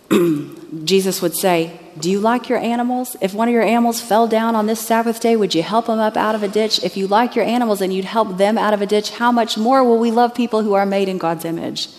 Jesus 0.83 1.21
would 1.21 1.35
say, 1.35 1.79
Do 1.99 2.09
you 2.09 2.19
like 2.19 2.49
your 2.49 2.57
animals? 2.57 3.15
If 3.21 3.33
one 3.33 3.47
of 3.47 3.53
your 3.53 3.63
animals 3.63 4.01
fell 4.01 4.27
down 4.27 4.55
on 4.55 4.65
this 4.65 4.79
Sabbath 4.79 5.19
day, 5.19 5.35
would 5.35 5.53
you 5.53 5.61
help 5.61 5.87
them 5.87 5.99
up 5.99 6.17
out 6.17 6.35
of 6.35 6.41
a 6.41 6.47
ditch? 6.47 6.83
If 6.83 6.97
you 6.97 7.07
like 7.07 7.35
your 7.35 7.45
animals 7.45 7.81
and 7.81 7.93
you'd 7.93 8.05
help 8.05 8.37
them 8.37 8.57
out 8.57 8.73
of 8.73 8.81
a 8.81 8.85
ditch, 8.85 9.11
how 9.11 9.31
much 9.31 9.57
more 9.57 9.83
will 9.83 9.99
we 9.99 10.11
love 10.11 10.33
people 10.33 10.63
who 10.63 10.73
are 10.73 10.85
made 10.85 11.09
in 11.09 11.17
God's 11.17 11.45
image? 11.45 11.89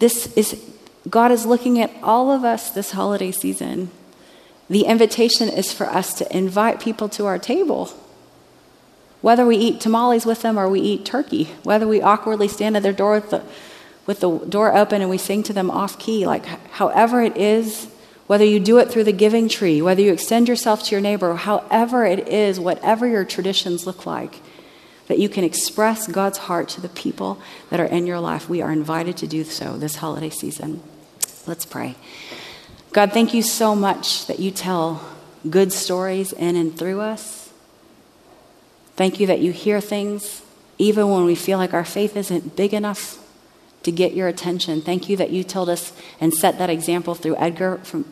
This 0.00 0.32
is, 0.36 0.60
God 1.08 1.30
is 1.30 1.46
looking 1.46 1.80
at 1.80 1.92
all 2.02 2.30
of 2.30 2.44
us 2.44 2.70
this 2.70 2.90
holiday 2.90 3.30
season. 3.30 3.90
The 4.68 4.84
invitation 4.84 5.48
is 5.48 5.72
for 5.72 5.86
us 5.86 6.14
to 6.14 6.36
invite 6.36 6.80
people 6.80 7.08
to 7.10 7.26
our 7.26 7.38
table 7.38 7.92
whether 9.22 9.46
we 9.46 9.56
eat 9.56 9.80
tamales 9.80 10.26
with 10.26 10.42
them 10.42 10.58
or 10.58 10.68
we 10.68 10.80
eat 10.80 11.04
turkey, 11.04 11.44
whether 11.62 11.88
we 11.88 12.02
awkwardly 12.02 12.48
stand 12.48 12.76
at 12.76 12.82
their 12.82 12.92
door 12.92 13.12
with 13.14 13.30
the, 13.30 13.42
with 14.04 14.20
the 14.20 14.38
door 14.40 14.76
open 14.76 15.00
and 15.00 15.08
we 15.08 15.16
sing 15.16 15.42
to 15.44 15.52
them 15.52 15.70
off 15.70 15.98
key, 15.98 16.26
like 16.26 16.44
however 16.72 17.22
it 17.22 17.36
is, 17.36 17.88
whether 18.26 18.44
you 18.44 18.58
do 18.60 18.78
it 18.78 18.90
through 18.90 19.04
the 19.04 19.12
giving 19.12 19.48
tree, 19.48 19.80
whether 19.80 20.02
you 20.02 20.12
extend 20.12 20.48
yourself 20.48 20.82
to 20.82 20.90
your 20.90 21.00
neighbor, 21.00 21.34
however 21.34 22.04
it 22.04 22.28
is, 22.28 22.58
whatever 22.58 23.06
your 23.06 23.24
traditions 23.24 23.86
look 23.86 24.04
like, 24.06 24.40
that 25.06 25.18
you 25.18 25.28
can 25.28 25.44
express 25.44 26.06
God's 26.08 26.38
heart 26.38 26.68
to 26.70 26.80
the 26.80 26.88
people 26.88 27.40
that 27.70 27.80
are 27.80 27.86
in 27.86 28.06
your 28.06 28.20
life. 28.20 28.48
We 28.48 28.62
are 28.62 28.72
invited 28.72 29.16
to 29.18 29.26
do 29.26 29.44
so 29.44 29.76
this 29.76 29.96
holiday 29.96 30.30
season. 30.30 30.82
Let's 31.46 31.66
pray. 31.66 31.96
God, 32.92 33.12
thank 33.12 33.34
you 33.34 33.42
so 33.42 33.74
much 33.74 34.26
that 34.26 34.38
you 34.38 34.50
tell 34.50 35.04
good 35.48 35.72
stories 35.72 36.32
in 36.32 36.56
and 36.56 36.76
through 36.76 37.00
us. 37.00 37.41
Thank 38.96 39.20
you 39.20 39.26
that 39.26 39.40
you 39.40 39.52
hear 39.52 39.80
things 39.80 40.42
even 40.78 41.10
when 41.10 41.24
we 41.24 41.34
feel 41.34 41.58
like 41.58 41.74
our 41.74 41.84
faith 41.84 42.16
isn't 42.16 42.56
big 42.56 42.74
enough 42.74 43.18
to 43.82 43.92
get 43.92 44.14
your 44.14 44.28
attention. 44.28 44.80
Thank 44.80 45.08
you 45.08 45.16
that 45.16 45.30
you 45.30 45.44
told 45.44 45.68
us 45.68 45.92
and 46.20 46.32
set 46.32 46.58
that 46.58 46.70
example 46.70 47.14
through 47.14 47.36
Edgar 47.36 47.78
from 47.78 48.04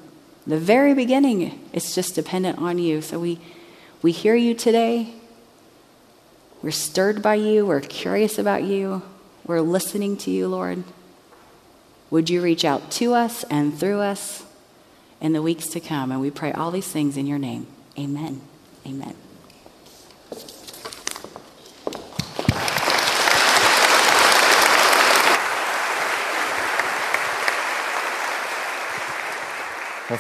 the 0.46 0.58
very 0.58 0.94
beginning. 0.94 1.60
It's 1.72 1.94
just 1.94 2.14
dependent 2.14 2.58
on 2.58 2.78
you. 2.78 3.02
So 3.02 3.18
we, 3.18 3.38
we 4.02 4.12
hear 4.12 4.34
you 4.34 4.54
today. 4.54 5.14
We're 6.62 6.70
stirred 6.70 7.22
by 7.22 7.36
you. 7.36 7.66
We're 7.66 7.80
curious 7.80 8.38
about 8.38 8.64
you. 8.64 9.02
We're 9.46 9.60
listening 9.60 10.16
to 10.18 10.30
you, 10.30 10.48
Lord. 10.48 10.84
Would 12.10 12.28
you 12.28 12.42
reach 12.42 12.64
out 12.64 12.90
to 12.92 13.14
us 13.14 13.44
and 13.44 13.78
through 13.78 14.00
us 14.00 14.44
in 15.20 15.32
the 15.32 15.42
weeks 15.42 15.68
to 15.68 15.80
come? 15.80 16.10
And 16.10 16.20
we 16.20 16.30
pray 16.30 16.52
all 16.52 16.70
these 16.70 16.88
things 16.88 17.16
in 17.16 17.26
your 17.26 17.38
name. 17.38 17.66
Amen. 17.98 18.40
Amen. 18.86 19.19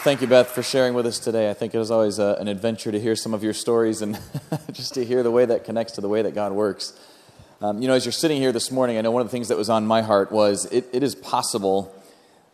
Thank 0.02 0.22
you, 0.22 0.26
Beth, 0.26 0.48
for 0.48 0.62
sharing 0.62 0.94
with 0.94 1.04
us 1.04 1.18
today. 1.18 1.50
I 1.50 1.54
think 1.54 1.74
it 1.74 1.78
was 1.78 1.90
always 1.90 2.18
uh, 2.18 2.36
an 2.40 2.48
adventure 2.48 2.90
to 2.90 2.98
hear 2.98 3.14
some 3.14 3.34
of 3.34 3.44
your 3.44 3.52
stories 3.52 4.00
and 4.00 4.18
just 4.72 4.94
to 4.94 5.04
hear 5.04 5.22
the 5.22 5.30
way 5.30 5.44
that 5.44 5.64
connects 5.64 5.92
to 5.94 6.00
the 6.00 6.08
way 6.08 6.22
that 6.22 6.34
God 6.34 6.52
works. 6.52 6.94
Um, 7.60 7.82
you 7.82 7.88
know, 7.88 7.92
as 7.92 8.06
you're 8.06 8.12
sitting 8.12 8.38
here 8.38 8.50
this 8.50 8.70
morning, 8.70 8.96
I 8.96 9.02
know 9.02 9.10
one 9.10 9.20
of 9.20 9.28
the 9.28 9.30
things 9.30 9.48
that 9.48 9.58
was 9.58 9.68
on 9.68 9.86
my 9.86 10.00
heart 10.00 10.32
was 10.32 10.64
it, 10.72 10.86
it 10.92 11.02
is 11.02 11.14
possible 11.14 11.94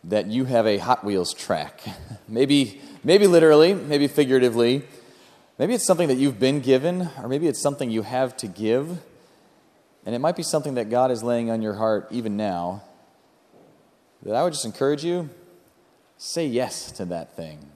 that 0.03 0.27
you 0.27 0.43
have 0.43 0.67
a 0.67 0.77
Hot 0.77 1.05
Wheels 1.05 1.33
track. 1.33 1.79
maybe, 2.27 2.81
maybe 3.05 3.27
literally, 3.27 3.73
maybe 3.73 4.09
figuratively. 4.09 4.83
Maybe 5.57 5.73
it's 5.73 5.85
something 5.85 6.09
that 6.09 6.17
you've 6.17 6.39
been 6.39 6.59
given, 6.59 7.09
or 7.21 7.29
maybe 7.29 7.47
it's 7.47 7.61
something 7.61 7.89
you 7.89 8.01
have 8.01 8.35
to 8.37 8.47
give. 8.47 8.99
And 10.05 10.13
it 10.13 10.19
might 10.19 10.35
be 10.35 10.43
something 10.43 10.73
that 10.73 10.89
God 10.89 11.11
is 11.11 11.23
laying 11.23 11.49
on 11.49 11.61
your 11.61 11.75
heart 11.75 12.09
even 12.11 12.35
now. 12.35 12.83
That 14.23 14.35
I 14.35 14.43
would 14.43 14.51
just 14.51 14.65
encourage 14.65 15.05
you 15.05 15.29
say 16.17 16.45
yes 16.45 16.91
to 16.93 17.05
that 17.05 17.35
thing. 17.35 17.71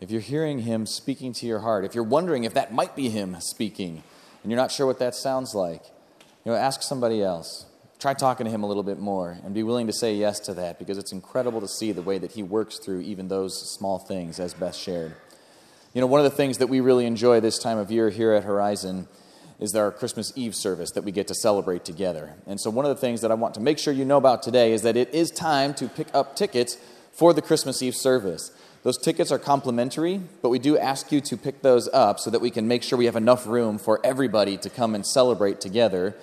If 0.00 0.10
you're 0.10 0.20
hearing 0.20 0.60
Him 0.60 0.86
speaking 0.86 1.32
to 1.34 1.46
your 1.46 1.60
heart, 1.60 1.84
if 1.84 1.94
you're 1.94 2.04
wondering 2.04 2.44
if 2.44 2.54
that 2.54 2.72
might 2.72 2.96
be 2.96 3.08
Him 3.08 3.36
speaking, 3.40 4.02
and 4.42 4.50
you're 4.50 4.60
not 4.60 4.72
sure 4.72 4.86
what 4.86 4.98
that 4.98 5.14
sounds 5.14 5.54
like, 5.54 5.82
you 6.44 6.52
know, 6.52 6.56
ask 6.56 6.82
somebody 6.82 7.22
else. 7.22 7.66
Try 7.98 8.14
talking 8.14 8.46
to 8.46 8.50
Him 8.50 8.62
a 8.62 8.66
little 8.66 8.82
bit 8.82 8.98
more 8.98 9.38
and 9.44 9.54
be 9.54 9.62
willing 9.62 9.86
to 9.86 9.92
say 9.92 10.14
yes 10.14 10.40
to 10.40 10.54
that 10.54 10.78
because 10.78 10.96
it's 10.96 11.12
incredible 11.12 11.60
to 11.60 11.68
see 11.68 11.92
the 11.92 12.00
way 12.00 12.16
that 12.16 12.32
He 12.32 12.42
works 12.42 12.78
through 12.78 13.00
even 13.00 13.28
those 13.28 13.70
small 13.70 13.98
things, 13.98 14.40
as 14.40 14.54
Beth 14.54 14.74
shared. 14.74 15.14
You 15.92 16.00
know, 16.00 16.06
one 16.06 16.20
of 16.20 16.24
the 16.24 16.36
things 16.36 16.58
that 16.58 16.68
we 16.68 16.80
really 16.80 17.04
enjoy 17.04 17.40
this 17.40 17.58
time 17.58 17.76
of 17.76 17.90
year 17.90 18.08
here 18.08 18.32
at 18.32 18.44
Horizon 18.44 19.06
is 19.58 19.74
our 19.74 19.90
Christmas 19.90 20.32
Eve 20.34 20.54
service 20.54 20.92
that 20.92 21.04
we 21.04 21.12
get 21.12 21.28
to 21.28 21.34
celebrate 21.34 21.84
together. 21.84 22.32
And 22.46 22.58
so, 22.58 22.70
one 22.70 22.86
of 22.86 22.88
the 22.88 23.00
things 23.00 23.20
that 23.20 23.30
I 23.30 23.34
want 23.34 23.52
to 23.54 23.60
make 23.60 23.78
sure 23.78 23.92
you 23.92 24.06
know 24.06 24.16
about 24.16 24.42
today 24.42 24.72
is 24.72 24.80
that 24.82 24.96
it 24.96 25.12
is 25.12 25.30
time 25.30 25.74
to 25.74 25.88
pick 25.88 26.08
up 26.14 26.36
tickets 26.36 26.78
for 27.12 27.32
the 27.32 27.42
Christmas 27.42 27.82
Eve 27.82 27.94
service. 27.94 28.50
Those 28.82 28.96
tickets 28.96 29.30
are 29.30 29.38
complimentary, 29.38 30.22
but 30.40 30.48
we 30.48 30.58
do 30.58 30.78
ask 30.78 31.12
you 31.12 31.20
to 31.20 31.36
pick 31.36 31.60
those 31.60 31.86
up 31.92 32.18
so 32.18 32.30
that 32.30 32.40
we 32.40 32.50
can 32.50 32.66
make 32.66 32.82
sure 32.82 32.96
we 32.96 33.04
have 33.04 33.16
enough 33.16 33.46
room 33.46 33.76
for 33.76 34.00
everybody 34.02 34.56
to 34.56 34.70
come 34.70 34.94
and 34.94 35.06
celebrate 35.06 35.60
together. 35.60 36.16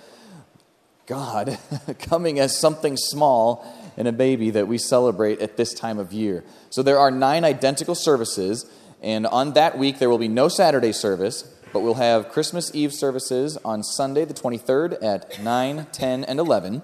God 1.06 1.60
coming 2.00 2.40
as 2.40 2.58
something 2.58 2.98
small 2.98 3.66
in 3.96 4.08
a 4.08 4.12
baby 4.12 4.50
that 4.52 4.68
we 4.68 4.80
celebrate 4.80 5.40
at 5.40 5.56
this 5.56 5.74
time 5.74 6.00
of 6.00 6.12
year. 6.14 6.44
So 6.72 6.82
there 6.82 6.98
are 6.98 7.12
nine 7.12 7.44
identical 7.46 7.94
services, 7.94 8.66
and 9.04 9.28
on 9.28 9.54
that 9.54 9.78
week 9.78 10.00
there 10.00 10.10
will 10.10 10.18
be 10.18 10.28
no 10.28 10.48
Saturday 10.48 10.92
service, 10.92 11.44
but 11.72 11.82
we'll 11.82 11.96
have 11.96 12.30
Christmas 12.30 12.72
Eve 12.74 12.94
services 12.94 13.56
on 13.64 13.84
Sunday 13.84 14.26
the 14.26 14.34
23rd 14.34 15.04
at 15.04 15.44
9, 15.44 15.88
10, 15.92 16.24
and 16.24 16.40
11. 16.40 16.82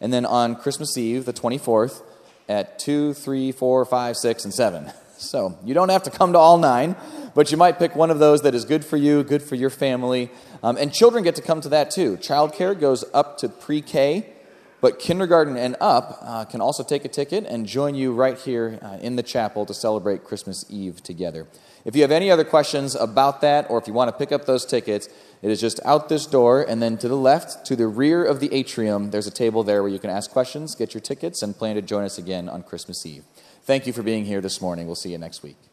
and 0.00 0.12
then 0.12 0.24
on 0.24 0.54
Christmas 0.54 0.96
Eve, 0.96 1.24
the 1.24 1.32
24th, 1.32 2.02
at 2.50 2.80
2, 2.80 3.14
3, 3.14 3.52
4, 3.52 3.84
5, 3.84 4.16
6, 4.16 4.44
and 4.44 4.54
7. 4.54 4.92
So 5.20 5.58
you 5.66 5.74
don't 5.74 5.90
have 5.90 6.04
to 6.04 6.10
come 6.10 6.32
to 6.32 6.38
all 6.38 6.56
nine, 6.56 6.96
but 7.34 7.52
you 7.52 7.58
might 7.58 7.78
pick 7.78 7.94
one 7.94 8.10
of 8.10 8.18
those 8.18 8.40
that 8.40 8.54
is 8.54 8.64
good 8.64 8.86
for 8.86 8.96
you, 8.96 9.22
good 9.22 9.42
for 9.42 9.54
your 9.54 9.68
family. 9.68 10.30
Um, 10.62 10.78
and 10.78 10.90
children 10.94 11.22
get 11.22 11.34
to 11.34 11.42
come 11.42 11.60
to 11.60 11.68
that 11.68 11.90
too. 11.90 12.16
Childcare 12.16 12.80
goes 12.80 13.04
up 13.12 13.36
to 13.40 13.50
pre 13.50 13.82
K, 13.82 14.32
but 14.80 14.98
kindergarten 14.98 15.58
and 15.58 15.76
up 15.78 16.20
uh, 16.22 16.46
can 16.46 16.62
also 16.62 16.82
take 16.82 17.04
a 17.04 17.08
ticket 17.08 17.44
and 17.44 17.66
join 17.66 17.94
you 17.94 18.14
right 18.14 18.38
here 18.38 18.78
uh, 18.80 18.96
in 19.02 19.16
the 19.16 19.22
chapel 19.22 19.66
to 19.66 19.74
celebrate 19.74 20.24
Christmas 20.24 20.64
Eve 20.70 21.02
together. 21.02 21.46
If 21.84 21.94
you 21.94 22.00
have 22.00 22.10
any 22.10 22.30
other 22.30 22.44
questions 22.44 22.94
about 22.94 23.42
that, 23.42 23.70
or 23.70 23.78
if 23.78 23.86
you 23.86 23.92
want 23.92 24.08
to 24.08 24.16
pick 24.16 24.32
up 24.32 24.46
those 24.46 24.64
tickets, 24.64 25.10
it 25.42 25.50
is 25.50 25.60
just 25.60 25.80
out 25.84 26.08
this 26.08 26.26
door, 26.26 26.62
and 26.62 26.82
then 26.82 26.98
to 26.98 27.08
the 27.08 27.16
left, 27.16 27.64
to 27.66 27.76
the 27.76 27.86
rear 27.86 28.24
of 28.24 28.40
the 28.40 28.52
atrium, 28.52 29.10
there's 29.10 29.26
a 29.26 29.30
table 29.30 29.62
there 29.62 29.82
where 29.82 29.90
you 29.90 29.98
can 29.98 30.10
ask 30.10 30.30
questions, 30.30 30.74
get 30.74 30.92
your 30.92 31.00
tickets, 31.00 31.42
and 31.42 31.56
plan 31.56 31.76
to 31.76 31.82
join 31.82 32.04
us 32.04 32.18
again 32.18 32.48
on 32.48 32.62
Christmas 32.62 33.06
Eve. 33.06 33.24
Thank 33.62 33.86
you 33.86 33.92
for 33.92 34.02
being 34.02 34.26
here 34.26 34.40
this 34.40 34.60
morning. 34.60 34.86
We'll 34.86 34.96
see 34.96 35.12
you 35.12 35.18
next 35.18 35.42
week. 35.42 35.69